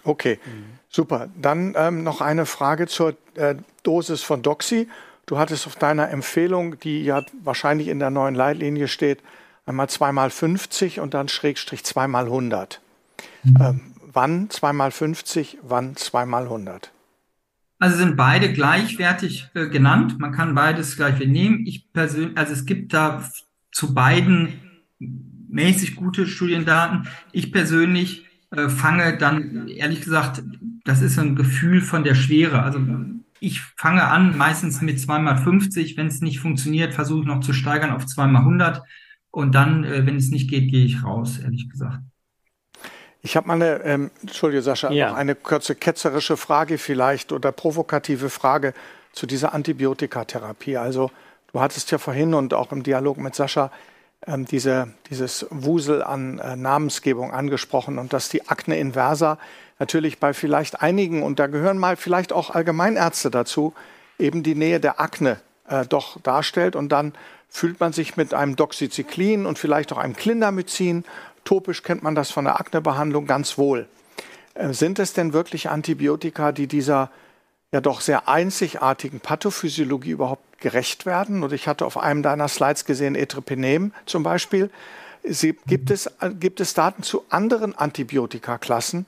Okay. 0.04 0.40
Mhm. 0.46 0.80
Super. 0.90 1.30
Dann 1.40 1.74
ähm, 1.78 2.04
noch 2.04 2.22
eine 2.22 2.46
Frage 2.46 2.88
zur 2.88 3.16
äh, 3.36 3.56
Dosis 3.84 4.24
von 4.24 4.42
Doxy. 4.42 4.90
Du 5.26 5.38
hattest 5.38 5.68
auf 5.68 5.76
deiner 5.76 6.10
Empfehlung, 6.10 6.80
die 6.80 7.04
ja 7.04 7.24
wahrscheinlich 7.44 7.88
in 7.88 8.00
der 8.00 8.10
neuen 8.10 8.36
Leitlinie 8.36 8.88
steht, 8.88 9.20
einmal 9.66 9.90
zweimal 9.90 10.30
50 10.30 11.00
und 11.00 11.14
dann 11.14 11.30
Schrägstrich 11.30 11.86
zweimal 11.86 12.26
100. 12.26 12.82
Mhm. 13.44 13.56
Ähm, 13.60 13.82
wann 14.12 14.50
zweimal 14.50 14.92
50, 14.92 15.60
wann 15.62 15.96
zweimal 15.96 16.44
100? 16.44 16.92
Also 17.80 17.98
sind 17.98 18.16
beide 18.16 18.52
gleichwertig 18.54 19.50
äh, 19.54 19.68
genannt. 19.68 20.20
Man 20.20 20.34
kann 20.34 20.54
beides 20.54 20.98
gleich 20.98 21.18
nehmen. 21.20 21.66
Ich 21.66 21.92
persönlich, 21.94 22.38
also 22.38 22.54
es 22.54 22.66
gibt 22.66 22.94
da 22.94 23.28
zu 23.72 23.94
beiden 23.94 24.60
mäßig 25.50 25.96
gute 25.96 26.28
Studiendaten. 26.28 27.08
Ich 27.32 27.52
persönlich 27.52 28.28
äh, 28.52 28.70
fange 28.70 29.18
dann, 29.18 29.68
ehrlich 29.68 30.02
gesagt, 30.02 30.44
das 30.84 31.02
ist 31.02 31.18
ein 31.18 31.36
Gefühl 31.36 31.82
von 31.82 32.04
der 32.04 32.16
Schwere. 32.16 32.64
Also 32.64 32.80
ich 33.40 33.62
fange 33.78 34.04
an 34.04 34.38
meistens 34.38 34.82
mit 34.82 35.00
zweimal 35.00 35.38
50. 35.38 35.98
Wenn 35.98 36.08
es 36.08 36.22
nicht 36.22 36.40
funktioniert, 36.40 36.94
versuche 36.94 37.22
ich 37.22 37.28
noch 37.28 37.40
zu 37.40 37.54
steigern 37.54 37.92
auf 37.92 38.06
zweimal 38.06 38.42
100. 38.44 38.84
Und 39.32 39.56
dann, 39.56 39.84
äh, 39.84 40.06
wenn 40.06 40.18
es 40.18 40.30
nicht 40.30 40.50
geht, 40.50 40.70
gehe 40.70 40.86
ich 40.86 41.04
raus, 41.04 41.40
ehrlich 41.40 41.70
gesagt. 41.70 42.00
Ich 43.24 43.36
habe 43.36 43.48
mal 43.48 43.54
eine, 43.54 43.84
ähm, 43.84 44.12
Entschuldige 44.22 44.62
Sascha, 44.62 44.92
ja. 44.92 45.10
noch 45.10 45.16
eine 45.16 45.36
kurze 45.36 45.76
ketzerische 45.76 46.38
Frage 46.38 46.78
vielleicht 46.78 47.32
oder 47.32 47.52
provokative 47.52 48.30
Frage 48.30 48.74
zu 49.14 49.28
dieser 49.28 49.54
Antibiotikatherapie. 49.54 50.78
Also 50.78 51.12
du 51.54 51.62
hattest 51.62 51.92
ja 51.92 52.00
vorhin 52.00 52.34
und 52.34 52.54
auch 52.54 52.72
im 52.72 52.84
Dialog 52.84 53.18
mit 53.18 53.36
Sascha 53.36 53.72
ähm, 54.28 54.46
diese, 54.46 54.90
dieses 55.10 55.46
Wusel 55.50 56.04
an 56.04 56.40
äh, 56.40 56.56
Namensgebung 56.56 57.32
angesprochen 57.32 57.98
und 57.98 58.14
dass 58.14 58.30
die 58.30 58.48
Akne 58.48 58.78
inversa 58.78 59.38
natürlich 59.80 60.20
bei 60.20 60.34
vielleicht 60.34 60.82
einigen, 60.82 61.24
und 61.24 61.40
da 61.40 61.48
gehören 61.48 61.78
mal 61.78 61.96
vielleicht 61.96 62.32
auch 62.34 62.52
Allgemeinärzte 62.52 63.32
dazu, 63.32 63.74
eben 64.20 64.44
die 64.44 64.56
Nähe 64.56 64.80
der 64.80 65.00
Akne 65.00 65.40
äh, 65.68 65.86
doch 65.86 66.22
darstellt. 66.22 66.76
Und 66.76 66.90
dann 66.90 67.14
fühlt 67.50 67.80
man 67.80 67.92
sich 67.92 68.16
mit 68.16 68.34
einem 68.34 68.56
Doxycyclin 68.56 69.46
und 69.46 69.58
vielleicht 69.58 69.92
auch 69.92 69.98
einem 69.98 70.16
Clindamycin, 70.16 71.04
topisch 71.44 71.82
kennt 71.82 72.04
man 72.04 72.14
das 72.14 72.30
von 72.30 72.46
der 72.46 72.60
Aknebehandlung, 72.60 73.26
ganz 73.26 73.58
wohl. 73.58 73.88
Äh, 74.54 74.74
sind 74.74 75.00
es 75.00 75.14
denn 75.14 75.34
wirklich 75.34 75.70
Antibiotika, 75.70 76.52
die 76.52 76.68
dieser 76.68 77.10
ja 77.72 77.82
doch 77.82 78.02
sehr 78.02 78.28
einzigartigen 78.28 79.20
Pathophysiologie 79.20 80.12
überhaupt 80.12 80.60
gerecht 80.60 81.06
werden? 81.06 81.44
Und 81.44 81.54
ich 81.54 81.68
hatte 81.68 81.86
auf 81.86 81.98
einem 81.98 82.24
deiner 82.24 82.48
Slides 82.48 82.86
gesehen, 82.86 83.16
Etripenem 83.16 83.94
zum 84.06 84.24
Beispiel. 84.24 84.70
Sie, 85.24 85.58
gibt, 85.68 85.92
es, 85.92 86.10
gibt 86.40 86.60
es 86.60 86.74
Daten 86.74 87.04
zu 87.04 87.24
anderen 87.30 87.76
Antibiotikaklassen 87.76 89.06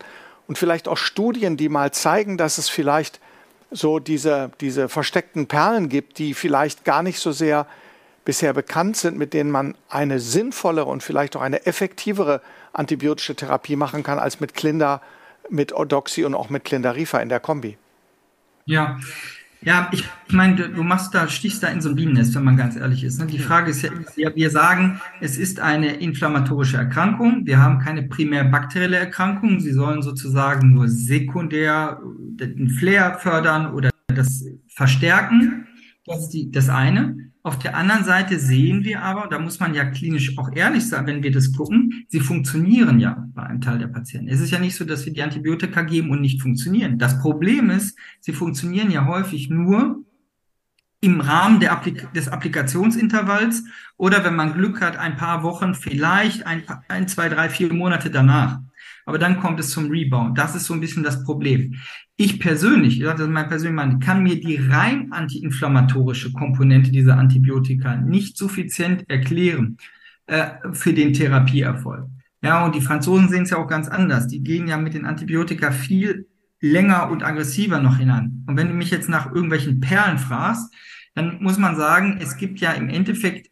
und 0.47 0.57
vielleicht 0.57 0.88
auch 0.88 0.97
Studien, 0.97 1.57
die 1.57 1.70
mal 1.70 1.91
zeigen, 1.91 2.38
dass 2.38 2.57
es 2.57 2.70
vielleicht 2.70 3.20
so 3.72 3.99
diese, 3.99 4.51
diese 4.61 4.88
versteckten 4.88 5.47
Perlen 5.47 5.89
gibt, 5.89 6.20
die 6.20 6.34
vielleicht 6.34 6.86
gar 6.86 7.01
nicht 7.01 7.20
so 7.20 7.32
sehr 7.32 7.66
bisher 8.24 8.53
bekannt 8.53 8.95
sind, 8.95 9.18
mit 9.18 9.34
denen 9.34 9.51
man 9.51 9.76
eine 9.89 10.20
sinnvollere 10.20 10.86
und 10.86 11.03
vielleicht 11.03 11.36
auch 11.36 11.41
eine 11.41 11.66
effektivere 11.66 12.41
antibiotische 12.72 13.36
Therapie 13.36 13.76
machen 13.76 14.03
kann 14.03 14.20
als 14.20 14.39
mit 14.39 14.53
Klinder, 14.53 15.01
mit 15.49 15.76
Odoxy 15.76 16.24
und 16.24 16.36
auch 16.36 16.49
mit 16.49 16.64
Klindarifa 16.64 17.20
in 17.20 17.30
der 17.30 17.39
Kombi? 17.39 17.78
Ja, 18.66 18.99
ja, 19.66 19.89
ich 19.93 20.03
meine, 20.30 20.70
du 20.70 20.84
machst 20.84 21.14
da, 21.14 21.28
stichst 21.30 21.64
da 21.64 21.68
in 21.68 21.82
so 21.82 21.89
ein 21.89 21.95
Bienennest, 21.95 22.36
wenn 22.36 22.43
man 22.43 22.57
ganz 22.57 22.76
ehrlich 22.76 23.03
ist. 23.03 23.20
Ne? 23.20 23.28
Die 23.28 23.39
Frage 23.39 23.72
ist 23.72 23.82
ja, 24.18 24.36
wir 24.36 24.49
sagen, 24.49 24.99
es 25.22 25.38
ist 25.38 25.61
eine 25.61 25.95
inflammatorische 25.95 26.78
Erkrankung. 26.78 27.45
Wir 27.45 27.59
haben 27.59 27.80
keine 27.80 28.03
primär 28.03 28.43
bakterielle 28.43 28.97
Erkrankung. 28.97 29.61
Sie 29.61 29.72
sollen 29.72 30.01
sozusagen 30.01 30.74
nur 30.74 30.89
sekundär 30.89 32.01
den 32.03 32.70
Flair 32.70 33.18
fördern 33.20 33.74
oder 33.74 33.89
das 34.07 34.43
verstärken. 34.68 35.66
Das 36.05 36.24
ist 36.24 36.30
die, 36.30 36.51
das 36.51 36.68
eine. 36.68 37.32
Auf 37.45 37.59
der 37.59 37.75
anderen 37.75 38.05
Seite 38.05 38.39
sehen 38.39 38.85
wir 38.85 39.01
aber, 39.01 39.27
da 39.27 39.37
muss 39.37 39.59
man 39.59 39.73
ja 39.73 39.83
klinisch 39.83 40.37
auch 40.37 40.49
ehrlich 40.55 40.87
sein, 40.87 41.05
wenn 41.07 41.23
wir 41.23 41.31
das 41.31 41.51
gucken, 41.51 42.05
sie 42.07 42.21
funktionieren 42.21 42.99
ja 42.99 43.27
bei 43.33 43.43
einem 43.43 43.59
Teil 43.59 43.79
der 43.79 43.87
Patienten. 43.87 44.29
Es 44.29 44.39
ist 44.39 44.51
ja 44.51 44.59
nicht 44.59 44.77
so, 44.77 44.85
dass 44.85 45.05
wir 45.05 45.11
die 45.11 45.21
Antibiotika 45.21 45.81
geben 45.81 46.11
und 46.11 46.21
nicht 46.21 46.41
funktionieren. 46.41 46.97
Das 46.97 47.19
Problem 47.19 47.69
ist, 47.69 47.97
sie 48.21 48.31
funktionieren 48.31 48.91
ja 48.91 49.05
häufig 49.07 49.49
nur 49.49 50.05
im 51.01 51.19
Rahmen 51.19 51.61
Applik 51.65 52.13
des 52.13 52.29
Applikationsintervalls 52.29 53.65
oder 53.97 54.23
wenn 54.23 54.37
man 54.37 54.53
Glück 54.53 54.79
hat, 54.79 54.95
ein 54.95 55.17
paar 55.17 55.43
Wochen, 55.43 55.75
vielleicht 55.75 56.47
ein, 56.47 56.63
ein, 56.87 57.09
zwei, 57.09 57.27
drei, 57.27 57.49
vier 57.49 57.73
Monate 57.73 58.09
danach. 58.09 58.61
Aber 59.05 59.17
dann 59.17 59.39
kommt 59.39 59.59
es 59.59 59.69
zum 59.69 59.89
Rebound. 59.89 60.37
Das 60.37 60.55
ist 60.55 60.65
so 60.65 60.73
ein 60.73 60.79
bisschen 60.79 61.03
das 61.03 61.23
Problem. 61.23 61.75
Ich 62.15 62.39
persönlich, 62.39 62.99
das 62.99 63.19
ist 63.19 63.29
mein 63.29 63.49
persönlicher 63.49 63.85
Meinung, 63.85 63.99
kann 63.99 64.23
mir 64.23 64.39
die 64.39 64.55
rein 64.55 65.11
antiinflammatorische 65.11 66.31
Komponente 66.31 66.91
dieser 66.91 67.17
Antibiotika 67.17 67.95
nicht 67.95 68.37
suffizient 68.37 69.09
erklären 69.09 69.77
äh, 70.27 70.51
für 70.71 70.93
den 70.93 71.13
Therapieerfolg. 71.13 72.07
Ja, 72.41 72.65
und 72.65 72.75
die 72.75 72.81
Franzosen 72.81 73.29
sehen 73.29 73.43
es 73.43 73.49
ja 73.49 73.57
auch 73.57 73.67
ganz 73.67 73.87
anders. 73.87 74.27
Die 74.27 74.43
gehen 74.43 74.67
ja 74.67 74.77
mit 74.77 74.93
den 74.93 75.05
Antibiotika 75.05 75.71
viel 75.71 76.27
länger 76.59 77.09
und 77.09 77.23
aggressiver 77.23 77.79
noch 77.79 77.97
hinein. 77.97 78.43
Und 78.47 78.57
wenn 78.57 78.67
du 78.67 78.73
mich 78.73 78.91
jetzt 78.91 79.09
nach 79.09 79.33
irgendwelchen 79.33 79.79
Perlen 79.79 80.17
fragst, 80.17 80.73
dann 81.15 81.41
muss 81.41 81.57
man 81.57 81.75
sagen, 81.75 82.17
es 82.21 82.37
gibt 82.37 82.59
ja 82.59 82.71
im 82.71 82.89
Endeffekt 82.89 83.49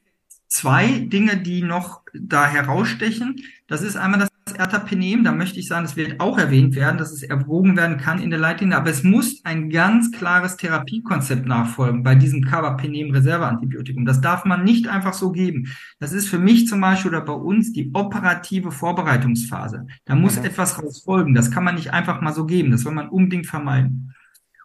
zwei 0.48 1.00
Dinge, 1.00 1.38
die 1.38 1.62
noch 1.62 2.02
da 2.14 2.48
herausstechen. 2.48 3.38
Das 3.68 3.82
ist 3.82 3.96
einmal 3.96 4.20
das 4.20 4.30
Ertapenem, 4.54 5.24
da 5.24 5.32
möchte 5.32 5.60
ich 5.60 5.68
sagen, 5.68 5.84
das 5.84 5.96
wird 5.96 6.20
auch 6.20 6.38
erwähnt 6.38 6.76
werden, 6.76 6.98
dass 6.98 7.12
es 7.12 7.24
erwogen 7.24 7.76
werden 7.78 7.98
kann 7.98 8.22
in 8.22 8.30
der 8.30 8.40
Leitlinie, 8.40 8.78
aber 8.78 8.90
es 8.90 9.04
muss 9.04 9.42
ein 9.44 9.70
ganz 9.70 10.12
klares 10.12 10.58
Therapiekonzept 10.58 11.46
nachfolgen 11.46 12.04
bei 12.04 12.16
diesem 12.16 12.44
Carbapenem-Reserveantibiotikum. 12.44 14.06
Das 14.06 14.22
darf 14.22 14.46
man 14.46 14.64
nicht 14.64 14.88
einfach 14.88 15.14
so 15.14 15.32
geben. 15.32 15.68
Das 16.00 16.14
ist 16.14 16.28
für 16.28 16.40
mich 16.40 16.68
zum 16.68 16.82
Beispiel 16.82 17.12
oder 17.12 17.22
bei 17.22 17.34
uns 17.34 17.74
die 17.74 17.92
operative 17.94 18.72
Vorbereitungsphase. 18.72 19.88
Da 20.06 20.16
muss 20.16 20.40
mhm. 20.40 20.46
etwas 20.46 20.82
raus 20.82 21.04
folgen. 21.04 21.34
Das 21.34 21.52
kann 21.52 21.64
man 21.64 21.76
nicht 21.76 21.94
einfach 21.94 22.22
mal 22.22 22.34
so 22.34 22.46
geben. 22.46 22.72
Das 22.72 22.82
soll 22.82 22.94
man 22.94 23.10
unbedingt 23.10 23.48
vermeiden. 23.48 24.14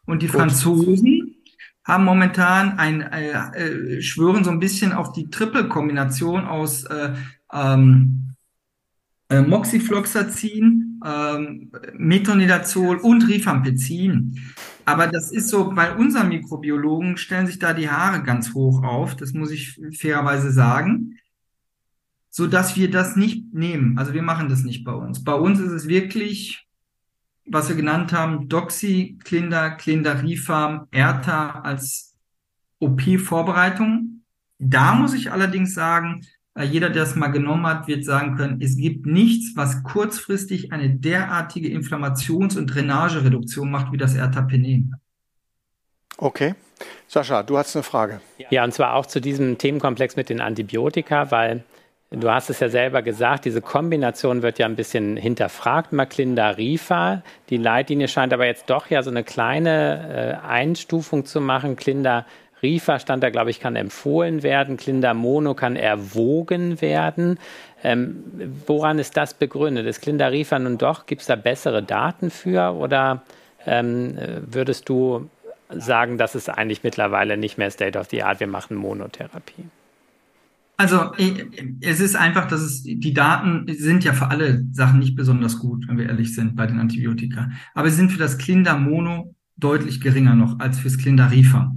Und 0.07 0.23
die 0.23 0.29
Gut. 0.29 0.37
Franzosen 0.37 1.35
haben 1.85 2.05
momentan 2.05 2.79
ein, 2.79 3.01
äh, 3.01 3.31
äh, 3.31 4.03
schwören 4.03 4.45
so 4.45 4.51
ein 4.51 4.59
bisschen 4.59 4.93
auf 4.93 5.13
die 5.13 5.31
Triple-Kombination 5.31 6.45
aus 6.45 6.85
äh, 6.85 7.13
ähm, 7.53 8.26
äh, 9.29 9.43
Moxifloxacin, 9.43 11.01
ähm, 11.05 11.73
Metronidazol 11.95 12.99
und 12.99 13.29
Rifampicin. 13.29 14.41
Aber 14.85 15.09
das 15.09 15.33
ist 15.33 15.49
so, 15.49 15.71
bei 15.71 15.95
unseren 15.95 16.29
Mikrobiologen 16.29 17.17
stellen 17.17 17.47
sich 17.47 17.59
da 17.59 17.73
die 17.73 17.91
Haare 17.91 18.23
ganz 18.23 18.55
hoch 18.55 18.85
auf, 18.85 19.17
das 19.17 19.33
muss 19.33 19.51
ich 19.51 19.81
fairerweise 19.99 20.53
sagen, 20.53 21.19
so 22.31 22.47
dass 22.47 22.77
wir 22.77 22.91
das 22.91 23.17
nicht 23.17 23.53
nehmen. 23.53 23.99
Also 23.99 24.13
wir 24.15 24.23
machen 24.23 24.49
das 24.49 24.63
nicht 24.63 24.85
bei 24.85 24.93
uns. 24.93 25.25
Bei 25.25 25.35
uns 25.35 25.59
ist 25.59 25.73
es 25.73 25.89
wirklich, 25.89 26.69
was 27.47 27.69
wir 27.69 27.77
genannt 27.77 28.13
haben, 28.13 28.49
Doxy, 28.49 29.19
Klinder, 29.25 29.71
Klindarifam, 29.71 30.87
Erta 30.91 31.61
als 31.61 32.15
OP-Vorbereitung. 32.79 34.23
Da 34.59 34.95
muss 34.95 35.15
ich 35.15 35.33
allerdings 35.33 35.75
sagen, 35.75 36.27
jeder, 36.65 36.91
der 36.91 37.03
es 37.03 37.15
mal 37.15 37.29
genommen 37.29 37.67
hat, 37.67 37.87
wird 37.87 38.05
sagen 38.05 38.37
können, 38.37 38.61
es 38.63 38.77
gibt 38.77 39.07
nichts, 39.07 39.57
was 39.57 39.83
kurzfristig 39.83 40.73
eine 40.73 40.91
derartige 40.91 41.69
Inflammations- 41.69 42.57
und 42.57 42.69
Drainagereduktion 42.69 43.71
macht 43.71 43.93
wie 43.93 43.99
das 43.99 44.15
Ertapenem. 44.15 44.95
Okay. 46.19 46.55
Sascha, 47.09 47.43
du 47.43 47.59
hast 47.59 47.77
eine 47.77 47.83
Frage. 47.83 48.21
Ja, 48.51 48.65
und 48.65 48.73
zwar 48.73 48.95
auch 48.95 49.07
zu 49.07 49.21
diesem 49.21 49.59
Themenkomplex 49.59 50.17
mit 50.17 50.29
den 50.29 50.41
Antibiotika, 50.41 51.31
weil 51.31 51.65
du 52.11 52.31
hast 52.31 52.51
es 52.51 52.61
ja 52.61 52.69
selber 52.69 53.03
gesagt, 53.03 53.45
diese 53.45 53.61
Kombination 53.61 54.43
wird 54.43 54.59
ja 54.59 54.67
ein 54.67 54.77
bisschen 54.77 55.17
hinterfragt, 55.17 55.93
Maclinda 55.93 56.51
Rifa. 56.51 57.23
Die 57.51 57.57
Leitlinie 57.57 58.09
scheint 58.09 58.33
aber 58.33 58.47
jetzt 58.47 58.71
doch 58.71 58.89
ja 58.89 59.03
so 59.03 59.11
eine 59.11 59.25
kleine 59.25 60.41
äh, 60.43 60.47
Einstufung 60.47 61.25
zu 61.27 61.41
machen. 61.41 61.77
Klinda 61.77 62.27
Rifa 62.63 62.99
stand 62.99 63.23
da, 63.23 63.31
glaube 63.31 63.51
ich, 63.51 63.61
kann 63.61 63.77
empfohlen 63.77 64.43
werden. 64.43 64.77
Klindamono 64.77 65.55
kann 65.55 65.77
erwogen 65.77 66.81
werden. 66.81 67.39
Ähm, 67.83 68.25
woran 68.67 68.99
ist 68.99 69.17
das 69.17 69.35
begründet? 69.35 69.87
Ist 69.87 70.01
Klindarifa 70.01 70.59
nun 70.59 70.79
doch, 70.79 71.07
gibt 71.07 71.21
es 71.21 71.27
da 71.27 71.37
bessere 71.37 71.83
Daten 71.83 72.31
für 72.31 72.75
oder 72.75 73.23
ähm, 73.67 74.17
würdest 74.47 74.89
du 74.89 75.29
sagen, 75.71 76.19
das 76.19 76.35
ist 76.35 76.49
eigentlich 76.49 76.83
mittlerweile 76.85 77.37
nicht 77.37 77.59
mehr 77.59 77.71
State 77.71 77.99
of 77.99 78.09
the 78.11 78.23
Art, 78.23 78.41
wir 78.41 78.47
machen 78.47 78.77
Monotherapie? 78.77 79.65
Also 80.79 81.13
es 81.81 82.01
ist 82.01 82.17
einfach, 82.17 82.49
dass 82.49 82.61
es 82.61 82.83
die 82.83 83.15
Daten 83.15 83.65
sind 83.67 84.05
ja 84.05 84.13
für 84.13 84.29
alle 84.29 84.63
Sachen 84.73 84.99
nicht 84.99 85.17
besonders 85.17 85.59
gut, 85.59 85.89
wenn 85.89 85.97
wir 85.97 86.07
ehrlich 86.07 86.35
sind 86.35 86.55
bei 86.55 86.67
den 86.67 86.79
Antibiotika. 86.79 87.51
Aber 87.75 87.89
sie 87.89 87.97
sind 87.97 88.13
für 88.13 88.19
das 88.19 88.37
Klindamono 88.37 89.35
deutlich 89.57 90.03
geringer 90.03 90.35
noch 90.35 90.59
als 90.61 90.79
fürs 90.79 90.99
Klindarifa. 90.99 91.75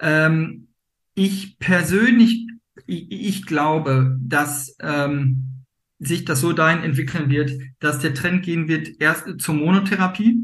Ähm, 0.00 0.68
ich 1.14 1.58
persönlich, 1.58 2.46
ich, 2.86 3.10
ich 3.10 3.46
glaube, 3.46 4.16
dass 4.20 4.76
ähm, 4.80 5.64
sich 5.98 6.24
das 6.24 6.40
so 6.40 6.52
dahin 6.52 6.84
entwickeln 6.84 7.28
wird, 7.30 7.52
dass 7.80 7.98
der 7.98 8.14
Trend 8.14 8.44
gehen 8.44 8.68
wird 8.68 9.00
erst 9.00 9.40
zur 9.40 9.54
Monotherapie, 9.54 10.38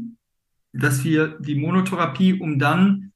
dass 0.73 1.03
wir 1.03 1.39
die 1.39 1.55
Monotherapie, 1.55 2.33
um 2.33 2.59
dann 2.59 3.13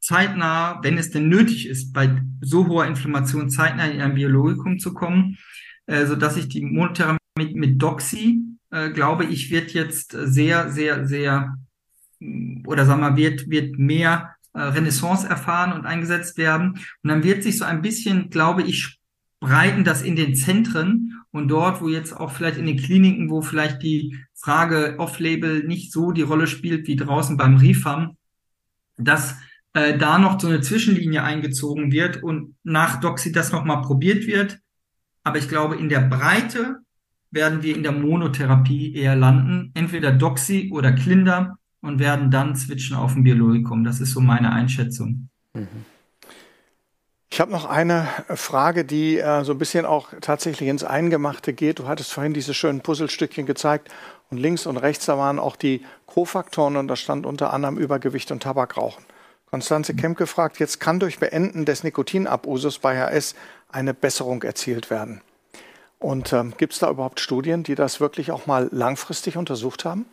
zeitnah, 0.00 0.80
wenn 0.82 0.98
es 0.98 1.10
denn 1.10 1.28
nötig 1.28 1.68
ist, 1.68 1.92
bei 1.92 2.22
so 2.40 2.66
hoher 2.66 2.86
Inflammation 2.86 3.50
zeitnah 3.50 3.86
in 3.86 4.00
ein 4.00 4.14
Biologikum 4.14 4.78
zu 4.78 4.94
kommen, 4.94 5.38
äh, 5.86 6.06
so 6.06 6.16
dass 6.16 6.36
ich 6.36 6.48
die 6.48 6.62
Monotherapie 6.62 7.18
mit, 7.38 7.54
mit 7.54 7.82
Doxy, 7.82 8.40
äh, 8.70 8.90
glaube 8.90 9.24
ich, 9.24 9.50
wird 9.50 9.72
jetzt 9.72 10.12
sehr, 10.12 10.70
sehr, 10.70 11.06
sehr 11.06 11.56
oder 12.66 12.86
sagen 12.86 13.02
wir, 13.02 13.16
wird, 13.16 13.50
wird 13.50 13.78
mehr 13.78 14.35
Renaissance 14.60 15.28
erfahren 15.28 15.72
und 15.72 15.86
eingesetzt 15.86 16.38
werden. 16.38 16.78
Und 17.02 17.10
dann 17.10 17.22
wird 17.22 17.42
sich 17.42 17.58
so 17.58 17.64
ein 17.64 17.82
bisschen, 17.82 18.30
glaube 18.30 18.62
ich, 18.62 18.98
breiten 19.40 19.84
das 19.84 20.02
in 20.02 20.16
den 20.16 20.34
Zentren 20.34 21.22
und 21.30 21.48
dort, 21.48 21.82
wo 21.82 21.88
jetzt 21.88 22.14
auch 22.14 22.32
vielleicht 22.32 22.56
in 22.56 22.66
den 22.66 22.78
Kliniken, 22.78 23.30
wo 23.30 23.42
vielleicht 23.42 23.82
die 23.82 24.16
Frage 24.34 24.96
Off-Label 24.98 25.64
nicht 25.64 25.92
so 25.92 26.12
die 26.12 26.22
Rolle 26.22 26.46
spielt 26.46 26.86
wie 26.86 26.96
draußen 26.96 27.36
beim 27.36 27.56
Refam, 27.56 28.16
dass 28.96 29.36
äh, 29.74 29.98
da 29.98 30.18
noch 30.18 30.40
so 30.40 30.48
eine 30.48 30.62
Zwischenlinie 30.62 31.22
eingezogen 31.22 31.92
wird 31.92 32.22
und 32.22 32.56
nach 32.64 33.00
Doxy 33.00 33.32
das 33.32 33.52
nochmal 33.52 33.82
probiert 33.82 34.26
wird. 34.26 34.58
Aber 35.22 35.38
ich 35.38 35.48
glaube, 35.48 35.76
in 35.76 35.88
der 35.88 36.00
Breite 36.00 36.78
werden 37.30 37.62
wir 37.62 37.76
in 37.76 37.82
der 37.82 37.92
Monotherapie 37.92 38.94
eher 38.94 39.16
landen, 39.16 39.72
entweder 39.74 40.12
Doxy 40.12 40.70
oder 40.72 40.92
Klinder 40.92 41.58
und 41.86 41.98
werden 41.98 42.30
dann 42.30 42.56
switchen 42.56 42.96
auf 42.96 43.14
ein 43.14 43.22
Biologikum. 43.22 43.84
Das 43.84 44.00
ist 44.00 44.12
so 44.12 44.20
meine 44.20 44.52
Einschätzung. 44.52 45.28
Mhm. 45.54 45.68
Ich 47.30 47.40
habe 47.40 47.52
noch 47.52 47.66
eine 47.66 48.08
Frage, 48.34 48.84
die 48.84 49.18
äh, 49.18 49.44
so 49.44 49.52
ein 49.52 49.58
bisschen 49.58 49.84
auch 49.84 50.08
tatsächlich 50.20 50.68
ins 50.68 50.84
Eingemachte 50.84 51.52
geht. 51.52 51.78
Du 51.78 51.86
hattest 51.86 52.12
vorhin 52.12 52.32
diese 52.32 52.54
schönen 52.54 52.80
Puzzlestückchen 52.80 53.44
gezeigt 53.44 53.90
und 54.30 54.38
links 54.38 54.64
und 54.64 54.78
rechts, 54.78 55.06
da 55.06 55.18
waren 55.18 55.38
auch 55.38 55.56
die 55.56 55.84
Kofaktoren 56.06 56.76
und 56.76 56.88
da 56.88 56.96
stand 56.96 57.26
unter 57.26 57.52
anderem 57.52 57.76
Übergewicht 57.76 58.30
und 58.30 58.42
Tabakrauchen. 58.42 59.04
Konstanze 59.50 59.92
mhm. 59.92 59.98
Kemke 59.98 60.26
fragt, 60.26 60.58
jetzt 60.60 60.80
kann 60.80 60.98
durch 60.98 61.18
Beenden 61.18 61.66
des 61.66 61.84
Nikotinabusus 61.84 62.78
bei 62.78 62.98
HS 62.98 63.34
eine 63.68 63.92
Besserung 63.92 64.42
erzielt 64.42 64.88
werden. 64.88 65.20
Und 65.98 66.32
ähm, 66.32 66.54
gibt 66.56 66.72
es 66.72 66.78
da 66.78 66.90
überhaupt 66.90 67.20
Studien, 67.20 67.62
die 67.62 67.74
das 67.74 68.00
wirklich 68.00 68.30
auch 68.30 68.46
mal 68.46 68.68
langfristig 68.72 69.36
untersucht 69.36 69.84
haben? 69.84 70.06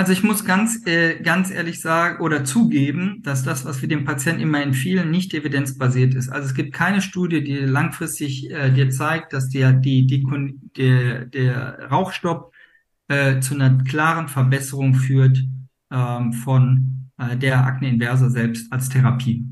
Also 0.00 0.12
ich 0.12 0.22
muss 0.22 0.46
ganz, 0.46 0.86
äh, 0.86 1.20
ganz 1.20 1.50
ehrlich 1.50 1.82
sagen 1.82 2.24
oder 2.24 2.42
zugeben, 2.42 3.20
dass 3.22 3.42
das, 3.42 3.66
was 3.66 3.82
wir 3.82 3.88
dem 3.90 4.06
Patienten 4.06 4.40
immer 4.40 4.62
empfehlen, 4.62 5.10
nicht 5.10 5.34
evidenzbasiert 5.34 6.14
ist. 6.14 6.30
Also 6.30 6.48
es 6.48 6.54
gibt 6.54 6.72
keine 6.72 7.02
Studie, 7.02 7.44
die 7.44 7.58
langfristig 7.58 8.50
äh, 8.50 8.70
dir 8.70 8.88
zeigt, 8.88 9.34
dass 9.34 9.50
der, 9.50 9.74
die, 9.74 10.06
die, 10.06 10.26
der, 10.74 11.26
der 11.26 11.90
Rauchstopp 11.90 12.54
äh, 13.08 13.40
zu 13.40 13.54
einer 13.54 13.76
klaren 13.84 14.28
Verbesserung 14.28 14.94
führt 14.94 15.44
ähm, 15.90 16.32
von 16.32 17.10
äh, 17.18 17.36
der 17.36 17.62
Akne 17.66 17.90
inversa 17.90 18.30
selbst 18.30 18.72
als 18.72 18.88
Therapie. 18.88 19.44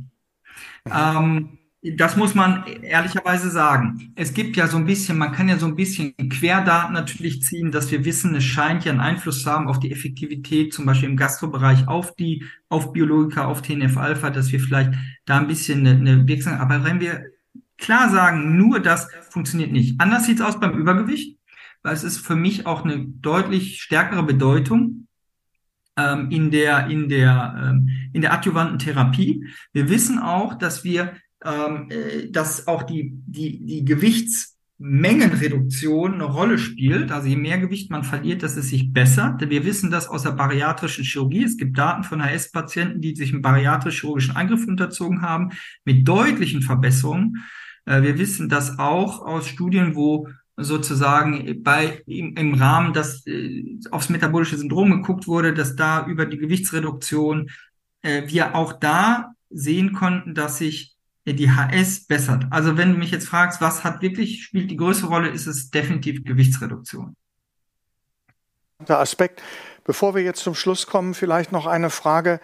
Ähm, 0.86 1.57
das 1.82 2.16
muss 2.16 2.34
man 2.34 2.64
ehrlicherweise 2.82 3.50
sagen. 3.50 4.12
Es 4.16 4.34
gibt 4.34 4.56
ja 4.56 4.66
so 4.66 4.76
ein 4.78 4.86
bisschen, 4.86 5.16
man 5.16 5.30
kann 5.30 5.48
ja 5.48 5.58
so 5.58 5.66
ein 5.66 5.76
bisschen 5.76 6.14
Querdaten 6.28 6.92
natürlich 6.92 7.42
ziehen, 7.42 7.70
dass 7.70 7.90
wir 7.92 8.04
wissen, 8.04 8.34
es 8.34 8.44
scheint 8.44 8.84
ja 8.84 8.90
einen 8.90 9.00
Einfluss 9.00 9.42
zu 9.42 9.50
haben 9.50 9.68
auf 9.68 9.78
die 9.78 9.92
Effektivität, 9.92 10.74
zum 10.74 10.86
Beispiel 10.86 11.08
im 11.08 11.16
Gastrobereich, 11.16 11.86
auf 11.86 12.16
die, 12.16 12.44
auf 12.68 12.92
Biologika, 12.92 13.44
auf 13.44 13.62
TNF-Alpha, 13.62 14.30
dass 14.30 14.50
wir 14.50 14.58
vielleicht 14.58 14.92
da 15.24 15.38
ein 15.38 15.46
bisschen 15.46 15.86
eine, 15.86 15.90
eine 15.90 16.26
Wirksamkeit, 16.26 16.60
aber 16.60 16.84
wenn 16.84 16.98
wir 16.98 17.22
klar 17.76 18.10
sagen, 18.10 18.56
nur 18.56 18.80
das 18.80 19.08
funktioniert 19.30 19.70
nicht. 19.70 20.00
Anders 20.00 20.26
sieht 20.26 20.40
es 20.40 20.44
aus 20.44 20.58
beim 20.58 20.76
Übergewicht, 20.76 21.38
weil 21.82 21.94
es 21.94 22.02
ist 22.02 22.18
für 22.18 22.34
mich 22.34 22.66
auch 22.66 22.84
eine 22.84 23.06
deutlich 23.06 23.80
stärkere 23.80 24.24
Bedeutung 24.24 25.06
ähm, 25.96 26.28
in 26.32 26.50
der, 26.50 26.88
in 26.88 27.08
der, 27.08 27.54
ähm, 27.56 27.88
in 28.12 28.20
der 28.20 28.32
adjuvanten 28.32 28.80
Therapie. 28.80 29.46
Wir 29.72 29.88
wissen 29.88 30.18
auch, 30.18 30.54
dass 30.54 30.82
wir 30.82 31.12
ähm, 31.44 31.90
äh, 31.90 32.30
dass 32.30 32.66
auch 32.66 32.82
die, 32.82 33.12
die, 33.26 33.64
die 33.64 33.84
Gewichtsmengenreduktion 33.84 36.14
eine 36.14 36.24
Rolle 36.24 36.58
spielt. 36.58 37.12
Also 37.12 37.28
je 37.28 37.36
mehr 37.36 37.58
Gewicht 37.58 37.90
man 37.90 38.04
verliert, 38.04 38.42
dass 38.42 38.56
es 38.56 38.70
sich 38.70 38.92
bessert. 38.92 39.48
Wir 39.48 39.64
wissen 39.64 39.90
das 39.90 40.08
aus 40.08 40.24
der 40.24 40.32
bariatrischen 40.32 41.04
Chirurgie. 41.04 41.44
Es 41.44 41.56
gibt 41.56 41.78
Daten 41.78 42.04
von 42.04 42.24
HS-Patienten, 42.24 43.00
die 43.00 43.14
sich 43.14 43.32
einem 43.32 43.42
bariatrisch-chirurgischen 43.42 44.34
Eingriff 44.36 44.66
unterzogen 44.66 45.22
haben, 45.22 45.50
mit 45.84 46.08
deutlichen 46.08 46.62
Verbesserungen. 46.62 47.44
Äh, 47.84 48.02
wir 48.02 48.18
wissen 48.18 48.48
das 48.48 48.78
auch 48.78 49.24
aus 49.24 49.46
Studien, 49.46 49.94
wo 49.94 50.28
sozusagen 50.60 51.62
bei 51.62 52.02
im, 52.06 52.34
im 52.36 52.54
Rahmen, 52.54 52.92
dass 52.92 53.24
äh, 53.26 53.78
aufs 53.92 54.08
metabolische 54.08 54.56
Syndrom 54.56 54.90
geguckt 54.90 55.28
wurde, 55.28 55.54
dass 55.54 55.76
da 55.76 56.04
über 56.06 56.26
die 56.26 56.38
Gewichtsreduktion 56.38 57.48
äh, 58.02 58.24
wir 58.26 58.56
auch 58.56 58.72
da 58.72 59.34
sehen 59.50 59.92
konnten, 59.92 60.34
dass 60.34 60.58
sich 60.58 60.97
die 61.34 61.50
HS 61.50 62.06
bessert. 62.06 62.46
Also 62.50 62.76
wenn 62.76 62.92
du 62.92 62.98
mich 62.98 63.10
jetzt 63.10 63.28
fragst, 63.28 63.60
was 63.60 63.84
hat 63.84 64.02
wirklich, 64.02 64.42
spielt 64.42 64.70
die 64.70 64.76
größte 64.76 65.06
Rolle, 65.06 65.28
ist 65.28 65.46
es 65.46 65.70
definitiv 65.70 66.24
Gewichtsreduktion. 66.24 67.16
Der 68.86 68.98
Aspekt. 68.98 69.42
Bevor 69.84 70.14
wir 70.14 70.22
jetzt 70.22 70.42
zum 70.42 70.54
Schluss 70.54 70.86
kommen, 70.86 71.14
vielleicht 71.14 71.50
noch 71.50 71.66
eine 71.66 71.90
Frage, 71.90 72.40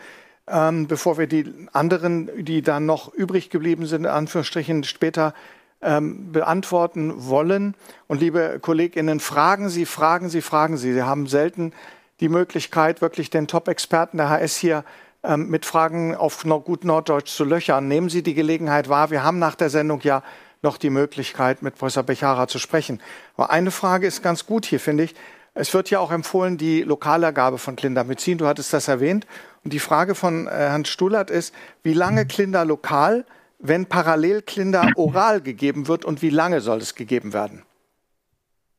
ähm, 0.46 0.86
bevor 0.86 1.18
wir 1.18 1.26
die 1.26 1.52
anderen, 1.72 2.44
die 2.44 2.62
dann 2.62 2.86
noch 2.86 3.12
übrig 3.12 3.50
geblieben 3.50 3.86
sind, 3.86 4.04
in 4.04 4.10
Anführungsstrichen 4.10 4.84
später 4.84 5.34
ähm, 5.80 6.32
beantworten 6.32 7.12
wollen. 7.28 7.74
Und 8.06 8.20
liebe 8.20 8.58
Kolleginnen, 8.60 9.20
fragen 9.20 9.68
Sie, 9.68 9.86
fragen 9.86 10.28
Sie, 10.28 10.40
fragen 10.40 10.76
Sie. 10.76 10.92
Sie 10.92 11.02
haben 11.02 11.26
selten 11.26 11.72
die 12.20 12.28
Möglichkeit, 12.28 13.00
wirklich 13.00 13.30
den 13.30 13.46
Top-Experten 13.46 14.18
der 14.18 14.30
HS 14.30 14.56
hier 14.56 14.84
ähm, 15.24 15.48
mit 15.48 15.66
Fragen 15.66 16.14
auf 16.14 16.44
gut 16.64 16.84
Norddeutsch 16.84 17.34
zu 17.34 17.44
löchern. 17.44 17.88
Nehmen 17.88 18.08
Sie 18.08 18.22
die 18.22 18.34
Gelegenheit 18.34 18.88
wahr. 18.88 19.10
Wir 19.10 19.22
haben 19.22 19.38
nach 19.38 19.54
der 19.54 19.70
Sendung 19.70 20.00
ja 20.02 20.22
noch 20.62 20.76
die 20.76 20.90
Möglichkeit, 20.90 21.62
mit 21.62 21.76
Professor 21.76 22.02
Bechara 22.02 22.48
zu 22.48 22.58
sprechen. 22.58 23.00
Aber 23.36 23.50
eine 23.50 23.70
Frage 23.70 24.06
ist 24.06 24.22
ganz 24.22 24.46
gut 24.46 24.66
hier, 24.66 24.80
finde 24.80 25.04
ich. 25.04 25.14
Es 25.54 25.72
wird 25.72 25.88
ja 25.90 26.00
auch 26.00 26.10
empfohlen, 26.10 26.58
die 26.58 26.82
Lokalergabe 26.82 27.58
von 27.58 27.76
Clindamycin. 27.76 28.38
Du 28.38 28.46
hattest 28.46 28.72
das 28.72 28.88
erwähnt. 28.88 29.26
Und 29.62 29.72
die 29.72 29.78
Frage 29.78 30.14
von 30.14 30.46
äh, 30.46 30.50
Herrn 30.50 30.84
Stulert 30.84 31.30
ist, 31.30 31.54
wie 31.82 31.94
lange 31.94 32.26
Klinder 32.26 32.64
lokal, 32.64 33.24
wenn 33.60 33.86
parallel 33.86 34.42
Klinder 34.42 34.90
oral 34.96 35.40
gegeben 35.40 35.88
wird 35.88 36.04
und 36.04 36.22
wie 36.22 36.30
lange 36.30 36.60
soll 36.60 36.78
es 36.78 36.94
gegeben 36.94 37.32
werden? 37.32 37.62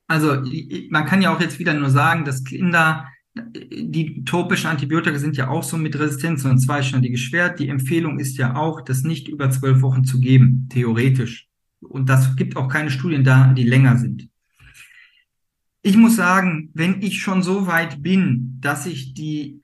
Also 0.07 0.43
man 0.89 1.05
kann 1.05 1.21
ja 1.21 1.33
auch 1.33 1.41
jetzt 1.41 1.57
wieder 1.57 1.73
nur 1.73 1.89
sagen, 1.89 2.25
dass 2.25 2.43
Klinder 2.43 3.07
die 3.35 4.23
topischen 4.23 4.69
Antibiotika 4.69 5.17
sind 5.19 5.35
ja 5.35 5.49
auch 5.49 5.63
so 5.63 5.77
mit 5.77 5.97
Resistenzen 5.97 6.51
und 6.51 6.59
zweischneidig 6.59 7.21
Schwert. 7.21 7.59
Die 7.59 7.67
Empfehlung 7.67 8.19
ist 8.19 8.37
ja 8.37 8.55
auch, 8.55 8.81
das 8.81 9.03
nicht 9.03 9.27
über 9.27 9.49
zwölf 9.49 9.81
Wochen 9.81 10.05
zu 10.05 10.19
geben, 10.19 10.67
theoretisch. 10.69 11.47
Und 11.81 12.07
das 12.07 12.35
gibt 12.35 12.55
auch 12.55 12.69
keine 12.69 12.89
Studien 12.89 13.23
da, 13.23 13.53
die 13.53 13.63
länger 13.63 13.97
sind. 13.97 14.29
Ich 15.81 15.97
muss 15.97 16.15
sagen, 16.15 16.71
wenn 16.73 17.01
ich 17.01 17.21
schon 17.21 17.43
so 17.43 17.67
weit 17.67 18.01
bin, 18.01 18.57
dass 18.61 18.85
ich 18.85 19.13
die 19.13 19.61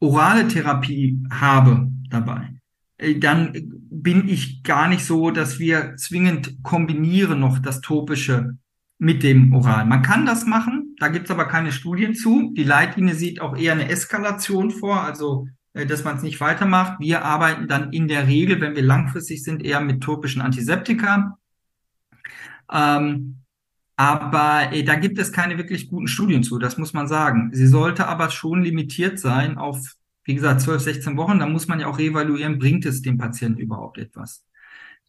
orale 0.00 0.48
Therapie 0.48 1.22
habe 1.30 1.90
dabei, 2.08 2.54
äh, 2.98 3.18
dann 3.18 3.52
bin 3.90 4.28
ich 4.28 4.62
gar 4.62 4.88
nicht 4.88 5.04
so, 5.04 5.30
dass 5.30 5.58
wir 5.58 5.96
zwingend 5.96 6.62
kombinieren 6.62 7.40
noch 7.40 7.58
das 7.58 7.80
topische 7.80 8.56
mit 9.02 9.24
dem 9.24 9.52
Oral. 9.52 9.84
Man 9.84 10.02
kann 10.02 10.26
das 10.26 10.46
machen, 10.46 10.94
da 11.00 11.08
gibt 11.08 11.24
es 11.24 11.32
aber 11.32 11.46
keine 11.46 11.72
Studien 11.72 12.14
zu. 12.14 12.52
Die 12.56 12.62
Leitlinie 12.62 13.16
sieht 13.16 13.40
auch 13.40 13.56
eher 13.56 13.72
eine 13.72 13.88
Eskalation 13.88 14.70
vor, 14.70 15.02
also 15.02 15.48
äh, 15.72 15.86
dass 15.86 16.04
man 16.04 16.18
es 16.18 16.22
nicht 16.22 16.40
weitermacht. 16.40 17.00
Wir 17.00 17.24
arbeiten 17.24 17.66
dann 17.66 17.92
in 17.92 18.06
der 18.06 18.28
Regel, 18.28 18.60
wenn 18.60 18.76
wir 18.76 18.84
langfristig 18.84 19.42
sind, 19.42 19.64
eher 19.64 19.80
mit 19.80 20.04
topischen 20.04 20.40
Antiseptika. 20.40 21.36
Ähm, 22.70 23.38
aber 23.96 24.72
äh, 24.72 24.84
da 24.84 24.94
gibt 24.94 25.18
es 25.18 25.32
keine 25.32 25.58
wirklich 25.58 25.88
guten 25.88 26.06
Studien 26.06 26.44
zu, 26.44 26.60
das 26.60 26.78
muss 26.78 26.92
man 26.92 27.08
sagen. 27.08 27.50
Sie 27.52 27.66
sollte 27.66 28.06
aber 28.06 28.30
schon 28.30 28.62
limitiert 28.62 29.18
sein 29.18 29.58
auf, 29.58 29.80
wie 30.22 30.36
gesagt, 30.36 30.60
12, 30.60 30.80
16 30.80 31.16
Wochen. 31.16 31.40
Da 31.40 31.48
muss 31.48 31.66
man 31.66 31.80
ja 31.80 31.88
auch 31.88 31.98
evaluieren, 31.98 32.60
bringt 32.60 32.86
es 32.86 33.02
dem 33.02 33.18
Patienten 33.18 33.58
überhaupt 33.58 33.98
etwas. 33.98 34.44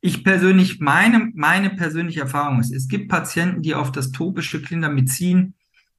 Ich 0.05 0.25
persönlich, 0.25 0.81
meine, 0.81 1.31
meine 1.33 1.69
persönliche 1.69 2.19
Erfahrung 2.19 2.59
ist, 2.59 2.73
es 2.73 2.89
gibt 2.89 3.07
Patienten, 3.07 3.61
die 3.61 3.73
auf 3.73 3.89
das 3.89 4.11
topische 4.11 4.61
Clindamycin, 4.61 5.53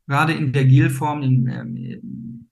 gerade 0.07 0.35
in 0.35 0.53
der 0.53 0.67
Gelform, 0.67 1.23
ähm, 1.23 2.51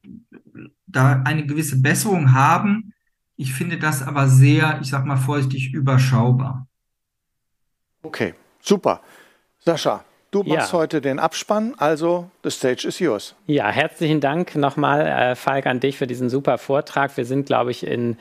da 0.86 1.22
eine 1.26 1.44
gewisse 1.44 1.82
Besserung 1.82 2.32
haben. 2.32 2.94
Ich 3.36 3.53
finde 3.53 3.76
das 3.76 4.03
aber 4.03 4.28
sehr, 4.28 4.78
ich 4.80 4.88
sag 4.88 5.05
mal 5.05 5.18
vorsichtig, 5.18 5.74
überschaubar. 5.74 6.66
Okay, 8.03 8.32
super. 8.62 9.03
Sascha, 9.59 10.07
Du 10.30 10.42
machst 10.44 10.72
ja. 10.72 10.78
heute 10.78 11.03
den 11.03 11.18
Abspann, 11.18 11.74
also 11.76 12.30
the 12.42 12.48
stage 12.48 12.88
is 12.88 12.98
yours. 12.98 13.34
Ja, 13.46 13.68
herzlichen 13.68 14.22
Dank 14.22 14.57
nochmal, 14.57 15.07
äh, 15.07 15.36
Falk, 15.36 15.66
an 15.66 15.78
dich 15.78 15.98
für 15.98 16.07
diesen 16.07 16.30
super 16.30 16.57
Vortrag. 16.57 17.14
Wir 17.18 17.26
sind, 17.26 17.44
glaube 17.44 17.70
ich, 17.70 17.86
in 17.86 18.16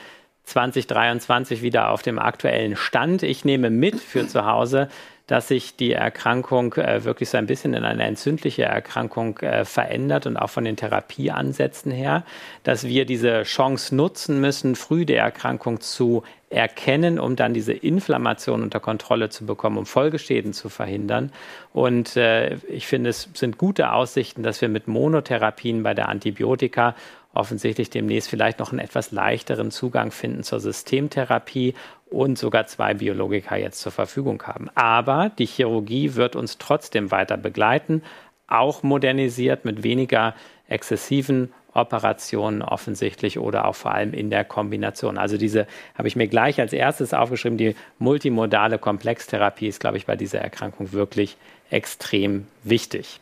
2023 0.45 1.61
wieder 1.61 1.89
auf 1.89 2.01
dem 2.01 2.19
aktuellen 2.19 2.75
Stand. 2.75 3.23
Ich 3.23 3.45
nehme 3.45 3.69
mit 3.69 3.99
für 3.99 4.27
zu 4.27 4.45
Hause, 4.45 4.89
dass 5.31 5.47
sich 5.47 5.77
die 5.77 5.93
Erkrankung 5.93 6.73
äh, 6.73 7.05
wirklich 7.05 7.29
so 7.29 7.37
ein 7.37 7.45
bisschen 7.45 7.73
in 7.73 7.85
eine 7.85 8.03
entzündliche 8.03 8.63
Erkrankung 8.63 9.37
äh, 9.37 9.63
verändert 9.63 10.25
und 10.25 10.35
auch 10.35 10.49
von 10.49 10.65
den 10.65 10.75
Therapieansätzen 10.75 11.89
her, 11.89 12.25
dass 12.63 12.85
wir 12.85 13.05
diese 13.05 13.43
Chance 13.43 13.95
nutzen 13.95 14.41
müssen, 14.41 14.75
früh 14.75 15.05
die 15.05 15.15
Erkrankung 15.15 15.79
zu 15.79 16.23
erkennen, 16.49 17.17
um 17.17 17.37
dann 17.37 17.53
diese 17.53 17.71
Inflammation 17.71 18.61
unter 18.61 18.81
Kontrolle 18.81 19.29
zu 19.29 19.45
bekommen, 19.45 19.77
um 19.77 19.85
Folgeschäden 19.85 20.51
zu 20.51 20.67
verhindern. 20.67 21.31
Und 21.71 22.17
äh, 22.17 22.55
ich 22.67 22.87
finde, 22.87 23.11
es 23.11 23.29
sind 23.33 23.57
gute 23.57 23.93
Aussichten, 23.93 24.43
dass 24.43 24.59
wir 24.59 24.67
mit 24.67 24.89
Monotherapien 24.89 25.81
bei 25.81 25.93
der 25.93 26.09
Antibiotika 26.09 26.93
offensichtlich 27.33 27.89
demnächst 27.89 28.29
vielleicht 28.29 28.59
noch 28.59 28.71
einen 28.71 28.79
etwas 28.79 29.11
leichteren 29.11 29.71
Zugang 29.71 30.11
finden 30.11 30.43
zur 30.43 30.59
Systemtherapie 30.59 31.73
und 32.09 32.37
sogar 32.37 32.67
zwei 32.67 32.93
Biologika 32.93 33.55
jetzt 33.55 33.79
zur 33.79 33.91
Verfügung 33.91 34.43
haben. 34.43 34.69
Aber 34.75 35.31
die 35.37 35.45
Chirurgie 35.45 36.15
wird 36.15 36.35
uns 36.35 36.57
trotzdem 36.57 37.11
weiter 37.11 37.37
begleiten, 37.37 38.03
auch 38.47 38.83
modernisiert 38.83 39.63
mit 39.63 39.83
weniger 39.83 40.35
exzessiven 40.67 41.53
Operationen 41.73 42.61
offensichtlich 42.61 43.39
oder 43.39 43.65
auch 43.65 43.75
vor 43.75 43.93
allem 43.93 44.13
in 44.13 44.29
der 44.29 44.43
Kombination. 44.43 45.17
Also 45.17 45.37
diese 45.37 45.67
habe 45.97 46.07
ich 46.07 46.17
mir 46.17 46.27
gleich 46.27 46.59
als 46.59 46.73
erstes 46.73 47.13
aufgeschrieben, 47.13 47.57
die 47.57 47.75
multimodale 47.97 48.77
Komplextherapie 48.77 49.67
ist, 49.67 49.79
glaube 49.79 49.97
ich, 49.97 50.05
bei 50.05 50.17
dieser 50.17 50.39
Erkrankung 50.39 50.91
wirklich 50.91 51.37
extrem 51.69 52.47
wichtig. 52.63 53.21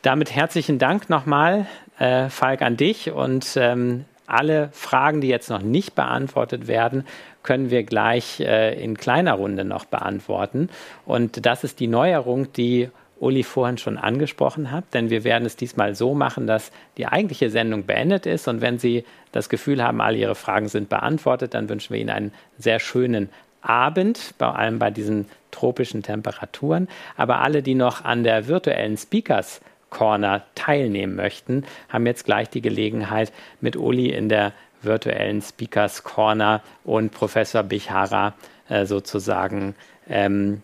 Damit 0.00 0.34
herzlichen 0.34 0.78
Dank 0.78 1.10
nochmal 1.10 1.66
äh, 2.02 2.30
Falk, 2.30 2.62
an 2.62 2.76
dich 2.76 3.12
und 3.12 3.56
ähm, 3.56 4.04
alle 4.26 4.70
Fragen, 4.72 5.20
die 5.20 5.28
jetzt 5.28 5.50
noch 5.50 5.62
nicht 5.62 5.94
beantwortet 5.94 6.66
werden, 6.66 7.04
können 7.44 7.70
wir 7.70 7.84
gleich 7.84 8.40
äh, 8.40 8.82
in 8.82 8.96
kleiner 8.96 9.34
Runde 9.34 9.64
noch 9.64 9.84
beantworten. 9.84 10.68
Und 11.06 11.46
das 11.46 11.62
ist 11.62 11.78
die 11.78 11.86
Neuerung, 11.86 12.52
die 12.54 12.88
Uli 13.20 13.44
vorhin 13.44 13.78
schon 13.78 13.98
angesprochen 13.98 14.72
hat, 14.72 14.84
denn 14.94 15.10
wir 15.10 15.22
werden 15.22 15.46
es 15.46 15.54
diesmal 15.54 15.94
so 15.94 16.12
machen, 16.12 16.48
dass 16.48 16.72
die 16.96 17.06
eigentliche 17.06 17.50
Sendung 17.50 17.86
beendet 17.86 18.26
ist 18.26 18.48
und 18.48 18.60
wenn 18.60 18.80
Sie 18.80 19.04
das 19.30 19.48
Gefühl 19.48 19.80
haben, 19.80 20.00
alle 20.00 20.18
Ihre 20.18 20.34
Fragen 20.34 20.66
sind 20.66 20.88
beantwortet, 20.88 21.54
dann 21.54 21.68
wünschen 21.68 21.94
wir 21.94 22.00
Ihnen 22.00 22.10
einen 22.10 22.32
sehr 22.58 22.80
schönen 22.80 23.28
Abend, 23.60 24.34
vor 24.38 24.58
allem 24.58 24.80
bei 24.80 24.90
diesen 24.90 25.26
tropischen 25.52 26.02
Temperaturen. 26.02 26.88
Aber 27.16 27.42
alle, 27.42 27.62
die 27.62 27.76
noch 27.76 28.04
an 28.04 28.24
der 28.24 28.48
virtuellen 28.48 28.96
Speakers 28.96 29.60
Corner 29.92 30.42
teilnehmen 30.54 31.14
möchten, 31.14 31.64
haben 31.90 32.06
jetzt 32.06 32.24
gleich 32.24 32.48
die 32.48 32.62
Gelegenheit, 32.62 33.32
mit 33.60 33.76
Uli 33.76 34.08
in 34.08 34.28
der 34.28 34.52
virtuellen 34.80 35.42
Speakers 35.42 36.02
Corner 36.02 36.62
und 36.82 37.12
Professor 37.12 37.62
Bichara 37.62 38.34
äh, 38.68 38.86
sozusagen 38.86 39.74
ähm, 40.08 40.62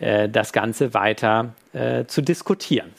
äh, 0.00 0.28
das 0.28 0.52
Ganze 0.52 0.92
weiter 0.92 1.54
äh, 1.72 2.04
zu 2.04 2.20
diskutieren. 2.20 2.90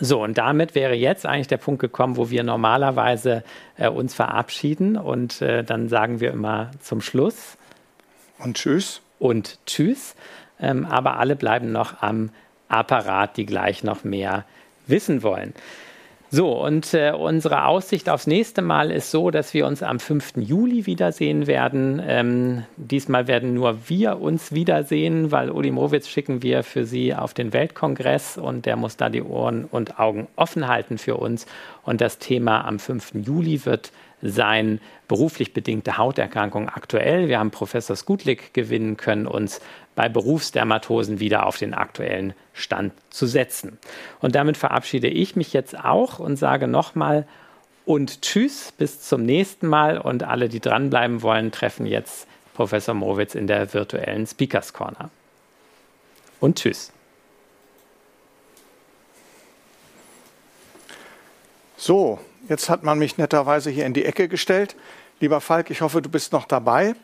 So, 0.00 0.22
und 0.22 0.38
damit 0.38 0.74
wäre 0.74 0.94
jetzt 0.94 1.26
eigentlich 1.26 1.48
der 1.48 1.56
Punkt 1.58 1.80
gekommen, 1.80 2.16
wo 2.16 2.30
wir 2.30 2.42
normalerweise 2.42 3.44
äh, 3.76 3.88
uns 3.88 4.14
verabschieden 4.14 4.96
und 4.96 5.42
äh, 5.42 5.64
dann 5.64 5.88
sagen 5.88 6.20
wir 6.20 6.32
immer 6.32 6.70
zum 6.80 7.00
Schluss 7.00 7.58
Und 8.38 8.56
tschüss. 8.56 9.02
Und 9.18 9.58
tschüss. 9.66 10.14
Ähm, 10.60 10.86
aber 10.86 11.18
alle 11.18 11.36
bleiben 11.36 11.72
noch 11.72 12.00
am 12.00 12.30
Apparat, 12.68 13.36
die 13.36 13.46
gleich 13.46 13.82
noch 13.82 14.04
mehr 14.04 14.44
wissen 14.88 15.22
wollen. 15.22 15.54
So, 16.30 16.62
und 16.62 16.92
äh, 16.92 17.12
unsere 17.12 17.64
Aussicht 17.64 18.10
aufs 18.10 18.26
nächste 18.26 18.60
Mal 18.60 18.90
ist 18.90 19.10
so, 19.10 19.30
dass 19.30 19.54
wir 19.54 19.66
uns 19.66 19.82
am 19.82 19.98
5. 19.98 20.34
Juli 20.36 20.84
wiedersehen 20.84 21.46
werden. 21.46 22.02
Ähm, 22.06 22.64
diesmal 22.76 23.26
werden 23.28 23.54
nur 23.54 23.88
wir 23.88 24.20
uns 24.20 24.52
wiedersehen, 24.52 25.32
weil 25.32 25.50
Uli 25.50 25.70
Mowitz 25.70 26.06
schicken 26.06 26.42
wir 26.42 26.64
für 26.64 26.84
Sie 26.84 27.14
auf 27.14 27.32
den 27.32 27.54
Weltkongress 27.54 28.36
und 28.36 28.66
der 28.66 28.76
muss 28.76 28.98
da 28.98 29.08
die 29.08 29.22
Ohren 29.22 29.64
und 29.64 29.98
Augen 29.98 30.28
offen 30.36 30.68
halten 30.68 30.98
für 30.98 31.16
uns. 31.16 31.46
Und 31.82 32.02
das 32.02 32.18
Thema 32.18 32.66
am 32.66 32.78
5. 32.78 33.12
Juli 33.24 33.64
wird 33.64 33.90
sein 34.22 34.80
beruflich 35.06 35.52
bedingte 35.52 35.96
Hauterkrankung 35.96 36.68
aktuell. 36.68 37.28
Wir 37.28 37.38
haben 37.38 37.50
Professor 37.50 37.96
Skutlik 37.96 38.52
gewinnen 38.52 38.96
können, 38.96 39.26
uns 39.26 39.60
bei 39.94 40.08
Berufsdermatosen 40.08 41.20
wieder 41.20 41.46
auf 41.46 41.56
den 41.56 41.74
aktuellen 41.74 42.34
Stand 42.52 42.92
zu 43.10 43.26
setzen. 43.26 43.78
Und 44.20 44.34
damit 44.34 44.56
verabschiede 44.56 45.08
ich 45.08 45.36
mich 45.36 45.52
jetzt 45.52 45.78
auch 45.78 46.18
und 46.18 46.36
sage 46.36 46.68
nochmal 46.68 47.26
und 47.84 48.20
tschüss, 48.20 48.72
bis 48.76 49.00
zum 49.00 49.22
nächsten 49.22 49.66
Mal. 49.66 49.98
Und 49.98 50.22
alle, 50.22 50.48
die 50.48 50.60
dranbleiben 50.60 51.22
wollen, 51.22 51.50
treffen 51.52 51.86
jetzt 51.86 52.28
Professor 52.54 52.94
Mowitz 52.94 53.34
in 53.34 53.46
der 53.46 53.72
virtuellen 53.72 54.26
Speakers 54.26 54.72
Corner. 54.72 55.10
Und 56.38 56.58
tschüss. 56.58 56.92
So, 61.76 62.18
jetzt 62.48 62.68
hat 62.68 62.82
man 62.82 62.98
mich 62.98 63.18
netterweise 63.18 63.70
hier 63.70 63.86
in 63.86 63.94
die 63.94 64.04
Ecke 64.04 64.28
gestellt. 64.28 64.76
Lieber 65.20 65.40
Falk, 65.40 65.70
ich 65.70 65.80
hoffe, 65.80 66.02
du 66.02 66.08
bist 66.08 66.32
noch 66.32 66.46
dabei 66.46 66.94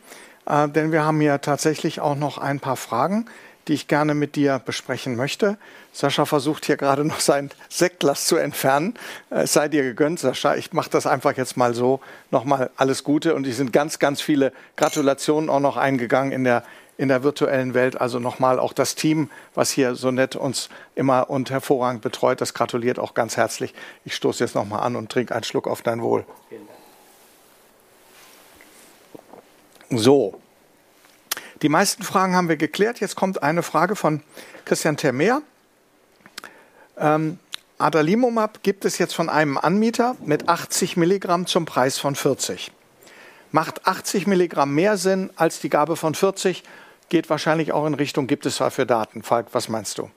äh, 0.45 0.69
denn 0.69 0.91
wir 0.91 1.03
haben 1.03 1.19
hier 1.19 1.41
tatsächlich 1.41 1.99
auch 1.99 2.15
noch 2.15 2.37
ein 2.37 2.59
paar 2.59 2.77
Fragen, 2.77 3.25
die 3.67 3.73
ich 3.73 3.87
gerne 3.87 4.13
mit 4.13 4.35
dir 4.35 4.61
besprechen 4.63 5.15
möchte. 5.15 5.57
Sascha 5.91 6.25
versucht 6.25 6.65
hier 6.65 6.77
gerade 6.77 7.03
noch 7.03 7.19
sein 7.19 7.49
Sektglas 7.67 8.25
zu 8.25 8.35
entfernen. 8.37 8.93
Äh, 9.31 9.43
es 9.43 9.53
sei 9.53 9.67
dir 9.67 9.83
gegönnt, 9.83 10.19
Sascha. 10.19 10.55
Ich 10.55 10.73
mache 10.73 10.89
das 10.89 11.07
einfach 11.07 11.35
jetzt 11.35 11.57
mal 11.57 11.73
so. 11.73 11.99
Nochmal 12.31 12.69
alles 12.75 13.03
Gute 13.03 13.33
und 13.33 13.47
es 13.47 13.57
sind 13.57 13.73
ganz, 13.73 13.99
ganz 13.99 14.21
viele 14.21 14.53
Gratulationen 14.75 15.49
auch 15.49 15.59
noch 15.59 15.77
eingegangen 15.77 16.31
in 16.31 16.43
der 16.43 16.63
in 16.97 17.07
der 17.09 17.23
virtuellen 17.23 17.73
Welt. 17.73 17.99
Also 17.99 18.19
nochmal 18.19 18.59
auch 18.59 18.73
das 18.73 18.95
Team, 18.95 19.29
was 19.53 19.71
hier 19.71 19.95
so 19.95 20.11
nett 20.11 20.35
uns 20.35 20.69
immer 20.95 21.29
und 21.29 21.49
hervorragend 21.49 22.01
betreut, 22.01 22.41
das 22.41 22.53
gratuliert 22.53 22.99
auch 22.99 23.13
ganz 23.13 23.37
herzlich. 23.37 23.73
Ich 24.05 24.15
stoße 24.15 24.43
jetzt 24.43 24.55
nochmal 24.55 24.81
an 24.81 24.95
und 24.95 25.11
trinke 25.11 25.33
einen 25.33 25.43
Schluck 25.43 25.67
auf 25.67 25.81
dein 25.81 26.01
Wohl. 26.01 26.25
So. 29.89 30.41
Die 31.61 31.69
meisten 31.69 32.03
Fragen 32.03 32.35
haben 32.35 32.49
wir 32.49 32.57
geklärt. 32.57 32.99
Jetzt 32.99 33.15
kommt 33.15 33.41
eine 33.41 33.63
Frage 33.63 33.95
von 33.95 34.21
Christian 34.65 34.97
Termer. 34.97 35.41
Ähm, 36.97 37.39
Adalimumab 37.77 38.63
gibt 38.63 38.85
es 38.85 38.97
jetzt 38.97 39.13
von 39.13 39.29
einem 39.29 39.57
Anbieter 39.57 40.15
mit 40.23 40.47
80 40.47 40.97
Milligramm 40.97 41.45
zum 41.45 41.65
Preis 41.65 41.97
von 41.97 42.15
40. 42.15 42.71
Macht 43.51 43.85
80 43.85 44.27
Milligramm 44.27 44.73
mehr 44.73 44.97
Sinn 44.97 45.29
als 45.35 45.59
die 45.59 45.69
Gabe 45.69 45.95
von 45.95 46.15
40? 46.15 46.63
Geht 47.09 47.29
wahrscheinlich 47.29 47.71
auch 47.71 47.85
in 47.85 47.93
Richtung, 47.93 48.27
gibt 48.27 48.45
es 48.45 48.57
dafür 48.57 48.85
Daten? 48.85 49.23
Falk, 49.23 49.47
was 49.51 49.69
meinst 49.69 49.97
du? 49.97 50.09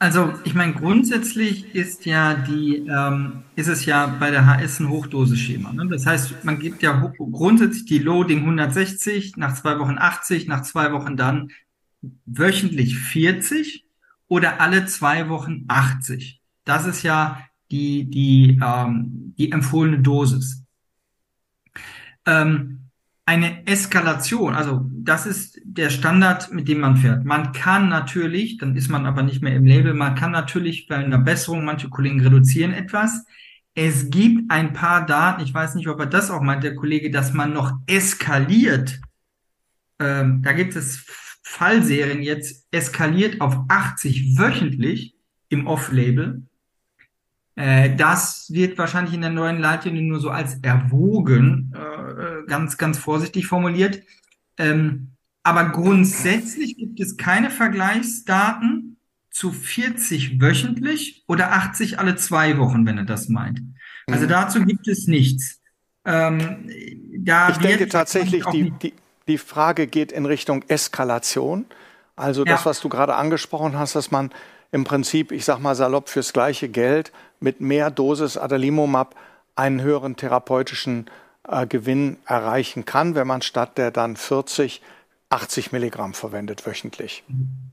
Also, 0.00 0.32
ich 0.44 0.54
meine, 0.54 0.74
grundsätzlich 0.74 1.74
ist 1.74 2.06
ja 2.06 2.34
die, 2.34 2.86
ähm, 2.88 3.42
ist 3.56 3.66
es 3.66 3.84
ja 3.84 4.06
bei 4.06 4.30
der 4.30 4.46
HS 4.46 4.78
ein 4.78 4.88
Hochdoseschema. 4.90 5.72
Ne? 5.72 5.88
Das 5.88 6.06
heißt, 6.06 6.44
man 6.44 6.60
gibt 6.60 6.84
ja 6.84 7.12
grundsätzlich 7.18 7.86
die 7.86 7.98
Loading 7.98 8.40
160, 8.40 9.36
nach 9.36 9.54
zwei 9.54 9.78
Wochen 9.80 9.98
80, 9.98 10.46
nach 10.46 10.62
zwei 10.62 10.92
Wochen 10.92 11.16
dann 11.16 11.50
wöchentlich 12.26 12.96
40 12.96 13.86
oder 14.28 14.60
alle 14.60 14.86
zwei 14.86 15.28
Wochen 15.28 15.64
80. 15.66 16.40
Das 16.64 16.86
ist 16.86 17.02
ja 17.02 17.40
die, 17.72 18.04
die, 18.04 18.60
ähm, 18.64 19.34
die 19.36 19.50
empfohlene 19.50 19.98
Dosis. 19.98 20.62
Ähm, 22.24 22.77
eine 23.28 23.66
Eskalation, 23.66 24.54
also 24.54 24.86
das 24.90 25.26
ist 25.26 25.60
der 25.62 25.90
Standard, 25.90 26.50
mit 26.50 26.66
dem 26.66 26.80
man 26.80 26.96
fährt. 26.96 27.26
Man 27.26 27.52
kann 27.52 27.90
natürlich, 27.90 28.56
dann 28.56 28.74
ist 28.74 28.88
man 28.88 29.04
aber 29.04 29.22
nicht 29.22 29.42
mehr 29.42 29.54
im 29.54 29.66
Label, 29.66 29.92
man 29.92 30.14
kann 30.14 30.30
natürlich 30.30 30.86
bei 30.88 30.96
einer 30.96 31.18
Besserung, 31.18 31.62
manche 31.62 31.90
Kollegen 31.90 32.22
reduzieren 32.22 32.72
etwas. 32.72 33.26
Es 33.74 34.08
gibt 34.08 34.50
ein 34.50 34.72
paar 34.72 35.04
Daten, 35.04 35.42
ich 35.42 35.52
weiß 35.52 35.74
nicht, 35.74 35.88
ob 35.88 36.00
er 36.00 36.06
das 36.06 36.30
auch 36.30 36.40
meint, 36.40 36.64
der 36.64 36.74
Kollege, 36.74 37.10
dass 37.10 37.34
man 37.34 37.52
noch 37.52 37.70
eskaliert. 37.86 38.98
Ähm, 39.98 40.40
da 40.42 40.52
gibt 40.52 40.74
es 40.74 41.04
Fallserien 41.42 42.22
jetzt 42.22 42.66
eskaliert 42.70 43.42
auf 43.42 43.58
80 43.68 44.38
wöchentlich 44.38 45.14
im 45.50 45.66
Off-Label. 45.66 46.44
Äh, 47.58 47.96
das 47.96 48.52
wird 48.52 48.78
wahrscheinlich 48.78 49.14
in 49.14 49.20
der 49.20 49.30
neuen 49.30 49.58
Leitlinie 49.58 50.02
nur 50.02 50.20
so 50.20 50.30
als 50.30 50.60
erwogen, 50.62 51.74
äh, 51.74 52.46
ganz, 52.46 52.78
ganz 52.78 52.98
vorsichtig 52.98 53.48
formuliert. 53.48 54.00
Ähm, 54.58 55.08
aber 55.42 55.70
grundsätzlich 55.70 56.76
gibt 56.76 57.00
es 57.00 57.16
keine 57.16 57.50
Vergleichsdaten 57.50 58.96
zu 59.30 59.50
40 59.50 60.40
wöchentlich 60.40 61.24
oder 61.26 61.50
80 61.50 61.98
alle 61.98 62.14
zwei 62.14 62.58
Wochen, 62.58 62.86
wenn 62.86 62.96
er 62.96 63.04
das 63.04 63.28
meint. 63.28 63.60
Also 64.06 64.26
mhm. 64.26 64.28
dazu 64.28 64.64
gibt 64.64 64.86
es 64.86 65.08
nichts. 65.08 65.60
Ähm, 66.04 66.70
da 67.18 67.50
ich 67.50 67.56
denke 67.56 67.88
tatsächlich, 67.88 68.44
die, 68.52 68.70
die, 68.70 68.94
die 69.26 69.38
Frage 69.38 69.88
geht 69.88 70.12
in 70.12 70.26
Richtung 70.26 70.62
Eskalation. 70.68 71.66
Also 72.14 72.44
das, 72.44 72.60
ja. 72.60 72.66
was 72.66 72.80
du 72.80 72.88
gerade 72.88 73.16
angesprochen 73.16 73.76
hast, 73.76 73.96
dass 73.96 74.12
man 74.12 74.30
im 74.70 74.84
Prinzip, 74.84 75.32
ich 75.32 75.44
sag 75.44 75.58
mal 75.58 75.74
salopp, 75.74 76.08
fürs 76.08 76.32
gleiche 76.32 76.68
Geld 76.68 77.10
mit 77.40 77.60
mehr 77.60 77.90
Dosis 77.90 78.36
Adalimumab 78.36 79.14
einen 79.54 79.80
höheren 79.80 80.16
therapeutischen 80.16 81.06
äh, 81.46 81.66
Gewinn 81.66 82.18
erreichen 82.26 82.84
kann, 82.84 83.14
wenn 83.14 83.26
man 83.26 83.42
statt 83.42 83.78
der 83.78 83.90
dann 83.90 84.16
40 84.16 84.80
80 85.30 85.72
Milligramm 85.72 86.14
verwendet 86.14 86.66
wöchentlich. 86.66 87.22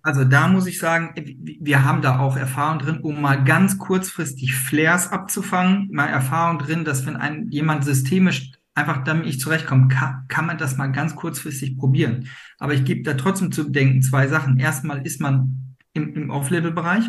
Also 0.02 0.26
da 0.26 0.48
muss 0.50 0.68
ich 0.68 0.78
sagen, 0.78 1.14
wir 1.16 1.86
haben 1.86 2.02
da 2.02 2.20
auch 2.20 2.36
Erfahrung 2.36 2.80
drin, 2.80 3.00
um 3.00 3.22
mal 3.22 3.44
ganz 3.44 3.78
kurzfristig 3.78 4.56
Flares 4.56 5.10
abzufangen, 5.12 5.88
mal 5.92 6.08
Erfahrung 6.08 6.60
drin, 6.60 6.84
dass 6.84 7.06
wenn 7.06 7.16
ein 7.16 7.50
jemand 7.50 7.86
systemisch 7.86 8.52
einfach 8.74 9.06
damit 9.06 9.26
ich 9.28 9.40
zurechtkomme, 9.40 9.88
kann, 9.88 10.26
kann 10.28 10.46
man 10.46 10.58
das 10.58 10.76
mal 10.76 10.92
ganz 10.92 11.16
kurzfristig 11.16 11.78
probieren. 11.78 12.28
Aber 12.60 12.74
ich 12.74 12.84
gebe 12.84 13.04
da 13.04 13.14
trotzdem 13.14 13.54
zu 13.54 13.68
bedenken 13.68 14.02
zwei 14.02 14.28
Sachen. 14.28 14.60
Erstmal 14.60 15.06
ist 15.08 15.22
man 15.22 15.78
im, 15.94 16.14
im 16.14 16.30
Off-Level-Bereich 16.30 17.06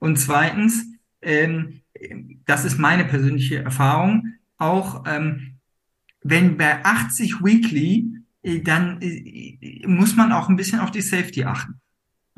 und 0.00 0.18
zweitens 0.18 0.84
ähm, 1.22 1.82
das 2.44 2.64
ist 2.64 2.78
meine 2.78 3.04
persönliche 3.04 3.62
Erfahrung, 3.62 4.34
auch 4.58 5.04
ähm, 5.06 5.58
wenn 6.22 6.56
bei 6.56 6.84
80 6.84 7.42
Weekly, 7.44 8.22
äh, 8.42 8.60
dann 8.60 9.00
äh, 9.00 9.86
muss 9.86 10.16
man 10.16 10.32
auch 10.32 10.48
ein 10.48 10.56
bisschen 10.56 10.80
auf 10.80 10.90
die 10.90 11.00
Safety 11.00 11.44
achten. 11.44 11.80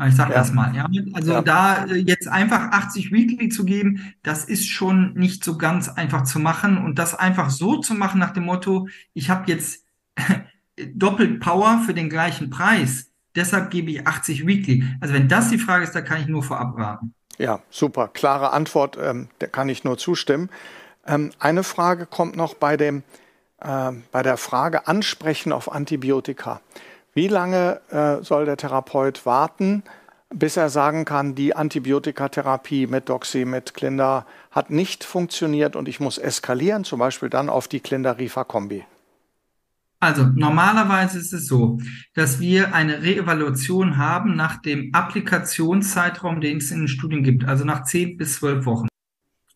Ich 0.06 0.14
sage 0.14 0.32
ja. 0.32 0.38
das 0.38 0.52
mal. 0.52 0.74
Ja? 0.76 0.88
Also 1.12 1.32
ja. 1.32 1.42
da 1.42 1.84
äh, 1.86 1.96
jetzt 1.96 2.28
einfach 2.28 2.70
80 2.70 3.10
Weekly 3.10 3.48
zu 3.48 3.64
geben, 3.64 4.14
das 4.22 4.44
ist 4.44 4.68
schon 4.68 5.14
nicht 5.14 5.42
so 5.42 5.58
ganz 5.58 5.88
einfach 5.88 6.22
zu 6.22 6.38
machen. 6.38 6.78
Und 6.78 6.98
das 7.00 7.14
einfach 7.14 7.50
so 7.50 7.78
zu 7.78 7.94
machen 7.94 8.20
nach 8.20 8.32
dem 8.32 8.44
Motto, 8.44 8.88
ich 9.14 9.28
habe 9.28 9.50
jetzt 9.50 9.84
doppelt 10.94 11.40
Power 11.40 11.82
für 11.84 11.94
den 11.94 12.08
gleichen 12.08 12.48
Preis, 12.48 13.10
deshalb 13.34 13.70
gebe 13.70 13.90
ich 13.90 14.06
80 14.06 14.46
Weekly. 14.46 14.84
Also 15.00 15.14
wenn 15.14 15.28
das 15.28 15.50
die 15.50 15.58
Frage 15.58 15.84
ist, 15.84 15.94
da 15.94 16.00
kann 16.00 16.20
ich 16.20 16.28
nur 16.28 16.44
vorab 16.44 16.78
raten. 16.78 17.14
Ja, 17.38 17.60
super. 17.70 18.08
Klare 18.08 18.52
Antwort, 18.52 18.98
ähm, 19.00 19.28
der 19.40 19.48
kann 19.48 19.68
ich 19.68 19.84
nur 19.84 19.96
zustimmen. 19.96 20.50
Ähm, 21.06 21.30
eine 21.38 21.62
Frage 21.62 22.06
kommt 22.06 22.36
noch 22.36 22.54
bei, 22.54 22.76
dem, 22.76 23.04
äh, 23.60 23.92
bei 24.12 24.22
der 24.22 24.36
Frage 24.36 24.88
Ansprechen 24.88 25.52
auf 25.52 25.72
Antibiotika. 25.72 26.60
Wie 27.14 27.28
lange 27.28 27.80
äh, 27.90 28.22
soll 28.22 28.44
der 28.44 28.56
Therapeut 28.56 29.24
warten, 29.24 29.82
bis 30.30 30.56
er 30.56 30.68
sagen 30.68 31.04
kann, 31.04 31.34
die 31.34 31.56
Antibiotikatherapie 31.56 32.86
mit 32.86 33.08
Doxy, 33.08 33.44
mit 33.44 33.72
Klinder 33.72 34.26
hat 34.50 34.70
nicht 34.70 35.04
funktioniert 35.04 35.74
und 35.74 35.88
ich 35.88 36.00
muss 36.00 36.18
eskalieren, 36.18 36.84
zum 36.84 36.98
Beispiel 36.98 37.30
dann 37.30 37.48
auf 37.48 37.66
die 37.68 37.80
Klinder-Rifa-Kombi? 37.80 38.84
Also 40.00 40.24
normalerweise 40.24 41.18
ist 41.18 41.32
es 41.32 41.46
so, 41.46 41.80
dass 42.14 42.38
wir 42.38 42.72
eine 42.74 43.02
Reevaluation 43.02 43.96
haben 43.96 44.36
nach 44.36 44.62
dem 44.62 44.90
Applikationszeitraum, 44.94 46.40
den 46.40 46.58
es 46.58 46.70
in 46.70 46.80
den 46.80 46.88
Studien 46.88 47.24
gibt, 47.24 47.44
also 47.44 47.64
nach 47.64 47.82
10 47.82 48.16
bis 48.16 48.36
12 48.36 48.64
Wochen. 48.66 48.88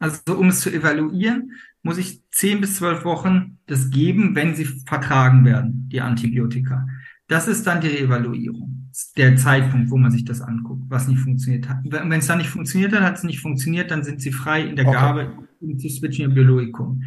Also 0.00 0.36
um 0.36 0.48
es 0.48 0.60
zu 0.60 0.70
evaluieren, 0.70 1.52
muss 1.82 1.98
ich 1.98 2.22
10 2.32 2.60
bis 2.60 2.76
12 2.76 3.04
Wochen 3.04 3.58
das 3.66 3.90
geben, 3.90 4.34
wenn 4.34 4.56
sie 4.56 4.64
vertragen 4.64 5.44
werden, 5.44 5.88
die 5.92 6.00
Antibiotika. 6.00 6.86
Das 7.28 7.46
ist 7.46 7.66
dann 7.68 7.80
die 7.80 7.86
Reevaluierung, 7.86 8.90
der 9.16 9.36
Zeitpunkt, 9.36 9.90
wo 9.90 9.96
man 9.96 10.10
sich 10.10 10.24
das 10.24 10.40
anguckt, 10.40 10.82
was 10.88 11.06
nicht 11.06 11.20
funktioniert 11.20 11.68
hat. 11.68 11.78
Wenn 11.84 12.12
es 12.12 12.26
dann 12.26 12.38
nicht 12.38 12.50
funktioniert 12.50 12.92
hat, 12.92 13.02
hat 13.02 13.16
es 13.16 13.22
nicht 13.22 13.40
funktioniert, 13.40 13.92
dann 13.92 14.02
sind 14.02 14.20
sie 14.20 14.32
frei 14.32 14.62
in 14.62 14.74
der 14.74 14.88
okay. 14.88 14.96
Gabe, 14.96 15.38
um 15.60 15.78
zu 15.78 15.88
switchen 15.88 16.24
im 16.24 16.34
Biologikum. 16.34 17.04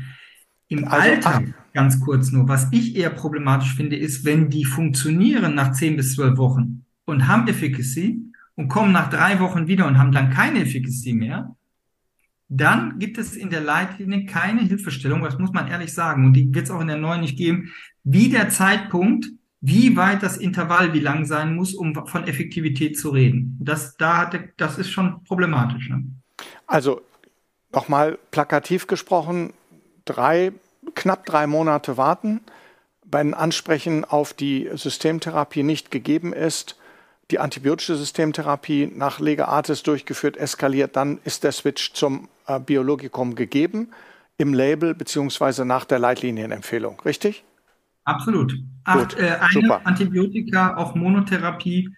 Im 0.70 0.86
also, 0.86 0.98
Alltag. 0.98 1.65
Ganz 1.76 2.00
kurz 2.00 2.32
nur, 2.32 2.48
was 2.48 2.70
ich 2.72 2.96
eher 2.96 3.12
problematisch 3.12 3.76
finde, 3.76 3.98
ist, 3.98 4.26
wenn 4.26 4.50
die 4.50 4.66
funktionieren 4.66 5.54
nach 5.54 5.74
10 5.74 5.98
bis 5.98 6.16
12 6.16 6.38
Wochen 6.38 6.86
und 7.06 7.28
haben 7.28 7.48
Efficacy 7.48 8.22
und 8.56 8.70
kommen 8.70 8.92
nach 8.92 9.10
drei 9.10 9.40
Wochen 9.40 9.68
wieder 9.68 9.86
und 9.86 10.00
haben 10.00 10.12
dann 10.12 10.32
keine 10.32 10.62
Efficacy 10.62 11.14
mehr, 11.14 11.56
dann 12.48 13.00
gibt 13.00 13.18
es 13.18 13.36
in 13.36 13.50
der 13.50 13.62
Leitlinie 13.62 14.26
keine 14.26 14.62
Hilfestellung, 14.62 15.22
das 15.22 15.38
muss 15.38 15.52
man 15.52 15.68
ehrlich 15.68 15.94
sagen, 15.94 16.26
und 16.26 16.34
die 16.34 16.54
wird 16.54 16.66
es 16.66 16.72
auch 16.72 16.82
in 16.82 16.88
der 16.88 16.98
neuen 16.98 17.22
nicht 17.22 17.38
geben, 17.38 17.74
wie 18.04 18.30
der 18.30 18.50
Zeitpunkt, 18.50 19.28
wie 19.62 19.98
weit 19.98 20.22
das 20.22 20.38
Intervall 20.38 20.94
wie 20.94 21.00
lang 21.00 21.26
sein 21.26 21.56
muss, 21.56 21.74
um 21.74 21.96
von 22.08 22.26
Effektivität 22.26 22.98
zu 22.98 23.10
reden. 23.10 23.58
Das, 23.60 23.98
da 23.98 24.18
hatte, 24.18 24.50
das 24.58 24.78
ist 24.78 24.92
schon 24.92 25.24
problematisch. 25.24 25.90
Ne? 25.90 26.04
Also 26.68 27.02
nochmal 27.74 28.20
plakativ 28.32 28.86
gesprochen, 28.86 29.54
drei, 30.06 30.52
knapp 30.96 31.26
drei 31.26 31.48
Monate 31.48 31.98
warten, 31.98 32.42
wenn 33.04 33.34
Ansprechen 33.34 34.04
auf 34.04 34.34
die 34.34 34.70
Systemtherapie 34.74 35.64
nicht 35.64 35.92
gegeben 35.92 36.34
ist, 36.34 36.78
die 37.32 37.40
antibiotische 37.40 37.96
Systemtherapie 37.96 38.92
nach 38.94 39.20
Legeartis 39.20 39.84
durchgeführt, 39.84 40.38
eskaliert, 40.38 40.96
dann 40.96 41.20
ist 41.24 41.44
der 41.44 41.52
Switch 41.52 41.94
zum 41.94 42.30
äh, 42.48 42.60
Biologikum 42.60 43.36
gegeben 43.36 43.90
im 44.38 44.54
Label 44.54 44.94
beziehungsweise 44.94 45.66
nach 45.66 45.86
der 45.86 46.00
Leitlinienempfehlung, 46.00 47.02
richtig? 47.06 47.44
Absolut. 48.04 48.56
Acht, 48.84 49.18
äh, 49.18 49.38
eine 49.40 49.50
super. 49.52 49.82
Antibiotika, 49.86 50.78
auch 50.78 50.94
Monotherapie, 50.94 51.90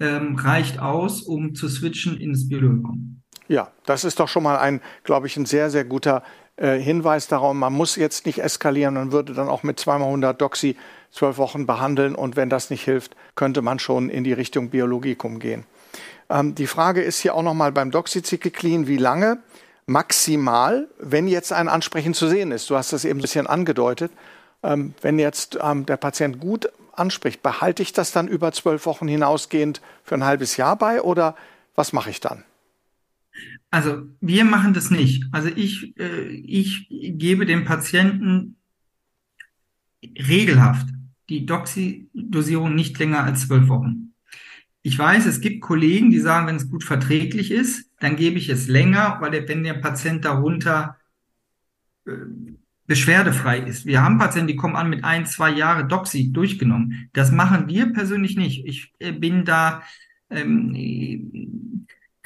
ähm, 0.00 0.36
reicht 0.36 0.78
aus, 0.78 1.22
um 1.22 1.54
zu 1.54 1.68
switchen 1.68 2.18
ins 2.18 2.48
Biologikum. 2.48 3.22
Ja, 3.48 3.70
das 3.86 4.04
ist 4.04 4.20
doch 4.20 4.28
schon 4.28 4.42
mal 4.42 4.58
ein, 4.58 4.80
glaube 5.04 5.26
ich, 5.26 5.36
ein 5.36 5.46
sehr, 5.46 5.70
sehr 5.70 5.84
guter 5.84 6.22
äh, 6.56 6.78
Hinweis 6.78 7.28
darauf. 7.28 7.54
Man 7.54 7.72
muss 7.72 7.96
jetzt 7.96 8.26
nicht 8.26 8.42
eskalieren 8.42 8.96
und 8.96 9.12
würde 9.12 9.32
dann 9.32 9.48
auch 9.48 9.62
mit 9.62 9.80
zweimal 9.80 10.08
100 10.08 10.40
Doxy 10.40 10.76
zwölf 11.10 11.38
Wochen 11.38 11.66
behandeln 11.66 12.14
und 12.14 12.36
wenn 12.36 12.50
das 12.50 12.68
nicht 12.68 12.84
hilft, 12.84 13.16
könnte 13.34 13.62
man 13.62 13.78
schon 13.78 14.10
in 14.10 14.24
die 14.24 14.32
Richtung 14.34 14.68
Biologikum 14.68 15.38
gehen. 15.38 15.64
Ähm, 16.28 16.54
die 16.54 16.66
Frage 16.66 17.02
ist 17.02 17.20
hier 17.20 17.34
auch 17.34 17.42
nochmal 17.42 17.72
beim 17.72 17.90
Doxycyclin, 17.90 18.86
wie 18.86 18.98
lange 18.98 19.38
maximal, 19.86 20.86
wenn 20.98 21.28
jetzt 21.28 21.52
ein 21.52 21.68
Ansprechen 21.68 22.12
zu 22.12 22.28
sehen 22.28 22.52
ist. 22.52 22.68
Du 22.68 22.76
hast 22.76 22.92
das 22.92 23.06
eben 23.06 23.18
ein 23.18 23.22
bisschen 23.22 23.46
angedeutet. 23.46 24.12
Ähm, 24.62 24.94
wenn 25.00 25.18
jetzt 25.18 25.58
ähm, 25.62 25.86
der 25.86 25.96
Patient 25.96 26.40
gut 26.40 26.70
anspricht, 26.92 27.42
behalte 27.42 27.82
ich 27.82 27.92
das 27.92 28.12
dann 28.12 28.28
über 28.28 28.52
zwölf 28.52 28.84
Wochen 28.84 29.08
hinausgehend 29.08 29.80
für 30.04 30.16
ein 30.16 30.24
halbes 30.24 30.56
Jahr 30.56 30.76
bei 30.76 31.00
oder 31.00 31.36
was 31.74 31.92
mache 31.92 32.10
ich 32.10 32.20
dann? 32.20 32.44
Also 33.70 34.06
wir 34.20 34.44
machen 34.44 34.72
das 34.72 34.90
nicht. 34.90 35.24
Also 35.32 35.48
ich, 35.54 35.98
äh, 35.98 36.28
ich 36.28 36.88
gebe 36.90 37.46
dem 37.46 37.64
Patienten 37.64 38.56
regelhaft 40.02 40.88
die 41.28 41.44
Doxy-Dosierung 41.44 42.74
nicht 42.74 42.98
länger 42.98 43.24
als 43.24 43.46
zwölf 43.46 43.68
Wochen. 43.68 44.14
Ich 44.82 44.98
weiß, 44.98 45.26
es 45.26 45.40
gibt 45.40 45.60
Kollegen, 45.60 46.10
die 46.10 46.20
sagen, 46.20 46.46
wenn 46.46 46.56
es 46.56 46.70
gut 46.70 46.84
verträglich 46.84 47.50
ist, 47.50 47.90
dann 48.00 48.16
gebe 48.16 48.38
ich 48.38 48.48
es 48.48 48.68
länger, 48.68 49.18
weil 49.20 49.32
der, 49.32 49.46
wenn 49.48 49.64
der 49.64 49.74
Patient 49.74 50.24
darunter 50.24 50.96
äh, 52.06 52.12
beschwerdefrei 52.86 53.58
ist. 53.58 53.84
Wir 53.84 54.02
haben 54.02 54.18
Patienten, 54.18 54.48
die 54.48 54.56
kommen 54.56 54.76
an 54.76 54.88
mit 54.88 55.04
ein, 55.04 55.26
zwei 55.26 55.50
Jahre 55.50 55.86
Doxy 55.86 56.32
durchgenommen. 56.32 57.10
Das 57.12 57.30
machen 57.30 57.68
wir 57.68 57.92
persönlich 57.92 58.36
nicht. 58.36 58.64
Ich 58.64 58.94
äh, 58.98 59.12
bin 59.12 59.44
da 59.44 59.82
ähm, 60.30 61.77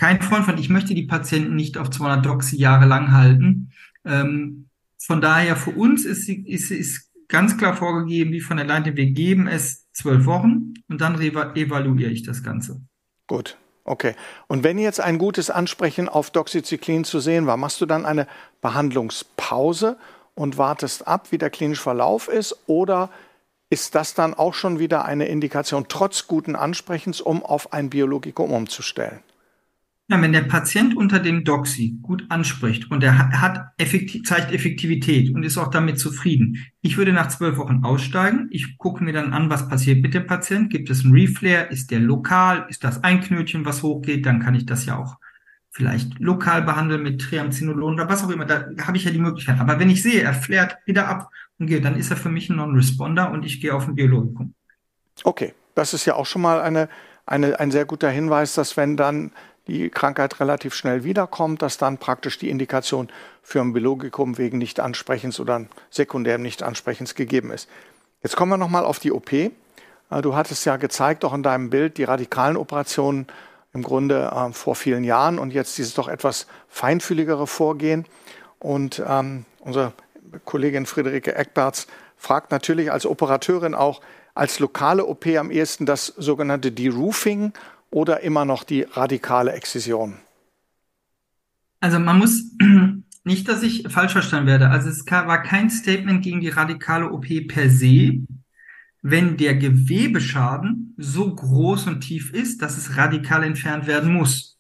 kein 0.03 0.21
Freund 0.21 0.45
von, 0.45 0.59
ich 0.59 0.69
möchte 0.69 0.95
die 0.95 1.05
Patienten 1.05 1.55
nicht 1.55 1.79
auf 1.79 1.89
200 1.89 2.27
Doxy 2.27 2.57
Jahre 2.57 2.87
lang 2.87 3.13
halten. 3.13 3.71
Ähm, 4.05 4.67
von 4.99 5.21
daher 5.21 5.55
für 5.55 5.71
uns 5.71 6.05
ist, 6.05 6.29
ist, 6.29 6.73
ist 6.73 7.09
ganz 7.29 7.57
klar 7.57 7.77
vorgegeben, 7.77 8.33
wie 8.33 8.41
von 8.41 8.57
der 8.57 8.67
Leite, 8.67 8.97
wir 8.97 9.07
geben 9.13 9.47
es 9.47 9.89
zwölf 9.93 10.27
Wochen 10.27 10.75
und 10.89 11.01
dann 11.01 11.21
evaluiere 11.21 12.11
ich 12.11 12.25
das 12.25 12.43
Ganze. 12.43 12.81
Gut, 13.29 13.57
okay. 13.85 14.17
Und 14.49 14.65
wenn 14.65 14.77
jetzt 14.77 14.99
ein 14.99 15.19
gutes 15.19 15.51
Ansprechen 15.51 16.09
auf 16.09 16.33
Doxycyclin 16.33 17.05
zu 17.05 17.21
sehen 17.21 17.47
war, 17.47 17.57
machst 17.57 17.81
du 17.81 17.87
dann 17.87 18.05
eine 18.05 18.27
Behandlungspause 18.61 19.97
und 20.35 20.59
wartest 20.59 21.07
ab, 21.07 21.29
wie 21.31 21.39
der 21.39 21.51
klinische 21.51 21.83
Verlauf 21.83 22.27
ist 22.27 22.57
oder 22.67 23.09
ist 23.71 23.95
das 23.95 24.15
dann 24.15 24.35
auch 24.35 24.55
schon 24.55 24.81
wieder 24.81 25.05
eine 25.05 25.27
Indikation, 25.27 25.87
trotz 25.89 26.27
guten 26.27 26.57
Ansprechens, 26.57 27.21
um 27.21 27.45
auf 27.45 27.73
ein 27.73 27.89
Biologikum 27.89 28.51
umzustellen? 28.51 29.21
Ja, 30.09 30.21
wenn 30.21 30.33
der 30.33 30.43
Patient 30.43 30.97
unter 30.97 31.21
dem 31.21 31.45
Doxy 31.45 31.97
gut 32.03 32.27
anspricht 32.29 32.91
und 32.91 33.03
er 33.03 33.31
hat 33.41 33.73
effektiv, 33.79 34.25
zeigt 34.25 34.53
Effektivität 34.53 35.35
und 35.35 35.43
ist 35.43 35.57
auch 35.57 35.69
damit 35.69 35.99
zufrieden, 35.99 36.59
ich 36.83 36.97
würde 36.99 37.13
nach 37.13 37.29
zwölf 37.29 37.57
Wochen 37.57 37.85
aussteigen. 37.85 38.49
Ich 38.51 38.77
gucke 38.79 39.03
mir 39.03 39.13
dann 39.13 39.33
an, 39.33 39.49
was 39.49 39.69
passiert 39.69 40.03
mit 40.03 40.13
dem 40.13 40.27
Patient. 40.27 40.71
Gibt 40.71 40.91
es 40.91 41.05
einen 41.05 41.15
Reflare? 41.15 41.69
Ist 41.71 41.91
der 41.91 42.01
lokal? 42.01 42.67
Ist 42.69 42.85
das 42.85 43.03
ein 43.05 43.21
Knötchen, 43.21 43.65
was 43.65 43.83
hochgeht? 43.83 44.27
Dann 44.27 44.41
kann 44.41 44.55
ich 44.55 44.67
das 44.67 44.85
ja 44.85 44.99
auch 44.99 45.17
vielleicht 45.71 46.19
lokal 46.19 46.63
behandeln 46.63 47.03
mit 47.03 47.21
Triamcinolon 47.21 47.95
oder 47.95 48.09
was 48.09 48.23
auch 48.23 48.31
immer. 48.31 48.45
Da 48.45 48.67
habe 48.83 48.97
ich 48.97 49.05
ja 49.05 49.11
die 49.11 49.19
Möglichkeit. 49.19 49.59
Aber 49.59 49.79
wenn 49.79 49.89
ich 49.89 50.03
sehe, 50.03 50.23
er 50.23 50.35
flärt 50.35 50.77
wieder 50.85 51.09
ab 51.09 51.31
und 51.59 51.67
geht, 51.67 51.85
dann 51.85 51.97
ist 51.97 52.11
er 52.11 52.17
für 52.17 52.29
mich 52.29 52.51
ein 52.51 52.57
Non-Responder 52.57 53.31
und 53.31 53.45
ich 53.45 53.61
gehe 53.61 53.75
auf 53.75 53.89
ein 53.89 53.95
Biologikum. 53.95 54.55
Okay, 55.25 55.55
das 55.75 55.95
ist 55.95 56.05
ja 56.05 56.15
auch 56.15 56.27
schon 56.27 56.43
mal 56.43 56.61
eine, 56.61 56.89
eine, 57.25 57.59
ein 57.59 57.71
sehr 57.71 57.87
guter 57.87 58.11
Hinweis, 58.11 58.55
dass 58.55 58.77
wenn 58.77 58.97
dann 58.97 59.33
die 59.67 59.91
Krankheit 59.91 60.41
relativ 60.41 60.75
schnell 60.75 61.05
wiederkommt, 61.05 61.63
dass 61.63 61.79
dann 61.79 61.99
praktisch 61.99 62.39
die 62.39 62.51
Indikation 62.51 63.09
für 63.43 63.61
ein 63.61 63.73
Biologikum 63.73 64.39
wegen 64.39 64.59
Nichtansprechens 64.59 65.39
oder 65.39 65.67
sekundärem 65.91 66.43
Nichtansprechens 66.43 67.15
gegeben 67.15 67.51
ist. 67.51 67.69
Jetzt 68.23 68.37
kommen 68.37 68.51
wir 68.51 68.57
nochmal 68.57 68.85
auf 68.85 68.99
die 68.99 69.13
OP. 69.13 69.33
Äh, 69.33 69.51
du 70.23 70.35
hattest 70.35 70.65
ja 70.65 70.77
gezeigt, 70.77 71.25
auch 71.25 71.35
in 71.35 71.43
deinem 71.43 71.71
Bild, 71.71 71.99
die 71.99 72.05
radikalen 72.05 72.57
Operationen 72.57 73.27
im 73.73 73.83
Grunde 73.83 74.31
äh, 74.35 74.53
vor 74.53 74.75
vielen 74.75 75.05
Jahren 75.05 75.39
und 75.39 75.53
jetzt 75.53 75.79
dieses 75.79 75.95
doch 75.95 76.09
etwas 76.09 76.47
feinfühligere 76.69 77.47
Vorgehen. 77.47 78.07
Und 78.59 79.03
ähm, 79.07 79.45
unsere 79.61 79.93
Kollegin 80.45 80.87
Friederike 80.87 81.35
Eckberts 81.35 81.87
fragt 82.17 82.51
natürlich 82.51 82.93
als 82.93 83.07
Operateurin 83.07 83.75
auch 83.75 84.01
als 84.35 84.61
lokale 84.61 85.05
OP 85.05 85.27
am 85.27 85.51
ehesten 85.51 85.85
das 85.85 86.07
sogenannte 86.07 86.73
Deroofing 86.73 87.53
oder 87.93 88.21
immer 88.21 88.45
noch 88.45 88.65
die 88.65 88.83
radikale 88.83 89.53
Exzision? 89.53 90.15
Also 91.81 92.01
man 92.01 92.19
muss 92.19 92.45
nicht, 93.25 93.49
dass 93.49 93.63
ich 93.63 93.87
falsch 93.89 94.13
verstanden 94.13 94.49
werde. 94.49 94.71
Also 94.71 94.89
es 94.89 95.07
war 95.07 95.43
kein 95.43 95.71
Statement 95.71 96.23
gegen 96.23 96.41
die 96.41 96.49
radikale 96.49 97.11
OP 97.11 97.27
per 97.47 97.71
se, 97.71 98.25
wenn 99.03 99.37
der 99.37 99.57
Gewebeschaden 99.57 100.95
so 100.97 101.35
groß 101.35 101.89
und 101.89 102.01
tief 102.01 102.33
ist, 102.33 102.63
dass 102.63 102.77
es 102.77 102.97
radikal 102.97 103.43
entfernt 103.43 103.87
werden 103.87 104.13
muss. 104.13 104.53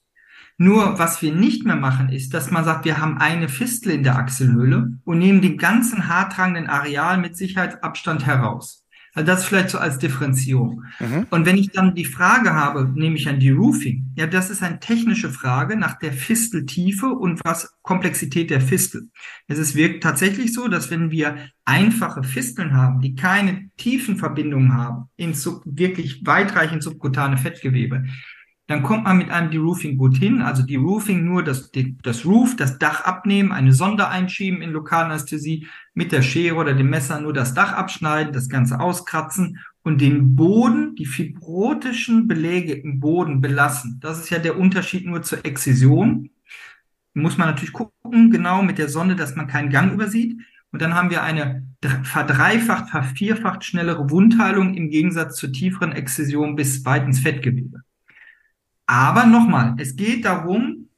Nur 0.59 0.99
was 0.99 1.23
wir 1.23 1.33
nicht 1.33 1.65
mehr 1.65 1.77
machen, 1.77 2.09
ist, 2.11 2.35
dass 2.35 2.51
man 2.51 2.65
sagt, 2.65 2.85
wir 2.85 2.99
haben 2.99 3.19
eine 3.19 3.49
Fistel 3.49 3.93
in 3.93 4.03
der 4.03 4.17
Achselhöhle 4.17 4.93
und 5.05 5.19
nehmen 5.19 5.41
den 5.41 5.57
ganzen 5.57 6.09
haartragenden 6.09 6.69
Areal 6.69 7.19
mit 7.19 7.37
Sicherheitsabstand 7.37 8.27
heraus. 8.27 8.82
Also 9.15 9.27
das 9.27 9.45
vielleicht 9.45 9.71
so 9.71 9.79
als 9.79 9.99
Differenzierung. 9.99 10.85
Mhm. 10.99 11.27
Und 11.31 11.45
wenn 11.45 11.59
ich 11.59 11.71
dann 11.71 11.95
die 11.95 12.07
Frage 12.07 12.55
habe, 12.55 12.91
nehme 12.95 13.17
ich 13.17 13.29
an 13.29 13.41
die 13.41 13.51
Roofing, 13.51 14.13
ja, 14.17 14.27
das 14.27 14.49
ist 14.49 14.63
eine 14.63 14.81
technische 14.81 15.31
Frage 15.31 15.77
nach 15.77 15.99
der 15.99 16.13
Fisteltiefe 16.13 17.09
und 17.09 17.41
was 17.45 17.77
Komplexität 17.83 18.49
der 18.51 18.63
Fistel. 18.63 19.11
Es 19.49 19.59
ist 19.59 19.75
wirklich 19.75 20.01
tatsächlich 20.01 20.55
so, 20.55 20.67
dass 20.67 20.91
wenn 20.91 21.11
wir 21.11 21.37
einfache 21.67 22.23
Fisteln 22.23 22.75
haben, 22.75 23.01
die 23.01 23.15
keine 23.15 23.71
tiefen 23.77 24.17
Verbindungen 24.17 24.73
haben 24.73 25.11
ins 25.17 25.47
wirklich 25.65 26.25
weitreichend 26.25 26.83
subkutane 26.83 27.37
Fettgewebe, 27.37 28.05
dann 28.69 28.83
kommt 28.83 29.05
man 29.05 29.19
mit 29.19 29.31
einem 29.31 29.51
Deroofing 29.51 29.97
gut 29.97 30.17
hin. 30.17 30.41
Also 30.41 30.63
Deroofing 30.63 31.25
nur 31.25 31.43
das, 31.43 31.71
das 32.03 32.25
Roof, 32.25 32.57
das 32.57 32.79
Dach 32.79 33.05
abnehmen, 33.05 33.53
eine 33.53 33.73
Sonde 33.73 34.09
einschieben 34.09 34.63
in 34.63 34.71
Lokalanästhesie, 34.71 35.67
mit 35.95 36.13
der 36.13 36.23
Schere 36.23 36.57
oder 36.57 36.75
dem 36.75 36.89
Messer 36.89 37.21
nur 37.21 37.33
das 37.33 37.55
Dach 37.55 37.73
abschneiden, 37.73 38.33
das 38.33 38.49
Ganze 38.49 38.81
auskratzen 38.81 39.59
und 39.83 40.01
den 40.01 40.37
Boden, 40.37 40.95
die 40.95 41.07
fibrotischen 41.07 42.29
Beläge 42.29 42.73
im 42.73 43.01
Boden 43.01 43.41
belassen. 43.41 43.99
Das 44.01 44.19
ist 44.19 44.31
ja 44.31 44.39
der 44.39 44.59
Unterschied 44.59 45.07
nur 45.07 45.23
zur 45.23 45.45
Exzision. 45.45 46.31
Muss 47.15 47.37
man 47.37 47.49
natürlich 47.49 47.75
gucken, 47.75 48.31
genau 48.31 48.63
mit 48.63 48.79
der 48.79 48.89
Sonde, 48.89 49.17
dass 49.17 49.37
man 49.37 49.49
keinen 49.49 49.71
Gang 49.71 49.93
übersieht. 49.93 50.41
Und 50.71 50.81
dann 50.81 50.95
haben 50.95 51.11
wir 51.11 51.23
eine 51.23 51.67
verdreifacht, 52.05 52.89
vervierfacht 52.89 53.65
schnellere 53.65 54.09
Wundheilung 54.09 54.75
im 54.75 54.89
Gegensatz 54.89 55.37
zur 55.37 55.53
tieferen 55.53 55.93
Exzision 55.93 56.57
bis 56.57 56.85
weit 56.87 57.05
ins 57.05 57.19
Fettgewebe. 57.19 57.83
Aber 58.93 59.25
nochmal, 59.25 59.75
es 59.79 59.97
geht 59.97 60.27
darum, 60.27 60.91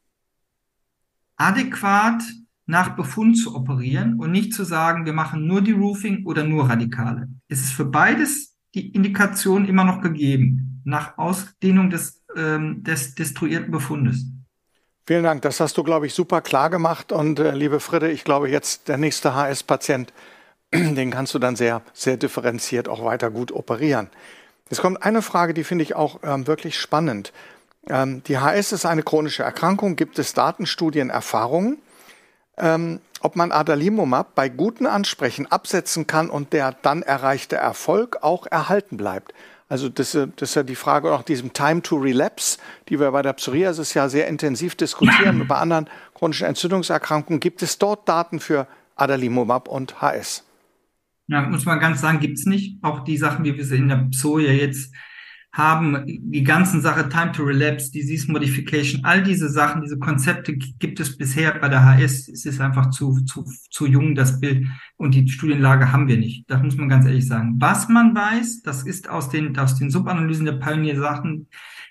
adäquat 1.37 2.25
nach 2.67 2.97
Befund 2.97 3.39
zu 3.39 3.55
operieren 3.55 4.19
und 4.19 4.33
nicht 4.33 4.53
zu 4.53 4.65
sagen, 4.65 5.07
wir 5.07 5.13
machen 5.13 5.47
nur 5.47 5.61
die 5.61 5.71
Roofing 5.71 6.27
oder 6.27 6.43
nur 6.43 6.69
Radikale. 6.69 7.29
Es 7.47 7.61
ist 7.61 7.73
für 7.73 7.85
beides 7.85 8.57
die 8.75 8.89
Indikation 8.89 9.65
immer 9.67 9.85
noch 9.85 10.01
gegeben, 10.01 10.83
nach 10.85 11.19
Ausdehnung 11.19 11.89
des, 11.89 12.21
ähm, 12.35 12.83
des 12.83 13.15
destruierten 13.15 13.71
Befundes. 13.71 14.27
Vielen 15.07 15.23
Dank, 15.23 15.43
das 15.43 15.61
hast 15.61 15.79
du, 15.79 15.85
glaube 15.85 16.07
ich, 16.07 16.15
super 16.15 16.41
klar 16.41 16.71
gemacht. 16.71 17.13
Und 17.13 17.39
äh, 17.39 17.55
liebe 17.55 17.79
Friede, 17.79 18.11
ich 18.11 18.25
glaube, 18.25 18.51
jetzt 18.51 18.89
der 18.89 18.97
nächste 18.97 19.37
HS-Patient, 19.37 20.13
den 20.75 21.13
kannst 21.13 21.33
du 21.33 21.39
dann 21.39 21.55
sehr, 21.55 21.81
sehr 21.93 22.17
differenziert 22.17 22.89
auch 22.89 23.05
weiter 23.05 23.31
gut 23.31 23.53
operieren. 23.53 24.09
Es 24.69 24.81
kommt 24.81 25.05
eine 25.05 25.23
Frage, 25.23 25.55
die 25.55 25.63
finde 25.63 25.85
ich 25.85 25.95
auch 25.95 26.19
ähm, 26.25 26.49
wirklich 26.49 26.77
spannend. 26.77 27.33
Ähm, 27.89 28.23
die 28.25 28.39
HS 28.39 28.73
ist 28.73 28.87
eine 28.87 29.03
chronische 29.03 29.43
Erkrankung. 29.43 29.97
Gibt 29.97 30.19
es 30.19 30.35
Datenstudien, 30.35 31.11
Erfahrungen, 31.11 31.79
ähm, 32.57 33.01
ob 33.21 33.37
man 33.37 33.53
Adalimumab 33.53 34.35
bei 34.35 34.49
guten 34.49 34.87
Ansprechen 34.87 35.51
absetzen 35.51 36.07
kann 36.07 36.31
und 36.31 36.53
der 36.53 36.73
dann 36.83 37.03
erreichte 37.03 37.57
Erfolg 37.57 38.19
auch 38.23 38.47
erhalten 38.47 38.97
bleibt? 38.97 39.35
Also 39.69 39.89
das, 39.89 40.13
das 40.13 40.51
ist 40.51 40.55
ja 40.55 40.63
die 40.63 40.75
Frage 40.75 41.09
nach 41.09 41.23
diesem 41.23 41.53
Time 41.53 41.83
to 41.83 41.97
Relapse, 41.97 42.59
die 42.89 43.01
wir 43.01 43.11
bei 43.11 43.23
der 43.23 43.33
Psoriasis 43.33 43.95
ja 43.95 44.09
sehr 44.09 44.29
intensiv 44.29 44.75
diskutieren. 44.75 45.41
Und 45.41 45.49
bei 45.49 45.57
anderen 45.57 45.89
chronischen 46.15 46.47
Entzündungserkrankungen 46.47 47.41
gibt 47.41 47.63
es 47.63 47.79
dort 47.79 48.09
Daten 48.09 48.41
für 48.41 48.67
Adalimumab 48.97 49.69
und 49.69 50.01
HS. 50.01 50.45
Ja, 51.27 51.41
muss 51.43 51.65
man 51.65 51.81
ganz 51.81 52.03
sagen, 52.03 52.21
gibt's 52.21 52.45
nicht. 52.45 52.85
Auch 52.85 53.05
die 53.05 53.17
Sachen, 53.17 53.45
wie 53.45 53.57
wir 53.57 53.65
sie 53.65 53.77
in 53.77 53.89
der 53.89 54.07
Psoria 54.11 54.53
jetzt 54.53 54.95
haben, 55.55 56.03
die 56.07 56.43
ganzen 56.43 56.81
Sache 56.81 57.09
Time 57.09 57.31
to 57.31 57.45
Relapse, 57.45 57.93
Disease 57.93 58.31
Modification, 58.31 59.05
all 59.05 59.23
diese 59.23 59.49
Sachen, 59.49 59.83
diese 59.83 60.01
Konzepte 60.01 60.57
gibt 60.57 60.99
es 60.99 61.17
bisher 61.17 61.57
bei 61.61 61.69
der 61.69 61.85
HS. 61.85 62.29
Es 62.29 62.45
ist 62.45 62.61
einfach 62.61 62.91
zu, 62.91 63.21
zu, 63.21 63.45
zu 63.71 63.87
jung, 63.87 64.17
das 64.17 64.41
Bild. 64.41 64.67
Und 64.97 65.15
die 65.15 65.29
Studienlage 65.29 65.93
haben 65.93 66.09
wir 66.09 66.19
nicht. 66.19 66.51
Das 66.51 66.61
muss 66.61 66.77
man 66.77 66.89
ganz 66.89 67.07
ehrlich 67.07 67.29
sagen. 67.29 67.55
Was 67.59 67.89
man 67.89 68.17
weiß, 68.17 68.63
das 68.63 68.83
ist 68.83 69.09
aus 69.09 69.31
den, 69.31 69.57
aus 69.57 69.77
den 69.77 69.91
Subanalysen 69.91 70.45
der 70.45 70.55
Pioneer-Sachen, 70.55 71.47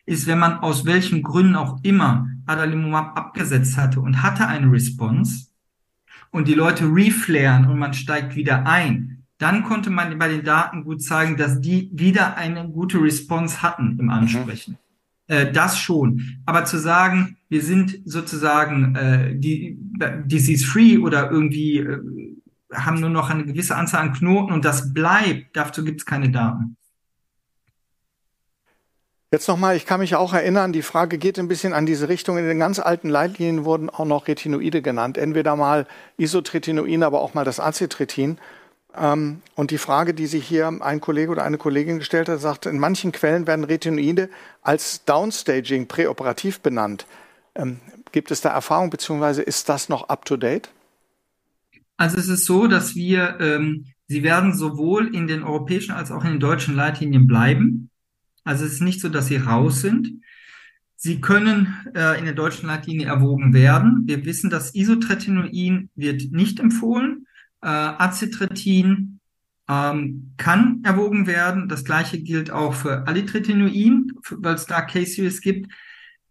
ist, 0.05 0.28
wenn 0.28 0.39
man 0.39 0.59
aus 0.59 0.86
welchen 0.86 1.24
Gründen 1.24 1.55
auch 1.55 1.80
immer 1.84 2.28
Adalimumab 2.45 3.18
abgesetzt 3.18 3.78
hatte 3.78 4.01
und 4.01 4.22
hatte 4.22 4.45
eine 4.45 4.70
Response 4.70 5.47
und 6.32 6.49
die 6.49 6.53
Leute 6.53 6.84
reflaren 6.86 7.70
und 7.70 7.80
man 7.80 7.93
steigt 7.93 8.36
wieder 8.36 8.68
ein, 8.68 9.12
dann 9.38 9.63
konnte 9.63 9.89
man 9.89 10.17
bei 10.19 10.27
den 10.27 10.43
Daten 10.43 10.84
gut 10.84 11.01
zeigen, 11.01 11.38
dass 11.38 11.59
die 11.59 11.89
wieder 11.93 12.38
eine 12.38 12.69
gute 12.69 13.01
Response 13.01 13.61
hatten 13.61 13.97
im 13.99 14.09
Ansprechen. 14.09 14.77
Mhm. 15.27 15.36
Äh, 15.36 15.51
das 15.51 15.79
schon. 15.79 16.39
Aber 16.45 16.65
zu 16.65 16.77
sagen, 16.77 17.38
wir 17.49 17.61
sind 17.61 17.99
sozusagen 18.05 18.95
äh, 18.95 19.36
die, 19.36 19.77
disease-free 20.25 20.97
oder 20.97 21.31
irgendwie 21.31 21.79
äh, 21.79 21.99
haben 22.73 22.99
nur 22.99 23.09
noch 23.09 23.29
eine 23.29 23.45
gewisse 23.45 23.75
Anzahl 23.75 24.01
an 24.01 24.13
Knoten 24.13 24.51
und 24.51 24.65
das 24.65 24.93
bleibt, 24.93 25.55
dazu 25.55 25.84
gibt 25.84 26.01
es 26.01 26.05
keine 26.05 26.29
Daten. 26.29 26.75
Jetzt 29.31 29.47
nochmal, 29.47 29.75
ich 29.75 29.88
kann 29.88 29.99
mich 29.99 30.15
auch 30.15 30.34
erinnern, 30.34 30.73
die 30.73 30.84
Frage 30.84 31.17
geht 31.17 31.39
ein 31.39 31.47
bisschen 31.47 31.73
an 31.73 31.88
diese 31.88 32.07
Richtung. 32.07 32.38
In 32.38 32.45
den 32.45 32.59
ganz 32.59 32.77
alten 32.77 33.09
Leitlinien 33.09 33.65
wurden 33.65 33.89
auch 33.89 34.05
noch 34.05 34.27
Retinoide 34.27 34.84
genannt. 34.84 35.17
Entweder 35.17 35.55
mal 35.55 35.88
Isotretinoin, 36.17 37.01
aber 37.01 37.21
auch 37.21 37.34
mal 37.34 37.43
das 37.43 37.59
Acetretin. 37.59 38.38
Ähm, 38.95 39.41
und 39.55 39.71
die 39.71 39.77
Frage, 39.77 40.13
die 40.13 40.27
sich 40.27 40.47
hier 40.47 40.67
ein 40.67 41.01
Kollege 41.01 41.31
oder 41.31 41.43
eine 41.43 41.57
Kollegin 41.57 41.99
gestellt 41.99 42.29
hat, 42.29 42.39
sagt, 42.39 42.65
in 42.65 42.79
manchen 42.79 43.11
Quellen 43.11 43.47
werden 43.47 43.65
Retinoide 43.65 44.29
als 44.61 45.03
Downstaging 45.05 45.87
präoperativ 45.87 46.59
benannt. 46.59 47.05
Ähm, 47.55 47.79
gibt 48.11 48.31
es 48.31 48.41
da 48.41 48.49
Erfahrung, 48.49 48.89
beziehungsweise 48.89 49.41
ist 49.41 49.69
das 49.69 49.89
noch 49.89 50.09
up-to-date? 50.09 50.69
Also 51.97 52.17
es 52.17 52.27
ist 52.27 52.45
so, 52.45 52.67
dass 52.67 52.95
wir, 52.95 53.37
ähm, 53.39 53.85
sie 54.07 54.23
werden 54.23 54.53
sowohl 54.53 55.15
in 55.15 55.27
den 55.27 55.43
europäischen 55.43 55.91
als 55.91 56.11
auch 56.11 56.23
in 56.23 56.31
den 56.31 56.39
deutschen 56.39 56.75
Leitlinien 56.75 57.27
bleiben. 57.27 57.89
Also 58.43 58.65
es 58.65 58.73
ist 58.73 58.81
nicht 58.81 59.01
so, 59.01 59.09
dass 59.09 59.27
sie 59.27 59.37
raus 59.37 59.81
sind. 59.81 60.21
Sie 60.95 61.19
können 61.19 61.75
äh, 61.95 62.17
in 62.17 62.25
der 62.25 62.33
deutschen 62.33 62.67
Leitlinie 62.67 63.07
erwogen 63.07 63.53
werden. 63.53 64.03
Wir 64.05 64.23
wissen, 64.25 64.49
dass 64.49 64.73
Isotretinoin 64.73 65.89
wird 65.95 66.31
nicht 66.31 66.59
empfohlen. 66.59 67.27
Äh, 67.64 67.68
Acetretin 67.68 69.20
ähm, 69.70 70.34
kann 70.38 70.82
erwogen 70.84 71.28
werden. 71.28 71.70
Das 71.70 71.86
gleiche 71.86 72.20
gilt 72.20 72.51
auch 72.51 72.74
für 72.74 73.07
Alitretinoin, 73.07 74.11
weil 74.32 74.55
es 74.55 74.66
da 74.66 74.82
Case-Series 74.82 75.41
gibt. 75.41 75.72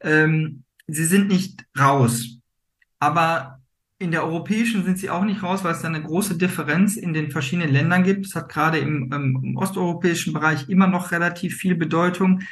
Ähm, 0.00 0.64
sie 0.86 1.04
sind 1.04 1.28
nicht 1.28 1.64
raus. 1.78 2.38
Aber 2.98 3.60
in 3.98 4.10
der 4.10 4.24
europäischen 4.24 4.84
sind 4.84 4.98
sie 4.98 5.10
auch 5.10 5.24
nicht 5.24 5.42
raus, 5.42 5.64
weil 5.64 5.74
es 5.74 5.80
da 5.80 5.88
eine 5.88 6.02
große 6.02 6.36
Differenz 6.36 6.96
in 6.96 7.14
den 7.14 7.30
verschiedenen 7.30 7.72
Ländern 7.72 8.02
gibt. 8.02 8.26
Es 8.26 8.34
hat 8.34 8.48
gerade 8.48 8.78
im, 8.78 9.10
im 9.12 9.56
osteuropäischen 9.56 10.32
Bereich 10.32 10.68
immer 10.68 10.88
noch 10.88 11.12
relativ 11.12 11.56
viel 11.56 11.76
Bedeutung. 11.76 12.42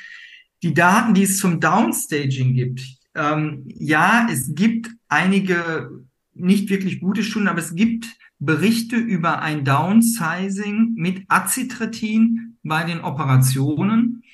Die 0.63 0.75
Daten, 0.75 1.13
die 1.13 1.25
es 1.25 1.39
zum 1.39 1.61
Downstaging 1.61 2.55
gibt, 2.55 2.83
ähm, 3.15 3.65
ja, 3.67 4.29
es 4.31 4.55
gibt 4.55 4.91
einige 5.09 5.91
nicht 6.33 6.71
wirklich 6.71 7.01
gute 7.01 7.25
Stunden, 7.25 7.49
aber 7.49 7.59
es 7.59 7.75
gibt 7.75 8.07
Berichte 8.41 8.97
über 8.97 9.43
ein 9.43 9.65
Downsizing 9.65 10.95
mit 10.97 11.25
Acitretin 11.29 12.57
bei 12.63 12.85
den 12.85 13.01
Operationen, 13.01 14.25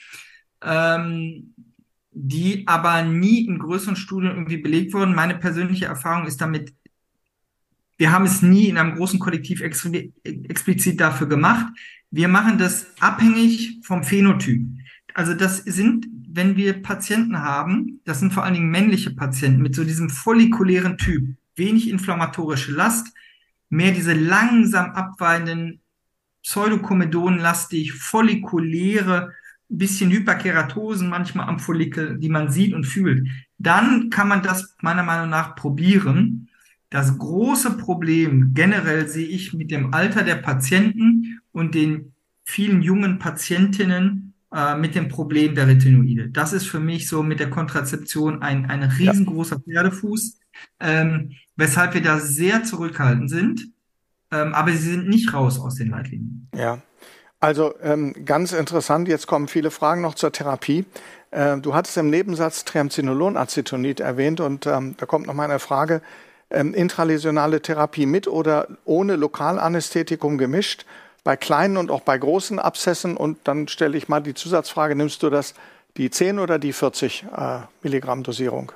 ähm, 0.63 1.55
die 2.13 2.67
aber 2.67 3.03
nie 3.03 3.47
in 3.47 3.59
größeren 3.59 3.97
Studien 3.97 4.31
irgendwie 4.31 4.59
belegt 4.59 4.95
wurden. 4.95 5.15
Meine 5.15 5.35
persönliche 5.35 5.87
Erfahrung 5.87 6.27
ist 6.27 6.41
damit, 6.41 6.73
wir 7.99 8.13
haben 8.13 8.25
es 8.25 8.43
nie 8.43 8.69
in 8.69 8.79
einem 8.79 8.95
großen 8.95 9.19
Kollektiv 9.19 9.61
explizit 9.61 11.01
dafür 11.01 11.27
gemacht. 11.27 11.67
Wir 12.11 12.29
machen 12.29 12.59
das 12.59 12.87
abhängig 13.01 13.81
vom 13.83 14.05
Phänotyp. 14.05 14.67
Also 15.15 15.35
das 15.35 15.59
sind, 15.59 16.07
wenn 16.29 16.57
wir 16.57 16.83
Patienten 16.83 17.41
haben, 17.41 18.01
das 18.05 18.21
sind 18.21 18.33
vor 18.33 18.45
allen 18.45 18.55
Dingen 18.55 18.71
männliche 18.71 19.11
Patienten 19.11 19.63
mit 19.63 19.75
so 19.75 19.83
diesem 19.83 20.11
follikulären 20.11 20.97
Typ, 20.97 21.37
wenig 21.57 21.89
inflammatorische 21.89 22.73
Last, 22.73 23.16
mehr 23.77 23.93
diese 23.93 24.15
langsam 24.15 24.93
abweichenden 24.93 25.81
Pseudokomedonenlastig, 26.43 27.93
follikuläre, 27.93 29.33
bisschen 29.69 30.11
Hyperkeratosen 30.11 31.09
manchmal 31.09 31.49
am 31.49 31.59
Follikel, 31.59 32.19
die 32.19 32.29
man 32.29 32.51
sieht 32.51 32.73
und 32.73 32.85
fühlt. 32.85 33.29
Dann 33.59 34.11
kann 34.11 34.29
man 34.29 34.43
das 34.43 34.77
meiner 34.81 35.03
Meinung 35.03 35.29
nach 35.29 35.57
probieren. 35.57 36.49
Das 36.89 37.19
große 37.19 37.77
Problem 37.77 38.53
generell 38.55 39.09
sehe 39.09 39.27
ich 39.27 39.53
mit 39.53 39.71
dem 39.71 39.93
Alter 39.93 40.23
der 40.23 40.37
Patienten 40.37 41.41
und 41.53 41.75
den 41.75 42.13
vielen 42.45 42.81
jungen 42.81 43.19
Patientinnen 43.19 44.35
äh, 44.55 44.77
mit 44.77 44.95
dem 44.95 45.09
Problem 45.09 45.55
der 45.55 45.67
Retinoide. 45.67 46.31
Das 46.31 46.53
ist 46.53 46.67
für 46.67 46.81
mich 46.81 47.09
so 47.09 47.23
mit 47.23 47.41
der 47.41 47.51
Kontrazeption 47.51 48.41
ein, 48.41 48.67
ein 48.71 48.85
riesengroßer 48.85 49.59
Pferdefuß 49.59 50.39
ähm, 50.81 51.33
weshalb 51.57 51.95
wir 51.95 52.03
da 52.03 52.19
sehr 52.19 52.65
zurückhaltend 52.65 53.31
sind. 53.31 53.69
Ähm, 54.33 54.55
aber 54.55 54.73
sie 54.73 54.79
sind 54.79 55.09
nicht 55.09 55.33
raus 55.33 55.59
aus 55.59 55.77
den 55.77 55.91
Leitlinien. 55.91 56.49
Ja. 56.55 56.83
Also 57.39 57.75
ähm, 57.83 58.25
ganz 58.25 58.53
interessant, 58.53 59.09
jetzt 59.09 59.27
kommen 59.27 59.47
viele 59.47 59.71
Fragen 59.71 60.01
noch 60.01 60.15
zur 60.15 60.33
Therapie. 60.33 60.87
Äh, 61.31 61.59
du 61.59 61.75
hattest 61.75 61.97
im 61.99 62.11
Nebensatz 62.11 62.65
Triamcinolon-Acetonid 62.65 64.01
erwähnt 64.01 64.41
und 64.41 64.67
ähm, 64.67 64.95
da 64.97 65.07
kommt 65.07 65.27
noch 65.27 65.35
mal 65.35 65.45
eine 65.45 65.59
Frage. 65.59 66.01
Ähm, 66.49 66.75
intraläsionale 66.75 67.61
Therapie 67.61 68.07
mit 68.07 68.27
oder 68.27 68.69
ohne 68.85 69.17
Lokalanästhetikum 69.17 70.39
gemischt, 70.39 70.87
bei 71.25 71.37
kleinen 71.37 71.77
und 71.77 71.91
auch 71.91 72.03
bei 72.03 72.17
großen 72.17 72.59
Abszessen. 72.59 73.17
Und 73.17 73.39
dann 73.45 73.69
stelle 73.69 73.99
ich 73.99 74.09
mal 74.09 74.21
die 74.21 74.35
Zusatzfrage, 74.35 74.95
nimmst 74.95 75.23
du 75.23 75.31
das 75.31 75.55
die 75.97 76.11
10 76.11 76.39
oder 76.39 76.59
die 76.59 76.73
40 76.73 77.27
äh, 77.37 77.59
Milligramm 77.83 78.23
Dosierung? 78.23 78.73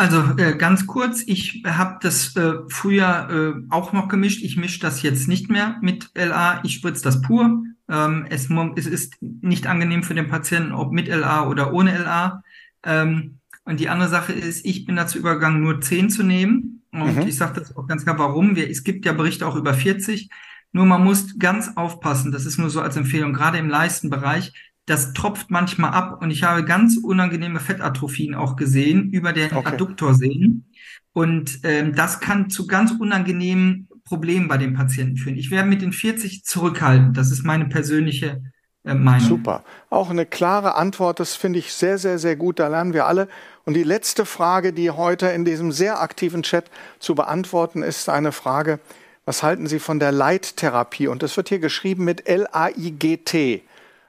Also 0.00 0.22
äh, 0.36 0.56
ganz 0.56 0.86
kurz, 0.86 1.24
ich 1.26 1.64
habe 1.66 1.98
das 2.00 2.36
äh, 2.36 2.54
früher 2.68 3.28
äh, 3.58 3.62
auch 3.68 3.92
noch 3.92 4.06
gemischt. 4.06 4.44
Ich 4.44 4.56
mische 4.56 4.78
das 4.78 5.02
jetzt 5.02 5.26
nicht 5.26 5.50
mehr 5.50 5.76
mit 5.82 6.10
LA. 6.14 6.60
Ich 6.62 6.74
spritze 6.74 7.02
das 7.02 7.20
pur. 7.20 7.64
Ähm, 7.88 8.26
es, 8.30 8.48
es, 8.76 8.86
ist 8.86 9.14
nicht 9.20 9.66
angenehm 9.66 10.04
für 10.04 10.14
den 10.14 10.28
Patienten, 10.28 10.72
ob 10.72 10.92
mit 10.92 11.08
LA 11.08 11.48
oder 11.48 11.72
ohne 11.72 11.98
LA. 11.98 12.44
Ähm, 12.84 13.38
und 13.64 13.80
die 13.80 13.88
andere 13.88 14.08
Sache 14.08 14.32
ist, 14.32 14.64
ich 14.64 14.84
bin 14.84 14.94
dazu 14.94 15.18
übergegangen, 15.18 15.60
nur 15.60 15.80
10 15.80 16.10
zu 16.10 16.22
nehmen. 16.22 16.84
Und 16.92 17.16
mhm. 17.16 17.22
ich 17.22 17.36
sage 17.36 17.58
das 17.58 17.76
auch 17.76 17.88
ganz 17.88 18.04
klar, 18.04 18.20
warum. 18.20 18.54
Wir, 18.54 18.70
es 18.70 18.84
gibt 18.84 19.04
ja 19.04 19.12
Berichte 19.12 19.48
auch 19.48 19.56
über 19.56 19.74
40. 19.74 20.30
Nur 20.70 20.86
man 20.86 21.02
muss 21.02 21.38
ganz 21.38 21.76
aufpassen, 21.76 22.30
das 22.30 22.46
ist 22.46 22.58
nur 22.58 22.70
so 22.70 22.80
als 22.80 22.96
Empfehlung, 22.96 23.32
gerade 23.32 23.58
im 23.58 23.68
Leistenbereich, 23.68 24.52
das 24.88 25.12
tropft 25.12 25.50
manchmal 25.50 25.92
ab 25.92 26.22
und 26.22 26.30
ich 26.30 26.42
habe 26.42 26.64
ganz 26.64 26.96
unangenehme 26.96 27.60
Fettatrophien 27.60 28.34
auch 28.34 28.56
gesehen 28.56 29.10
über 29.10 29.32
den 29.32 29.52
okay. 29.52 29.68
Adduktorsehnen. 29.68 30.70
Und 31.12 31.60
ähm, 31.64 31.94
das 31.94 32.20
kann 32.20 32.48
zu 32.48 32.66
ganz 32.66 32.92
unangenehmen 32.92 33.88
Problemen 34.04 34.48
bei 34.48 34.56
den 34.56 34.74
Patienten 34.74 35.16
führen. 35.16 35.36
Ich 35.36 35.50
werde 35.50 35.68
mit 35.68 35.82
den 35.82 35.92
40 35.92 36.44
zurückhalten. 36.44 37.12
Das 37.12 37.30
ist 37.30 37.44
meine 37.44 37.66
persönliche 37.66 38.40
äh, 38.84 38.94
Meinung. 38.94 39.28
Super. 39.28 39.64
Auch 39.90 40.10
eine 40.10 40.24
klare 40.24 40.76
Antwort. 40.76 41.20
Das 41.20 41.34
finde 41.34 41.58
ich 41.58 41.72
sehr, 41.72 41.98
sehr, 41.98 42.18
sehr 42.18 42.36
gut. 42.36 42.58
Da 42.58 42.68
lernen 42.68 42.94
wir 42.94 43.06
alle. 43.06 43.28
Und 43.64 43.74
die 43.74 43.82
letzte 43.82 44.24
Frage, 44.24 44.72
die 44.72 44.90
heute 44.90 45.26
in 45.28 45.44
diesem 45.44 45.72
sehr 45.72 46.00
aktiven 46.00 46.42
Chat 46.42 46.70
zu 46.98 47.14
beantworten 47.14 47.82
ist, 47.82 48.08
eine 48.08 48.32
Frage. 48.32 48.80
Was 49.26 49.42
halten 49.42 49.66
Sie 49.66 49.78
von 49.78 49.98
der 49.98 50.10
Leittherapie? 50.10 51.08
Und 51.08 51.22
das 51.22 51.36
wird 51.36 51.50
hier 51.50 51.58
geschrieben 51.58 52.04
mit 52.04 52.26
L-A-I-G-T. 52.26 53.62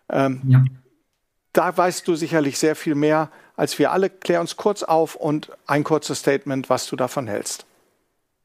Ähm, 0.09 0.41
ja. 0.47 0.63
Da 1.53 1.75
weißt 1.75 2.07
du 2.07 2.15
sicherlich 2.15 2.57
sehr 2.59 2.75
viel 2.75 2.95
mehr 2.95 3.31
als 3.59 3.77
wir 3.77 3.91
alle. 3.91 4.09
Klär 4.09 4.39
uns 4.39 4.55
kurz 4.55 4.83
auf 4.83 5.15
und 5.15 5.51
ein 5.67 5.83
kurzes 5.83 6.19
Statement, 6.19 6.69
was 6.69 6.87
du 6.87 6.95
davon 6.95 7.27
hältst. 7.27 7.65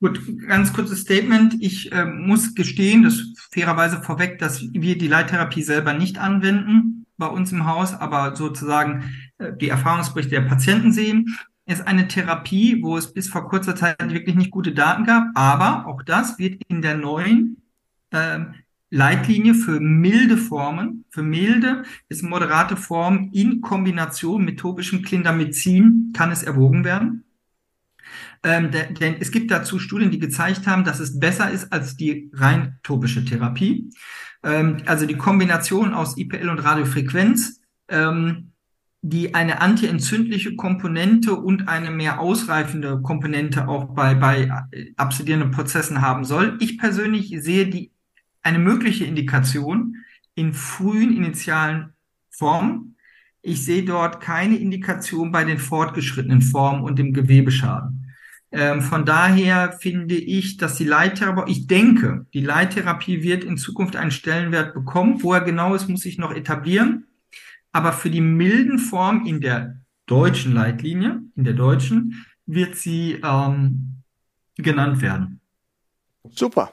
Gut, 0.00 0.20
ganz 0.48 0.72
kurzes 0.72 1.00
Statement. 1.00 1.54
Ich 1.60 1.92
äh, 1.92 2.04
muss 2.04 2.54
gestehen, 2.54 3.04
das 3.04 3.22
fairerweise 3.52 4.02
vorweg, 4.02 4.38
dass 4.38 4.60
wir 4.72 4.98
die 4.98 5.06
Leittherapie 5.06 5.62
selber 5.62 5.94
nicht 5.94 6.18
anwenden 6.18 7.06
bei 7.16 7.26
uns 7.28 7.52
im 7.52 7.64
Haus, 7.66 7.94
aber 7.94 8.34
sozusagen 8.34 9.14
äh, 9.38 9.52
die 9.56 9.68
Erfahrungsberichte 9.68 10.34
der 10.34 10.48
Patienten 10.48 10.92
sehen. 10.92 11.38
Ist 11.66 11.86
eine 11.86 12.08
Therapie, 12.08 12.82
wo 12.82 12.98
es 12.98 13.14
bis 13.14 13.28
vor 13.28 13.48
kurzer 13.48 13.76
Zeit 13.76 13.96
wirklich 14.12 14.34
nicht 14.34 14.50
gute 14.50 14.72
Daten 14.72 15.04
gab, 15.04 15.28
aber 15.34 15.86
auch 15.86 16.02
das 16.02 16.38
wird 16.38 16.60
in 16.68 16.82
der 16.82 16.96
neuen 16.96 17.62
äh, 18.10 18.40
Leitlinie 18.94 19.54
für 19.54 19.80
milde 19.80 20.36
Formen, 20.36 21.04
für 21.10 21.24
milde 21.24 21.82
bis 22.08 22.22
moderate 22.22 22.76
Formen 22.76 23.32
in 23.32 23.60
Kombination 23.60 24.44
mit 24.44 24.60
topischem 24.60 25.02
Clindamycin 25.02 26.12
kann 26.14 26.30
es 26.30 26.44
erwogen 26.44 26.84
werden. 26.84 27.24
Ähm, 28.44 28.70
denn 28.70 29.16
es 29.18 29.32
gibt 29.32 29.50
dazu 29.50 29.80
Studien, 29.80 30.12
die 30.12 30.20
gezeigt 30.20 30.68
haben, 30.68 30.84
dass 30.84 31.00
es 31.00 31.18
besser 31.18 31.50
ist 31.50 31.72
als 31.72 31.96
die 31.96 32.30
rein 32.34 32.78
topische 32.84 33.24
Therapie. 33.24 33.90
Ähm, 34.44 34.76
also 34.86 35.06
die 35.06 35.16
Kombination 35.16 35.92
aus 35.92 36.16
IPL 36.16 36.48
und 36.48 36.60
Radiofrequenz, 36.60 37.62
ähm, 37.88 38.52
die 39.02 39.34
eine 39.34 39.60
antientzündliche 39.60 40.54
Komponente 40.54 41.34
und 41.34 41.68
eine 41.68 41.90
mehr 41.90 42.20
ausreifende 42.20 43.02
Komponente 43.02 43.66
auch 43.66 43.86
bei, 43.86 44.14
bei 44.14 44.50
absedierenden 44.96 45.50
Prozessen 45.50 46.00
haben 46.00 46.24
soll. 46.24 46.56
Ich 46.60 46.78
persönlich 46.78 47.34
sehe 47.40 47.66
die 47.66 47.93
eine 48.44 48.58
mögliche 48.58 49.04
Indikation 49.04 49.96
in 50.34 50.52
frühen 50.52 51.16
initialen 51.16 51.94
Formen. 52.30 52.96
Ich 53.42 53.64
sehe 53.64 53.84
dort 53.84 54.20
keine 54.20 54.56
Indikation 54.56 55.32
bei 55.32 55.44
den 55.44 55.58
fortgeschrittenen 55.58 56.42
Formen 56.42 56.82
und 56.82 56.98
dem 56.98 57.12
Gewebeschaden. 57.12 58.14
Ähm, 58.52 58.82
von 58.82 59.04
daher 59.04 59.72
finde 59.72 60.14
ich, 60.14 60.58
dass 60.58 60.76
die 60.76 60.84
Leittherapie, 60.84 61.50
ich 61.50 61.66
denke, 61.66 62.26
die 62.32 62.40
Leittherapie 62.40 63.22
wird 63.22 63.42
in 63.42 63.56
Zukunft 63.56 63.96
einen 63.96 64.12
Stellenwert 64.12 64.74
bekommen. 64.74 65.22
Wo 65.22 65.32
er 65.32 65.40
genau 65.40 65.74
ist, 65.74 65.88
muss 65.88 66.04
ich 66.04 66.18
noch 66.18 66.32
etablieren. 66.32 67.06
Aber 67.72 67.92
für 67.92 68.10
die 68.10 68.20
milden 68.20 68.78
Formen 68.78 69.26
in 69.26 69.40
der 69.40 69.80
deutschen 70.06 70.52
Leitlinie, 70.52 71.22
in 71.34 71.44
der 71.44 71.54
deutschen, 71.54 72.24
wird 72.46 72.76
sie 72.76 73.20
ähm, 73.24 74.02
genannt 74.56 75.00
werden. 75.02 75.40
Super. 76.30 76.72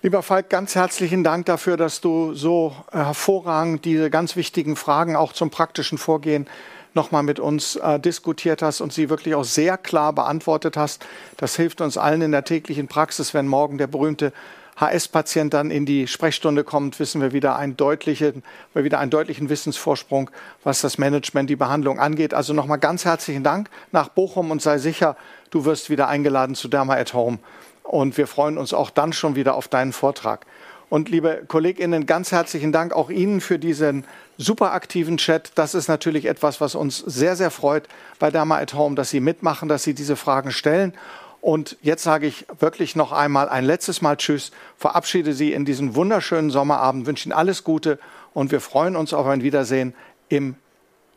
Lieber 0.00 0.22
Falk, 0.22 0.48
ganz 0.48 0.76
herzlichen 0.76 1.24
Dank 1.24 1.46
dafür, 1.46 1.76
dass 1.76 2.00
du 2.00 2.32
so 2.32 2.72
hervorragend 2.92 3.84
diese 3.84 4.10
ganz 4.10 4.36
wichtigen 4.36 4.76
Fragen 4.76 5.16
auch 5.16 5.32
zum 5.32 5.50
praktischen 5.50 5.98
Vorgehen 5.98 6.46
nochmal 6.94 7.24
mit 7.24 7.40
uns 7.40 7.74
äh, 7.74 7.98
diskutiert 7.98 8.62
hast 8.62 8.80
und 8.80 8.92
sie 8.92 9.10
wirklich 9.10 9.34
auch 9.34 9.42
sehr 9.42 9.76
klar 9.76 10.12
beantwortet 10.12 10.76
hast. 10.76 11.04
Das 11.36 11.56
hilft 11.56 11.80
uns 11.80 11.98
allen 11.98 12.22
in 12.22 12.30
der 12.30 12.44
täglichen 12.44 12.86
Praxis, 12.86 13.34
wenn 13.34 13.48
morgen 13.48 13.76
der 13.76 13.88
berühmte 13.88 14.32
HS-Patient 14.76 15.52
dann 15.52 15.72
in 15.72 15.84
die 15.84 16.06
Sprechstunde 16.06 16.62
kommt, 16.62 17.00
wissen 17.00 17.20
wir 17.20 17.32
wieder 17.32 17.56
einen 17.56 17.76
deutlichen, 17.76 18.44
wieder 18.74 19.00
einen 19.00 19.10
deutlichen 19.10 19.48
Wissensvorsprung, 19.48 20.30
was 20.62 20.80
das 20.80 20.98
Management, 20.98 21.50
die 21.50 21.56
Behandlung 21.56 21.98
angeht. 21.98 22.34
Also 22.34 22.52
nochmal 22.52 22.78
ganz 22.78 23.04
herzlichen 23.04 23.42
Dank 23.42 23.68
nach 23.90 24.10
Bochum 24.10 24.52
und 24.52 24.62
sei 24.62 24.78
sicher, 24.78 25.16
du 25.50 25.64
wirst 25.64 25.90
wieder 25.90 26.06
eingeladen 26.06 26.54
zu 26.54 26.68
Derma 26.68 26.94
at 26.94 27.14
Home. 27.14 27.40
Und 27.88 28.18
wir 28.18 28.26
freuen 28.26 28.58
uns 28.58 28.74
auch 28.74 28.90
dann 28.90 29.14
schon 29.14 29.34
wieder 29.34 29.54
auf 29.54 29.66
deinen 29.66 29.94
Vortrag. 29.94 30.44
Und 30.90 31.08
liebe 31.08 31.44
KollegInnen, 31.48 32.04
ganz 32.04 32.32
herzlichen 32.32 32.70
Dank 32.70 32.92
auch 32.92 33.08
Ihnen 33.08 33.40
für 33.40 33.58
diesen 33.58 34.04
super 34.36 34.72
aktiven 34.72 35.16
Chat. 35.16 35.52
Das 35.54 35.74
ist 35.74 35.88
natürlich 35.88 36.26
etwas, 36.26 36.60
was 36.60 36.74
uns 36.74 36.98
sehr, 36.98 37.34
sehr 37.34 37.50
freut 37.50 37.88
bei 38.18 38.30
Dama 38.30 38.58
at 38.58 38.74
Home, 38.74 38.94
dass 38.94 39.08
Sie 39.08 39.20
mitmachen, 39.20 39.70
dass 39.70 39.84
Sie 39.84 39.94
diese 39.94 40.16
Fragen 40.16 40.50
stellen. 40.50 40.92
Und 41.40 41.78
jetzt 41.80 42.02
sage 42.02 42.26
ich 42.26 42.44
wirklich 42.58 42.94
noch 42.94 43.12
einmal 43.12 43.48
ein 43.48 43.64
letztes 43.64 44.02
Mal 44.02 44.18
Tschüss, 44.18 44.50
verabschiede 44.76 45.32
Sie 45.32 45.54
in 45.54 45.64
diesen 45.64 45.94
wunderschönen 45.94 46.50
Sommerabend, 46.50 47.06
wünsche 47.06 47.26
Ihnen 47.26 47.32
alles 47.32 47.64
Gute 47.64 47.98
und 48.34 48.50
wir 48.50 48.60
freuen 48.60 48.96
uns 48.96 49.14
auf 49.14 49.26
ein 49.26 49.42
Wiedersehen 49.42 49.94
im 50.28 50.56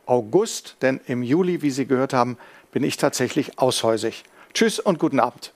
August, 0.06 0.78
denn 0.82 1.02
im 1.06 1.22
Juli, 1.22 1.62
wie 1.64 1.72
Sie 1.72 1.86
gehört 1.86 2.14
haben, 2.14 2.38
bin 2.72 2.84
ich 2.84 2.96
tatsächlich 2.96 3.60
aushäusig. 3.60 4.24
Tschüss 4.54 4.80
und 4.80 5.00
guten 5.00 5.20
Abend. 5.20 5.52